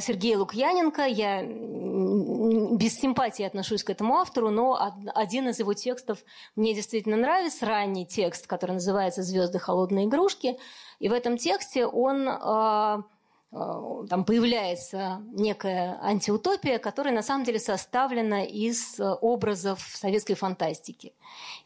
Сергей 0.00 0.36
Лукьяненко, 0.36 1.02
я 1.02 1.42
без 1.42 2.98
симпатии 2.98 3.44
отношусь 3.44 3.82
к 3.82 3.90
этому 3.90 4.16
автору, 4.16 4.50
но 4.50 4.78
один 5.14 5.48
из 5.48 5.58
его 5.58 5.74
текстов 5.74 6.18
мне 6.56 6.74
действительно 6.74 7.16
нравится, 7.16 7.66
ранний 7.66 8.06
текст, 8.06 8.46
который 8.46 8.72
называется 8.72 9.22
«Звезды 9.22 9.58
холодные 9.58 10.06
игрушки», 10.06 10.58
и 10.98 11.08
в 11.08 11.12
этом 11.12 11.38
тексте 11.38 11.86
он 11.86 12.28
а, 12.28 12.38
а, 12.40 13.04
там 13.50 14.24
появляется 14.24 15.22
некая 15.32 15.98
антиутопия, 16.02 16.78
которая 16.78 17.12
на 17.12 17.22
самом 17.22 17.44
деле 17.44 17.58
составлена 17.58 18.44
из 18.44 19.00
образов 19.00 19.80
советской 19.80 20.34
фантастики. 20.34 21.14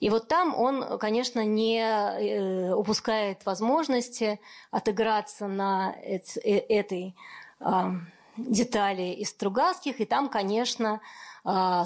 И 0.01 0.09
вот 0.09 0.27
там 0.27 0.55
он, 0.55 0.99
конечно, 0.99 1.45
не 1.45 1.81
э, 1.81 2.73
упускает 2.73 3.45
возможности 3.45 4.41
отыграться 4.71 5.47
на 5.47 5.95
э, 6.03 6.21
этой 6.43 7.15
а, 7.61 7.93
детали 8.39 9.13
из 9.13 9.29
Стругацких, 9.31 10.01
и 10.01 10.07
там, 10.07 10.29
конечно, 10.29 11.01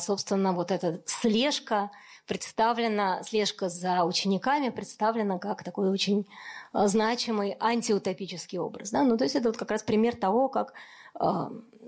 собственно, 0.01 0.53
вот 0.53 0.71
эта 0.71 1.03
слежка 1.05 1.91
представлена, 2.29 3.23
слежка 3.25 3.69
за 3.69 4.05
учениками 4.05 4.69
представлена 4.69 5.39
как 5.39 5.65
такой 5.65 5.91
очень 5.91 6.27
Э, 6.73 6.87
значимый 6.87 7.57
антиутопический 7.61 8.59
образ. 8.59 8.91
Да? 8.91 9.03
Ну, 9.03 9.17
то 9.17 9.25
есть 9.25 9.37
это 9.37 9.49
вот 9.49 9.57
как 9.57 9.71
раз 9.71 9.83
пример 9.83 10.17
того, 10.17 10.49
как 10.49 10.75
э, 11.19 11.27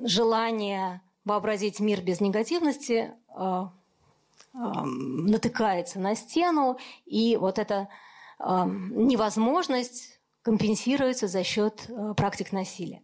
желание 0.02 1.02
вообразить 1.24 1.80
мир 1.80 2.00
без 2.00 2.20
негативности 2.20 3.12
э, 3.36 3.64
э, 4.54 4.58
натыкается 4.58 5.98
на 6.00 6.14
стену, 6.14 6.78
и 7.06 7.36
вот 7.36 7.58
это 7.58 7.88
невозможность 8.42 10.18
компенсируется 10.40 11.28
за 11.28 11.44
счет 11.44 11.84
э, 11.90 12.14
практик 12.16 12.52
насилия. 12.52 13.02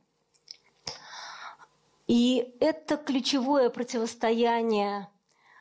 И 2.07 2.55
это 2.59 2.97
ключевое 2.97 3.69
противостояние 3.69 5.11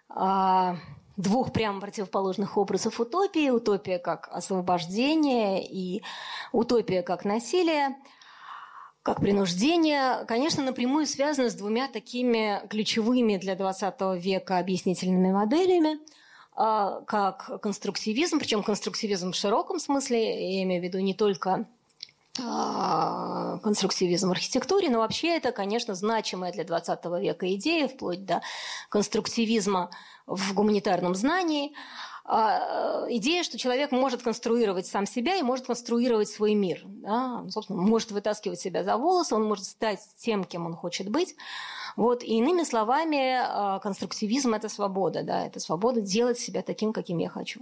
а, 0.08 0.78
двух 1.18 1.54
прямо 1.54 1.82
противоположных 1.82 2.58
образов 2.58 3.00
утопии. 3.00 3.50
Утопия 3.50 4.00
как 4.00 4.30
освобождение 4.32 5.66
и 5.66 6.04
утопия 6.52 7.02
как 7.02 7.26
насилие, 7.26 7.96
как 9.04 9.22
принуждение, 9.22 10.26
конечно, 10.26 10.64
напрямую 10.64 11.06
связано 11.06 11.50
с 11.50 11.56
двумя 11.56 11.88
такими 11.88 12.62
ключевыми 12.70 13.38
для 13.38 13.54
XX 13.54 14.20
века 14.20 14.58
объяснительными 14.58 15.32
моделями– 15.32 16.00
а, 16.58 17.02
как 17.02 17.62
конструктивизм, 17.62 18.40
причем 18.40 18.64
конструктивизм 18.64 19.34
в 19.34 19.36
широком 19.36 19.78
смысле, 19.78 20.56
я 20.56 20.64
имею 20.64 20.82
в 20.82 20.86
виду 20.86 21.00
не 21.00 21.14
только 21.14 21.68
а, 22.42 23.58
конструктивизм 23.58 24.30
в 24.30 24.32
архитектуре, 24.32 24.90
но 24.90 25.00
вообще 25.00 25.36
это, 25.36 25.52
конечно, 25.52 25.96
значимая 25.96 26.54
для 26.54 26.64
20 26.64 27.06
века 27.20 27.54
идея, 27.56 27.90
вплоть 27.90 28.24
до 28.26 28.42
конструктивизма 28.88 29.92
в 30.28 30.54
гуманитарном 30.54 31.16
знании. 31.16 31.74
А, 32.28 33.06
идея, 33.10 33.44
что 33.44 33.58
человек 33.58 33.92
может 33.92 34.24
конструировать 34.24 34.88
сам 34.88 35.06
себя 35.06 35.36
и 35.36 35.44
может 35.44 35.68
конструировать 35.68 36.28
свой 36.28 36.56
мир. 36.56 36.82
Да? 36.86 37.46
Собственно, 37.50 37.80
может 37.80 38.12
вытаскивать 38.12 38.60
себя 38.60 38.84
за 38.84 38.98
волосы, 38.98 39.36
он 39.36 39.44
может 39.44 39.66
стать 39.66 40.00
тем, 40.18 40.44
кем 40.44 40.66
он 40.66 40.76
хочет 40.76 41.10
быть. 41.10 41.36
Вот, 41.96 42.24
и 42.24 42.38
иными 42.40 42.64
словами, 42.64 43.38
а, 43.40 43.80
конструктивизм– 43.80 44.54
это 44.56 44.68
свобода, 44.68 45.24
да, 45.24 45.46
это 45.46 45.60
свобода 45.60 46.02
делать 46.02 46.38
себя 46.38 46.62
таким, 46.62 46.92
каким 46.92 47.20
я 47.20 47.30
хочу. 47.30 47.62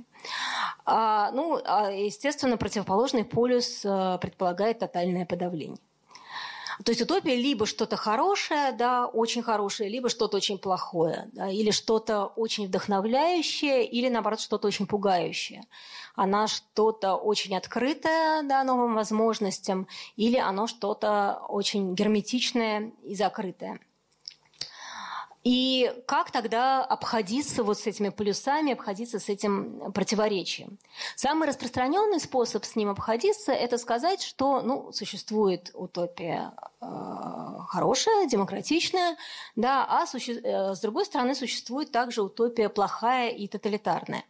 А, 0.85 1.31
ну, 1.31 1.59
а, 1.63 1.91
естественно, 1.91 2.57
противоположный 2.57 3.25
полюс 3.25 3.81
предполагает 3.81 4.79
тотальное 4.79 5.25
подавление. 5.25 5.77
То 6.83 6.91
есть 6.91 7.01
утопия 7.01 7.35
либо 7.35 7.65
что-то 7.65 7.95
хорошее, 7.95 8.71
да, 8.71 9.07
очень 9.07 9.43
хорошее, 9.43 9.89
либо 9.89 10.09
что-то 10.09 10.37
очень 10.37 10.57
плохое, 10.57 11.29
да, 11.33 11.49
или 11.49 11.71
что-то 11.71 12.25
очень 12.25 12.67
вдохновляющее, 12.67 13.85
или 13.85 14.09
наоборот 14.09 14.39
что-то 14.39 14.67
очень 14.67 14.87
пугающее. 14.87 15.63
Она 16.15 16.47
что-то 16.47 17.15
очень 17.15 17.55
открытое 17.55 18.43
да, 18.43 18.63
новым 18.63 18.95
возможностям, 18.95 19.87
или 20.15 20.37
оно 20.37 20.67
что-то 20.67 21.41
очень 21.47 21.95
герметичное 21.95 22.91
и 23.03 23.15
закрытое. 23.15 23.79
И 25.43 25.91
как 26.07 26.31
тогда 26.31 26.85
обходиться 26.85 27.63
вот 27.63 27.77
с 27.77 27.85
этими 27.85 28.09
плюсами, 28.09 28.71
обходиться 28.71 29.19
с 29.19 29.27
этим 29.27 29.91
противоречием? 29.91 30.77
Самый 31.15 31.49
распространенный 31.49 32.21
способ 32.21 32.63
с 32.63 32.75
ним 32.77 32.89
обходиться– 32.89 33.51
это 33.53 33.77
сказать, 33.77 34.21
что 34.21 34.61
ну, 34.61 34.91
существует 34.93 35.71
утопия 35.73 36.53
э, 36.79 36.85
хорошая, 37.67 38.25
демократичная, 38.27 39.17
да, 39.57 39.85
а 39.85 40.07
суще... 40.07 40.39
э, 40.41 40.75
с 40.75 40.79
другой 40.79 41.05
стороны 41.05 41.35
существует 41.35 41.91
также 41.91 42.21
утопия 42.21 42.69
плохая 42.69 43.29
и 43.29 43.47
тоталитарная. 43.47 44.23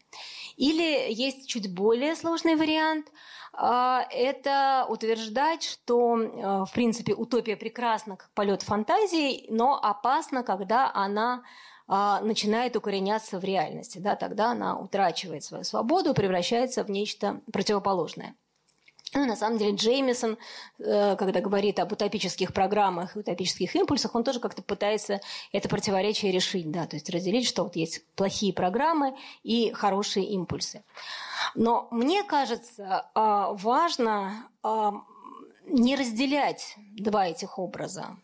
Или 0.57 1.13
есть 1.13 1.47
чуть 1.47 1.71
более 1.71 2.15
сложный 2.15 2.55
вариант– 2.55 3.07
это 3.55 4.85
утверждать, 4.89 5.63
что, 5.63 6.17
э, 6.17 6.65
в 6.65 6.71
принципе, 6.73 7.13
утопия 7.13 7.55
прекрасна 7.55 8.17
как 8.17 8.31
полет 8.33 8.63
фантазии, 8.63 9.45
но 9.49 9.79
опасна, 9.79 10.43
когда 10.43 10.91
она 10.93 11.43
а, 11.87 12.21
начинает 12.21 12.75
укореняться 12.75 13.39
в 13.39 13.43
реальности. 13.43 13.97
Да, 13.97 14.15
тогда 14.15 14.51
она 14.51 14.77
утрачивает 14.77 15.43
свою 15.43 15.63
свободу, 15.63 16.13
превращается 16.13 16.83
в 16.83 16.89
нечто 16.89 17.41
противоположное. 17.51 18.35
Ну, 19.15 19.25
на 19.25 19.35
самом 19.35 19.57
деле 19.57 19.75
Джеймисон, 19.75 20.37
э, 20.79 21.15
когда 21.15 21.39
говорит 21.39 21.79
об 21.79 21.91
утопических 21.91 22.53
программах 22.53 23.15
и 23.15 23.19
утопических 23.19 23.75
импульсах, 23.75 24.15
он 24.15 24.23
тоже 24.23 24.39
как-то 24.39 24.63
пытается 24.63 25.21
это 25.51 25.69
противоречие 25.69 26.31
решить, 26.31 26.71
да, 26.71 26.87
то 26.87 26.95
есть 26.95 27.09
разделить, 27.09 27.47
что 27.47 27.63
вот 27.63 27.75
есть 27.75 28.05
плохие 28.15 28.53
программы 28.53 29.15
и 29.43 29.71
хорошие 29.71 30.25
импульсы. 30.25 30.83
Но 31.55 31.87
мне 31.91 32.23
кажется, 32.23 33.09
а, 33.13 33.53
важно 33.53 34.49
а, 34.63 34.93
не 35.65 35.95
разделять 35.95 36.75
два 36.97 37.27
этих 37.27 37.59
образа. 37.59 38.17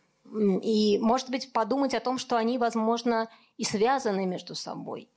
И, 0.62 0.98
может 1.00 1.30
быть, 1.30 1.52
подумать 1.52 1.94
о 1.94 2.00
том, 2.00 2.18
что 2.18 2.36
они, 2.36 2.58
возможно, 2.58 3.28
и 3.56 3.64
связаны 3.64 4.26
между 4.26 4.54
собой. 4.54 5.08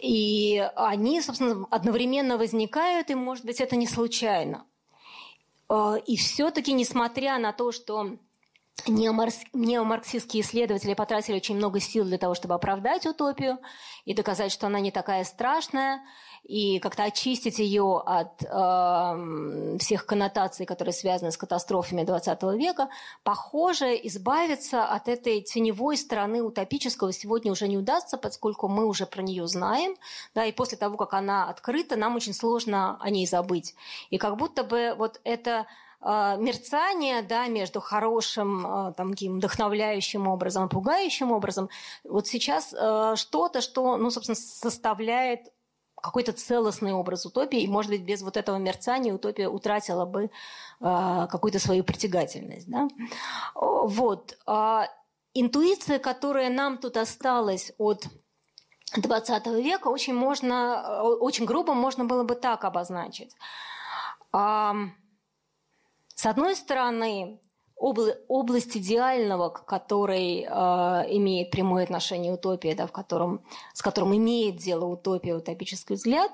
И 0.00 0.58
они, 0.76 1.22
собственно, 1.22 1.66
одновременно 1.70 2.36
возникают, 2.36 3.10
и, 3.10 3.14
может 3.14 3.44
быть, 3.44 3.60
это 3.60 3.76
не 3.76 3.86
случайно. 3.86 4.66
А, 5.68 5.96
и 5.96 6.16
все-таки, 6.16 6.72
несмотря 6.72 7.38
на 7.38 7.52
то, 7.52 7.72
что 7.72 8.18
неомарксистские 8.86 10.42
исследователи 10.42 10.94
потратили 10.94 11.36
очень 11.36 11.56
много 11.56 11.80
сил 11.80 12.04
для 12.04 12.18
того, 12.18 12.34
чтобы 12.34 12.54
оправдать 12.54 13.06
утопию 13.06 13.58
и 14.04 14.14
доказать, 14.14 14.52
что 14.52 14.66
она 14.66 14.80
не 14.80 14.90
такая 14.90 15.24
страшная, 15.24 16.02
и 16.44 16.78
как-то 16.78 17.04
очистить 17.04 17.58
ее 17.58 18.02
от 18.04 18.42
э, 18.42 19.78
всех 19.78 20.04
коннотаций, 20.04 20.66
которые 20.66 20.92
связаны 20.92 21.32
с 21.32 21.38
катастрофами 21.38 22.02
XX 22.02 22.56
века, 22.56 22.90
похоже, 23.22 23.94
избавиться 24.06 24.84
от 24.84 25.08
этой 25.08 25.40
теневой 25.40 25.96
стороны 25.96 26.42
утопического 26.42 27.12
сегодня 27.12 27.50
уже 27.50 27.66
не 27.66 27.78
удастся, 27.78 28.18
поскольку 28.18 28.68
мы 28.68 28.86
уже 28.86 29.06
про 29.06 29.22
нее 29.22 29.46
знаем, 29.48 29.96
да, 30.34 30.44
и 30.44 30.52
после 30.52 30.76
того, 30.76 30.98
как 30.98 31.14
она 31.14 31.48
открыта, 31.48 31.96
нам 31.96 32.14
очень 32.16 32.34
сложно 32.34 32.98
о 33.00 33.08
ней 33.08 33.26
забыть. 33.26 33.74
И 34.10 34.18
как 34.18 34.36
будто 34.36 34.64
бы 34.64 34.94
вот 34.98 35.20
это 35.24 35.66
а, 36.06 36.36
мерцание 36.36 37.22
да, 37.22 37.46
между 37.46 37.80
хорошим, 37.80 38.66
а, 38.66 38.92
там, 38.92 39.12
таким 39.12 39.38
вдохновляющим 39.38 40.28
образом 40.28 40.66
и 40.66 40.68
пугающим 40.68 41.32
образом, 41.32 41.70
вот 42.04 42.26
сейчас 42.26 42.68
что-то, 42.68 43.62
что, 43.62 43.96
ну, 43.96 44.10
собственно, 44.10 44.36
составляет 44.36 45.53
какой-то 46.04 46.32
целостный 46.32 46.92
образ 46.92 47.24
утопии, 47.24 47.62
и, 47.62 47.68
может 47.68 47.90
быть, 47.90 48.02
без 48.02 48.20
вот 48.22 48.36
этого 48.36 48.58
мерцания 48.58 49.14
утопия 49.14 49.48
утратила 49.48 50.04
бы 50.04 50.24
э, 50.24 50.28
какую-то 51.30 51.58
свою 51.58 51.82
притягательность. 51.82 52.68
Да? 52.68 52.88
Вот. 53.54 54.36
А 54.46 54.88
интуиция, 55.32 55.98
которая 55.98 56.50
нам 56.50 56.76
тут 56.76 56.98
осталась 56.98 57.72
от 57.78 58.06
20 58.94 59.46
века, 59.46 59.88
очень, 59.88 60.14
можно, 60.14 61.02
очень 61.02 61.46
грубо 61.46 61.72
можно 61.72 62.04
было 62.04 62.22
бы 62.22 62.34
так 62.34 62.64
обозначить. 62.64 63.34
С 64.30 66.26
одной 66.26 66.54
стороны, 66.54 67.40
обла- 67.80 68.16
область 68.28 68.76
идеального, 68.76 69.50
к 69.50 69.64
которой 69.64 70.42
э, 70.42 70.46
имеет 71.16 71.50
прямое 71.50 71.84
отношение 71.84 72.32
утопия, 72.32 72.74
да, 72.74 72.86
в 72.86 72.92
котором, 72.92 73.42
с 73.72 73.82
которым 73.82 74.16
имеет 74.16 74.56
дело 74.56 74.86
утопия, 74.86 75.34
утопический 75.34 75.96
взгляд, 75.96 76.32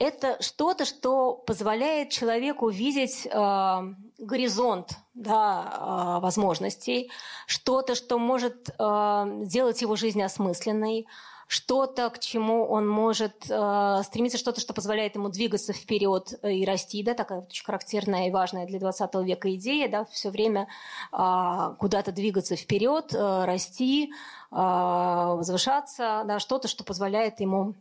это 0.00 0.42
что-то, 0.42 0.86
что 0.86 1.34
позволяет 1.34 2.08
человеку 2.08 2.70
видеть 2.70 3.26
э, 3.26 3.94
горизонт 4.18 4.92
да, 5.12 6.16
э, 6.18 6.22
возможностей, 6.22 7.10
что-то, 7.46 7.94
что 7.94 8.18
может 8.18 8.70
э, 8.78 9.40
сделать 9.42 9.82
его 9.82 9.96
жизнь 9.96 10.22
осмысленной, 10.22 11.06
что-то, 11.50 12.10
к 12.10 12.20
чему 12.20 12.64
он 12.64 12.88
может 12.88 13.50
э, 13.50 14.02
стремиться, 14.04 14.38
что-то, 14.38 14.60
что 14.60 14.72
позволяет 14.72 15.16
ему 15.16 15.30
двигаться 15.30 15.72
вперед 15.72 16.38
э, 16.42 16.52
и 16.52 16.64
расти, 16.64 17.02
да, 17.02 17.14
такая 17.14 17.40
очень 17.40 17.64
характерная 17.64 18.28
и 18.28 18.30
важная 18.30 18.66
для 18.66 18.78
20 18.78 19.12
века 19.24 19.52
идея, 19.56 19.88
да, 19.88 20.04
все 20.04 20.30
время 20.30 20.68
э, 21.12 21.74
куда-то 21.80 22.12
двигаться 22.12 22.54
вперед, 22.54 23.12
э, 23.12 23.44
расти, 23.46 24.12
э, 24.12 24.54
возвышаться, 24.54 26.22
да, 26.24 26.38
что-то, 26.38 26.68
что 26.68 26.84
позволяет 26.84 27.40
ему 27.40 27.74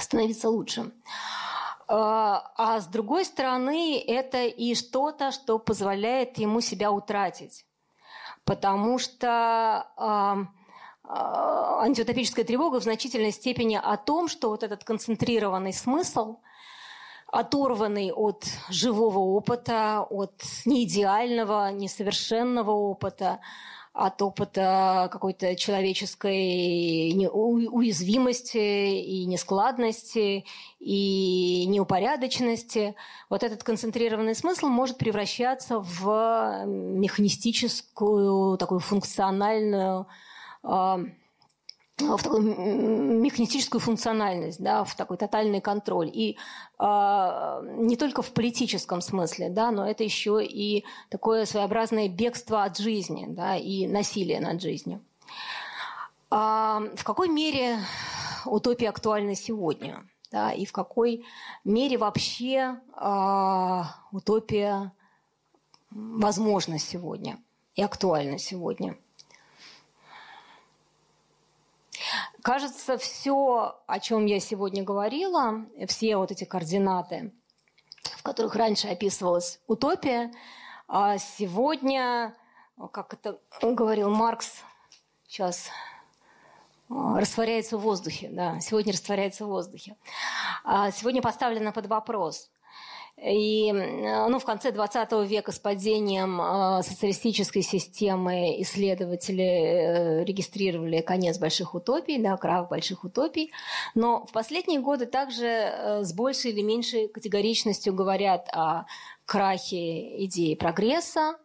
становиться 0.00 0.48
лучше. 0.48 0.80
Э, 0.80 0.90
а 1.88 2.80
с 2.80 2.86
другой 2.86 3.26
стороны, 3.26 4.02
это 4.02 4.46
и 4.46 4.74
что-то, 4.74 5.30
что 5.30 5.58
позволяет 5.58 6.38
ему 6.38 6.62
себя 6.62 6.90
утратить. 6.90 7.66
Потому 8.46 8.98
что 8.98 10.48
антиутопическая 11.08 12.44
тревога 12.44 12.80
в 12.80 12.82
значительной 12.82 13.32
степени 13.32 13.80
о 13.82 13.96
том, 13.96 14.28
что 14.28 14.50
вот 14.50 14.62
этот 14.62 14.84
концентрированный 14.84 15.72
смысл, 15.72 16.36
оторванный 17.26 18.12
от 18.12 18.44
живого 18.68 19.18
опыта, 19.18 20.06
от 20.08 20.42
неидеального, 20.66 21.70
несовершенного 21.72 22.72
опыта, 22.72 23.40
от 23.94 24.22
опыта 24.22 25.08
какой-то 25.10 25.56
человеческой 25.56 27.26
уязвимости 27.26 28.56
и 28.56 29.24
нескладности 29.24 30.44
и 30.78 31.66
неупорядоченности. 31.66 32.94
Вот 33.28 33.42
этот 33.42 33.64
концентрированный 33.64 34.36
смысл 34.36 34.66
может 34.66 34.98
превращаться 34.98 35.80
в 35.80 36.64
механистическую, 36.66 38.56
такую 38.56 38.80
функциональную 38.80 40.06
в 41.98 42.22
такую 42.22 42.42
механистическую 43.20 43.80
функциональность, 43.80 44.62
да, 44.62 44.84
в 44.84 44.94
такой 44.94 45.16
тотальный 45.16 45.60
контроль. 45.60 46.10
И 46.12 46.36
э, 46.78 46.84
не 46.84 47.96
только 47.96 48.22
в 48.22 48.32
политическом 48.32 49.00
смысле, 49.00 49.48
да, 49.48 49.70
но 49.70 49.88
это 49.88 50.04
еще 50.04 50.44
и 50.44 50.84
такое 51.10 51.44
своеобразное 51.44 52.08
бегство 52.08 52.62
от 52.62 52.78
жизни 52.78 53.26
да, 53.28 53.56
и 53.56 53.86
насилие 53.86 54.40
над 54.40 54.62
жизнью. 54.62 55.00
А 56.30 56.82
в 56.94 57.04
какой 57.04 57.28
мере 57.28 57.78
утопия 58.44 58.90
актуальна 58.90 59.34
сегодня? 59.34 60.06
Да, 60.30 60.52
и 60.52 60.66
в 60.66 60.72
какой 60.72 61.24
мере 61.64 61.96
вообще 61.96 62.76
э, 62.96 63.82
утопия 64.12 64.92
возможна 65.90 66.78
сегодня 66.78 67.38
и 67.74 67.82
актуальна 67.82 68.38
сегодня? 68.38 68.96
Кажется, 72.48 72.96
все, 72.96 73.78
о 73.86 74.00
чем 74.00 74.24
я 74.24 74.40
сегодня 74.40 74.82
говорила, 74.82 75.66
все 75.86 76.16
вот 76.16 76.30
эти 76.30 76.44
координаты, 76.44 77.30
в 78.16 78.22
которых 78.22 78.56
раньше 78.56 78.88
описывалась 78.88 79.60
утопия, 79.66 80.32
а 80.88 81.18
сегодня, 81.18 82.34
как 82.90 83.12
это 83.12 83.38
говорил 83.60 84.08
Маркс, 84.08 84.62
сейчас 85.26 85.68
а, 86.88 87.20
растворяется 87.20 87.76
в 87.76 87.82
воздухе, 87.82 88.30
да, 88.32 88.58
сегодня 88.60 88.94
растворяется 88.94 89.44
в 89.44 89.48
воздухе. 89.48 89.98
А 90.64 90.90
сегодня 90.90 91.20
поставлено 91.20 91.70
под 91.70 91.84
вопрос. 91.84 92.50
И 93.24 93.72
ну, 93.72 94.38
в 94.38 94.44
конце 94.44 94.70
20 94.70 95.12
века 95.28 95.50
с 95.50 95.58
падением 95.58 96.40
э, 96.40 96.82
социалистической 96.82 97.62
системы 97.62 98.62
исследователи 98.62 99.42
э, 99.42 100.24
регистрировали 100.24 101.00
конец 101.00 101.38
больших 101.38 101.74
утопий, 101.74 102.18
да, 102.18 102.36
крах 102.36 102.68
больших 102.68 103.02
утопий. 103.02 103.50
Но 103.96 104.24
в 104.26 104.32
последние 104.32 104.80
годы 104.80 105.06
также 105.06 105.46
э, 105.46 106.04
с 106.04 106.12
большей 106.12 106.52
или 106.52 106.62
меньшей 106.62 107.08
категоричностью 107.08 107.92
говорят 107.92 108.48
о 108.52 108.84
крахе 109.26 110.24
идеи 110.24 110.54
прогресса, 110.54 111.38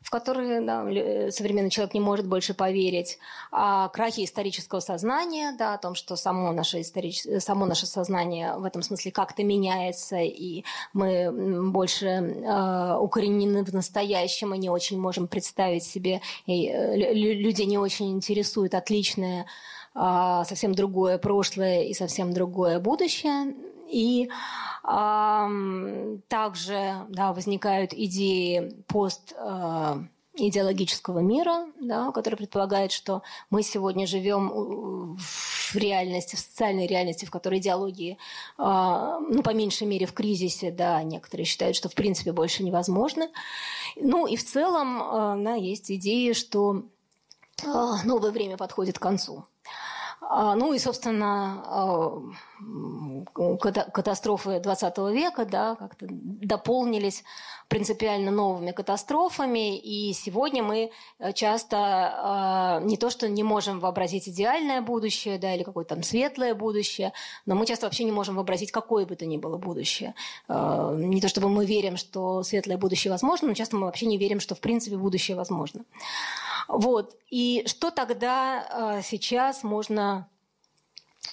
в 0.00 0.10
которые 0.10 0.60
да, 0.60 0.82
современный 1.30 1.70
человек 1.70 1.94
не 1.94 2.00
может 2.00 2.26
больше 2.26 2.54
поверить, 2.54 3.18
о 3.50 3.88
крахе 3.88 4.24
исторического 4.24 4.80
сознания, 4.80 5.54
да, 5.58 5.74
о 5.74 5.78
том, 5.78 5.94
что 5.94 6.16
само 6.16 6.52
наше, 6.52 6.80
историч... 6.80 7.22
само 7.40 7.66
наше 7.66 7.86
сознание 7.86 8.56
в 8.56 8.64
этом 8.64 8.82
смысле 8.82 9.10
как-то 9.10 9.42
меняется, 9.42 10.18
и 10.18 10.64
мы 10.92 11.70
больше 11.70 12.06
э, 12.06 12.96
укоренены 12.96 13.64
в 13.64 13.74
настоящем 13.74 14.54
и 14.54 14.58
не 14.58 14.70
очень 14.70 15.00
можем 15.00 15.26
представить 15.26 15.84
себе, 15.84 16.20
и 16.46 16.68
э, 16.68 16.96
людей 16.96 17.66
не 17.66 17.78
очень 17.78 18.12
интересует 18.12 18.74
отличное 18.74 19.46
а, 19.94 20.44
совсем 20.44 20.74
другое 20.74 21.18
прошлое 21.18 21.82
и 21.82 21.92
совсем 21.92 22.32
другое 22.32 22.78
будущее. 22.78 23.54
И 23.90 24.26
э, 24.26 24.30
также 26.28 27.06
да, 27.08 27.32
возникают 27.34 27.92
идеи 27.92 28.82
пост 28.86 29.34
э, 29.36 29.96
идеологического 30.34 31.18
мира, 31.18 31.66
да, 31.78 32.10
который 32.12 32.36
предполагает, 32.36 32.92
что 32.92 33.22
мы 33.50 33.62
сегодня 33.62 34.06
живем 34.06 35.16
в 35.18 35.76
реальности, 35.76 36.36
в 36.36 36.38
социальной 36.38 36.86
реальности, 36.86 37.26
в 37.26 37.30
которой 37.30 37.58
идеологии, 37.58 38.16
э, 38.56 38.62
ну, 38.62 39.42
по 39.42 39.52
меньшей 39.52 39.86
мере, 39.86 40.06
в 40.06 40.14
кризисе, 40.14 40.70
да, 40.70 41.02
некоторые 41.02 41.44
считают, 41.44 41.76
что 41.76 41.90
в 41.90 41.94
принципе 41.94 42.32
больше 42.32 42.62
невозможно. 42.62 43.28
Ну 43.96 44.26
и 44.26 44.36
в 44.36 44.44
целом 44.44 45.02
э, 45.02 45.44
да, 45.44 45.54
есть 45.54 45.90
идеи, 45.90 46.32
что 46.32 46.84
новое 48.04 48.30
время 48.30 48.56
подходит 48.56 48.98
к 48.98 49.02
концу. 49.02 49.44
А, 50.20 50.54
ну 50.56 50.72
и, 50.72 50.78
собственно, 50.78 51.62
а, 51.64 52.22
катастрофы 53.92 54.60
20 54.60 54.98
века 55.12 55.44
да, 55.44 55.76
как-то 55.76 56.06
дополнились 56.10 57.24
принципиально 57.68 58.30
новыми 58.30 58.72
катастрофами. 58.72 59.78
И 59.78 60.12
сегодня 60.12 60.62
мы 60.62 60.90
часто 61.34 61.76
а, 61.78 62.80
не 62.80 62.96
то, 62.96 63.10
что 63.10 63.28
не 63.28 63.42
можем 63.42 63.80
вообразить 63.80 64.28
идеальное 64.28 64.80
будущее 64.80 65.38
да, 65.38 65.54
или 65.54 65.62
какое-то 65.62 65.94
там 65.94 66.02
светлое 66.02 66.54
будущее, 66.54 67.12
но 67.46 67.54
мы 67.54 67.64
часто 67.66 67.86
вообще 67.86 68.04
не 68.04 68.12
можем 68.12 68.34
вообразить 68.36 68.72
какое 68.72 69.06
бы 69.06 69.16
то 69.16 69.24
ни 69.24 69.36
было 69.36 69.56
будущее. 69.56 70.14
Не 70.48 71.20
то 71.20 71.28
чтобы 71.28 71.48
мы 71.48 71.64
верим, 71.64 71.96
что 71.96 72.42
светлое 72.42 72.76
будущее 72.76 73.10
возможно, 73.10 73.48
но 73.48 73.54
часто 73.54 73.76
мы 73.76 73.86
вообще 73.86 74.06
не 74.06 74.18
верим, 74.18 74.40
что 74.40 74.54
в 74.54 74.60
принципе 74.60 74.96
будущее 74.96 75.36
возможно. 75.36 75.84
Вот. 76.68 77.16
И 77.30 77.64
что 77.66 77.90
тогда 77.90 79.00
сейчас 79.02 79.62
можно 79.62 80.28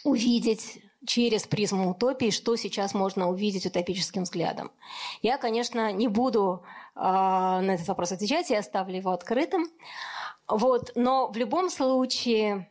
увидеть 0.04 0.82
через 1.06 1.44
призму 1.46 1.92
утопии, 1.92 2.32
что 2.32 2.56
сейчас 2.56 2.94
можно 2.94 3.30
увидеть 3.30 3.66
утопическим 3.66 4.24
взглядом. 4.24 4.72
Я, 5.22 5.38
конечно, 5.38 5.92
не 5.92 6.08
буду 6.08 6.64
э, 6.96 7.00
на 7.00 7.76
этот 7.76 7.88
вопрос 7.88 8.12
отвечать, 8.12 8.50
я 8.50 8.60
оставлю 8.60 8.98
его 8.98 9.12
открытым. 9.12 9.68
Вот, 10.48 10.92
но 10.96 11.28
в 11.28 11.38
любом 11.38 11.70
случае... 11.70 12.70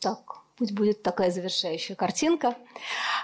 Так, 0.00 0.43
пусть 0.56 0.72
будет 0.72 1.02
такая 1.02 1.30
завершающая 1.30 1.96
картинка. 1.96 2.56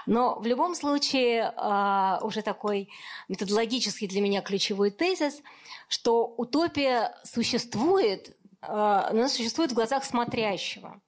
Но 0.05 0.39
в 0.39 0.45
любом 0.45 0.75
случае 0.75 1.53
э, 1.55 2.17
уже 2.21 2.41
такой 2.41 2.89
методологический 3.27 4.07
для 4.07 4.21
меня 4.21 4.41
ключевой 4.41 4.91
тезис, 4.91 5.41
что 5.87 6.25
утопия 6.37 7.15
существует 7.23 8.35
Э, 8.61 9.07
она 9.09 9.27
существует 9.27 9.71
в 9.71 9.75
глазах 9.75 10.03
смотрящего. 10.03 11.01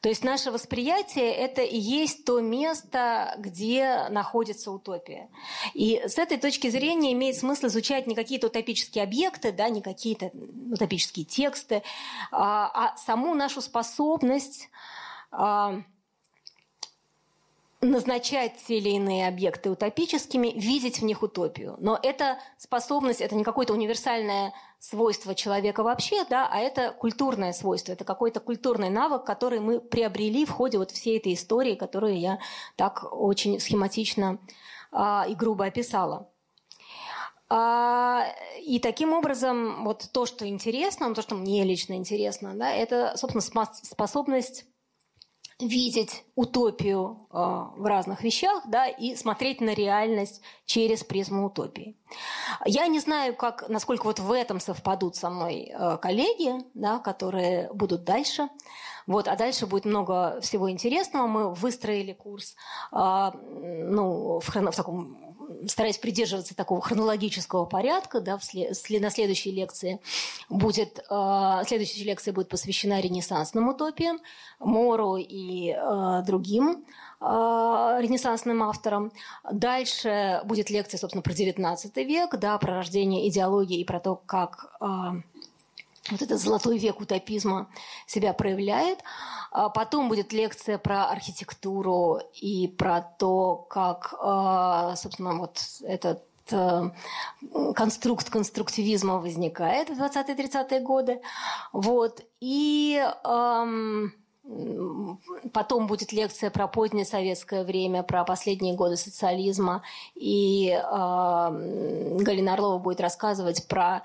То 0.00 0.08
есть 0.08 0.22
наше 0.22 0.52
восприятие– 0.52 1.32
это 1.34 1.62
и 1.62 1.76
есть 1.76 2.24
то 2.24 2.40
место, 2.40 3.34
где 3.38 4.06
находится 4.08 4.70
утопия. 4.70 5.28
И 5.72 6.00
с 6.06 6.16
этой 6.16 6.38
точки 6.38 6.70
зрения 6.70 7.12
имеет 7.12 7.36
смысл 7.36 7.66
изучать 7.66 8.06
не 8.06 8.14
какие-то 8.14 8.46
утопические 8.46 9.02
объекты, 9.02 9.50
да, 9.50 9.68
не 9.68 9.82
какие-то 9.82 10.30
утопические 10.70 11.26
тексты, 11.26 11.82
а, 12.30 12.70
а 12.92 12.96
саму 12.98 13.34
нашу 13.34 13.60
способность 13.60 14.68
а, 14.72 14.94
назначать 17.84 18.52
те 18.66 18.78
или 18.78 18.90
иные 18.90 19.28
объекты 19.28 19.70
утопическими, 19.70 20.52
видеть 20.56 21.00
в 21.00 21.04
них 21.04 21.22
утопию. 21.22 21.76
Но 21.78 21.98
эта 22.02 22.38
способность, 22.58 23.20
это 23.20 23.34
не 23.34 23.44
какое-то 23.44 23.72
универсальное 23.72 24.52
свойство 24.78 25.34
человека 25.34 25.82
вообще, 25.82 26.24
да, 26.24 26.48
а 26.50 26.58
это 26.58 26.92
культурное 26.92 27.52
свойство, 27.52 27.92
это 27.92 28.04
какой-то 28.04 28.40
культурный 28.40 28.90
навык, 28.90 29.24
который 29.24 29.60
мы 29.60 29.80
приобрели 29.80 30.44
в 30.44 30.50
ходе 30.50 30.78
вот 30.78 30.90
всей 30.90 31.18
этой 31.18 31.34
истории, 31.34 31.74
которую 31.74 32.18
я 32.18 32.38
так 32.76 33.06
очень 33.12 33.60
схематично 33.60 34.38
а, 34.92 35.26
и 35.28 35.34
грубо 35.34 35.66
описала. 35.66 36.28
А, 37.48 38.26
и 38.62 38.78
таким 38.78 39.12
образом, 39.12 39.84
вот 39.84 40.08
то, 40.12 40.26
что 40.26 40.48
интересно, 40.48 41.14
то, 41.14 41.22
что 41.22 41.34
мне 41.34 41.64
лично 41.64 41.94
интересно, 41.94 42.54
да, 42.54 42.70
это, 42.70 43.14
собственно, 43.16 43.66
способность 43.82 44.66
видеть 45.60 46.24
утопию 46.34 47.26
э, 47.30 47.36
в 47.36 47.86
разных 47.86 48.22
вещах, 48.22 48.62
да, 48.66 48.86
и 48.88 49.14
смотреть 49.14 49.60
на 49.60 49.74
реальность 49.74 50.42
через 50.66 51.04
призму 51.04 51.46
утопии. 51.46 51.96
Я 52.64 52.86
не 52.86 53.00
знаю, 53.00 53.34
как, 53.34 53.68
насколько 53.68 54.04
вот 54.04 54.18
в 54.18 54.32
этом 54.32 54.60
совпадут 54.60 55.16
со 55.16 55.30
мной 55.30 55.72
э, 55.72 55.98
коллеги, 55.98 56.64
да, 56.74 56.98
которые 56.98 57.72
будут 57.72 58.04
дальше. 58.04 58.48
Вот, 59.06 59.28
а 59.28 59.36
дальше 59.36 59.66
будет 59.66 59.84
много 59.84 60.40
всего 60.40 60.70
интересного. 60.70 61.26
Мы 61.26 61.54
выстроили 61.54 62.12
курс 62.12 62.56
э, 62.92 63.30
ну, 63.42 64.40
в, 64.40 64.48
в 64.48 64.76
таком 64.76 65.33
стараясь 65.68 65.98
придерживаться 65.98 66.56
такого 66.56 66.80
хронологического 66.80 67.64
порядка, 67.64 68.20
да, 68.20 68.38
вслед, 68.38 69.00
на 69.00 69.10
следующей 69.10 69.52
лекции 69.52 70.00
будет, 70.48 71.04
э, 71.10 71.62
следующая 71.66 72.04
лекция 72.04 72.32
будет 72.32 72.48
посвящена 72.48 73.00
ренессансным 73.00 73.68
утопиям, 73.68 74.20
Мору 74.60 75.16
и 75.16 75.70
э, 75.70 76.22
другим 76.26 76.84
э, 77.20 77.24
ренессансным 77.24 78.62
авторам. 78.62 79.12
Дальше 79.50 80.40
будет 80.44 80.70
лекция, 80.70 80.98
собственно, 80.98 81.22
про 81.22 81.32
XIX 81.32 82.04
век, 82.04 82.36
да, 82.36 82.58
про 82.58 82.74
рождение 82.76 83.28
идеологии 83.28 83.80
и 83.80 83.84
про 83.84 84.00
то, 84.00 84.16
как 84.16 84.76
э, 84.80 84.86
вот 86.10 86.22
этот 86.22 86.40
золотой 86.40 86.78
век 86.78 87.00
утопизма 87.00 87.68
себя 88.06 88.32
проявляет. 88.32 88.98
А 89.50 89.68
потом 89.68 90.08
будет 90.08 90.32
лекция 90.32 90.78
про 90.78 91.06
архитектуру 91.06 92.20
и 92.34 92.68
про 92.68 93.00
то, 93.00 93.66
как, 93.70 94.14
а, 94.20 94.96
собственно, 94.96 95.34
вот 95.34 95.60
этот 95.82 96.24
э, 96.50 96.90
конструкт 97.74 98.28
конструктивизма 98.28 99.18
возникает 99.18 99.88
в 99.90 99.92
20-30-е 99.92 100.80
годы. 100.80 101.20
Вот. 101.72 102.20
И 102.40 103.00
эм, 103.24 104.12
Потом 105.54 105.86
будет 105.86 106.12
лекция 106.12 106.50
про 106.50 106.68
позднее 106.68 107.06
советское 107.06 107.64
время, 107.64 108.02
про 108.02 108.24
последние 108.24 108.74
годы 108.74 108.96
социализма. 108.96 109.82
И 110.14 110.68
э, 110.68 110.80
Галина 112.20 112.52
Орлова 112.52 112.78
будет 112.78 113.00
рассказывать 113.00 113.66
про 113.68 113.86
а, 113.86 114.02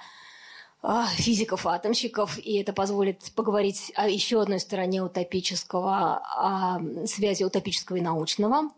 физиков-атомщиков, 0.82 2.38
и 2.38 2.58
это 2.60 2.72
позволит 2.72 3.32
поговорить 3.36 3.92
о 3.96 4.08
еще 4.08 4.42
одной 4.42 4.60
стороне 4.60 5.04
утопического, 5.04 6.22
о 6.24 6.80
связи 7.06 7.44
утопического 7.44 7.98
и 7.98 8.02
научного. 8.02 8.70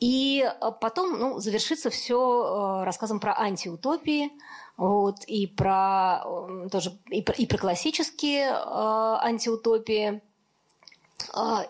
И 0.00 0.50
потом 0.80 1.18
ну, 1.18 1.38
завершится 1.40 1.90
все 1.90 2.82
рассказом 2.84 3.20
про 3.20 3.38
антиутопии, 3.38 4.32
вот, 4.76 5.24
и 5.26 5.46
про, 5.46 6.24
тоже, 6.70 6.98
и 7.10 7.22
про, 7.22 7.34
и 7.34 7.46
про 7.46 7.58
классические 7.58 8.50
антиутопии, 8.50 10.20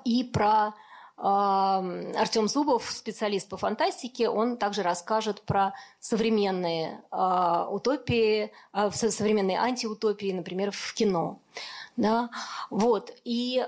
и 0.04 0.24
про 0.24 0.74
Артем 1.16 2.48
Зубов, 2.48 2.90
специалист 2.90 3.48
по 3.48 3.56
фантастике, 3.56 4.28
он 4.28 4.56
также 4.56 4.82
расскажет 4.82 5.42
про 5.42 5.74
современные 6.00 7.02
э, 7.12 7.66
утопии, 7.70 8.50
э, 8.72 8.90
современные 8.90 9.58
антиутопии, 9.58 10.32
например, 10.32 10.72
в 10.72 10.94
кино. 10.94 11.38
Да? 11.96 12.30
Вот. 12.70 13.12
И 13.24 13.64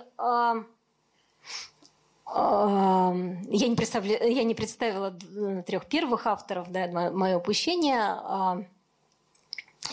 я 2.29 3.69
не, 3.69 4.35
я 4.35 4.45
не 4.45 4.55
представила 4.55 5.17
трех 5.65 5.87
первых 5.87 6.27
авторов, 6.27 6.71
да, 6.73 6.89
мое 7.13 7.39
упущение. 7.39 8.67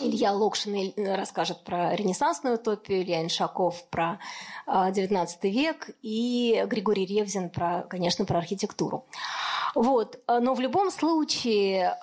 Илья 0.00 0.32
Локшин 0.32 0.92
расскажет 1.14 1.64
про 1.64 1.94
ренессансную 1.94 2.56
утопию, 2.56 3.02
Илья 3.02 3.22
Иншаков 3.22 3.84
про 3.90 4.18
XIX 4.66 5.26
а, 5.26 5.46
век 5.48 5.90
и 6.02 6.64
Григорий 6.66 7.06
Ревзин, 7.06 7.50
про, 7.50 7.82
конечно, 7.88 8.24
про 8.24 8.38
архитектуру. 8.38 9.06
Вот. 9.74 10.20
Но 10.28 10.54
в 10.54 10.60
любом 10.60 10.90
случае 10.90 11.96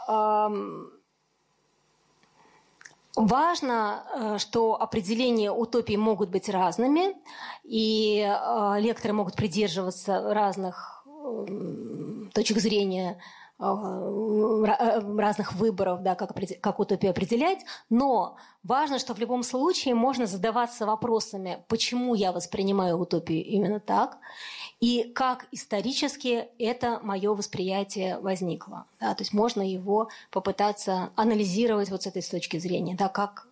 Важно, 3.17 4.05
э, 4.13 4.37
что 4.37 4.81
определения 4.81 5.51
утопии 5.51 5.97
могут 5.97 6.29
быть 6.29 6.47
разными, 6.47 7.13
и 7.65 8.21
э, 8.21 8.79
лекторы 8.79 9.13
могут 9.13 9.35
придерживаться 9.35 10.33
разных 10.33 11.05
точек 12.33 12.59
зрения 12.59 13.17
Э, 13.17 13.40
разных 13.61 15.53
выборов, 15.53 16.01
да, 16.01 16.15
как, 16.15 16.33
как 16.61 16.79
утопию 16.79 17.11
определять, 17.11 17.59
но 17.89 18.37
важно, 18.63 18.97
что 18.97 19.13
в 19.13 19.19
любом 19.19 19.43
случае 19.43 19.93
можно 19.93 20.25
задаваться 20.25 20.85
вопросами, 20.85 21.63
почему 21.67 22.15
я 22.15 22.31
воспринимаю 22.31 22.97
утопию 22.97 23.45
именно 23.45 23.79
так, 23.79 24.17
и 24.79 25.03
как 25.13 25.45
исторически 25.51 26.49
это 26.57 26.99
мое 27.03 27.33
восприятие 27.35 28.17
возникло. 28.19 28.85
Да, 28.99 29.13
то 29.13 29.21
есть 29.21 29.33
можно 29.33 29.61
его 29.61 30.09
попытаться 30.31 31.11
анализировать 31.15 31.91
вот 31.91 32.03
с 32.03 32.07
этой 32.07 32.23
точки 32.23 32.57
зрения, 32.57 32.95
да, 32.95 33.09
как 33.09 33.47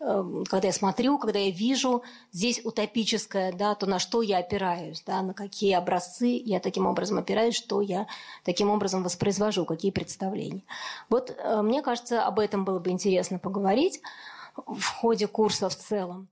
когда 0.00 0.68
я 0.68 0.72
смотрю, 0.72 1.18
когда 1.18 1.38
я 1.38 1.50
вижу 1.50 2.02
здесь 2.32 2.60
утопическое, 2.64 3.52
да, 3.52 3.74
то 3.74 3.86
на 3.86 3.98
что 3.98 4.22
я 4.22 4.38
опираюсь, 4.38 5.02
да, 5.06 5.20
на 5.20 5.34
какие 5.34 5.74
образцы 5.74 6.40
я 6.42 6.58
таким 6.58 6.86
образом 6.86 7.18
опираюсь, 7.18 7.54
что 7.54 7.82
я 7.82 8.06
таким 8.44 8.70
образом 8.70 9.02
воспроизвожу, 9.02 9.66
какие 9.66 9.90
представления. 9.90 10.62
Вот 11.10 11.36
э, 11.36 11.60
мне 11.60 11.82
кажется, 11.82 12.24
об 12.24 12.38
этом 12.38 12.64
было 12.64 12.78
бы 12.78 12.90
интересно 12.90 13.38
поговорить 13.38 14.00
в 14.56 14.84
ходе 14.84 15.26
курса 15.26 15.68
в 15.68 15.76
целом. 15.76 16.28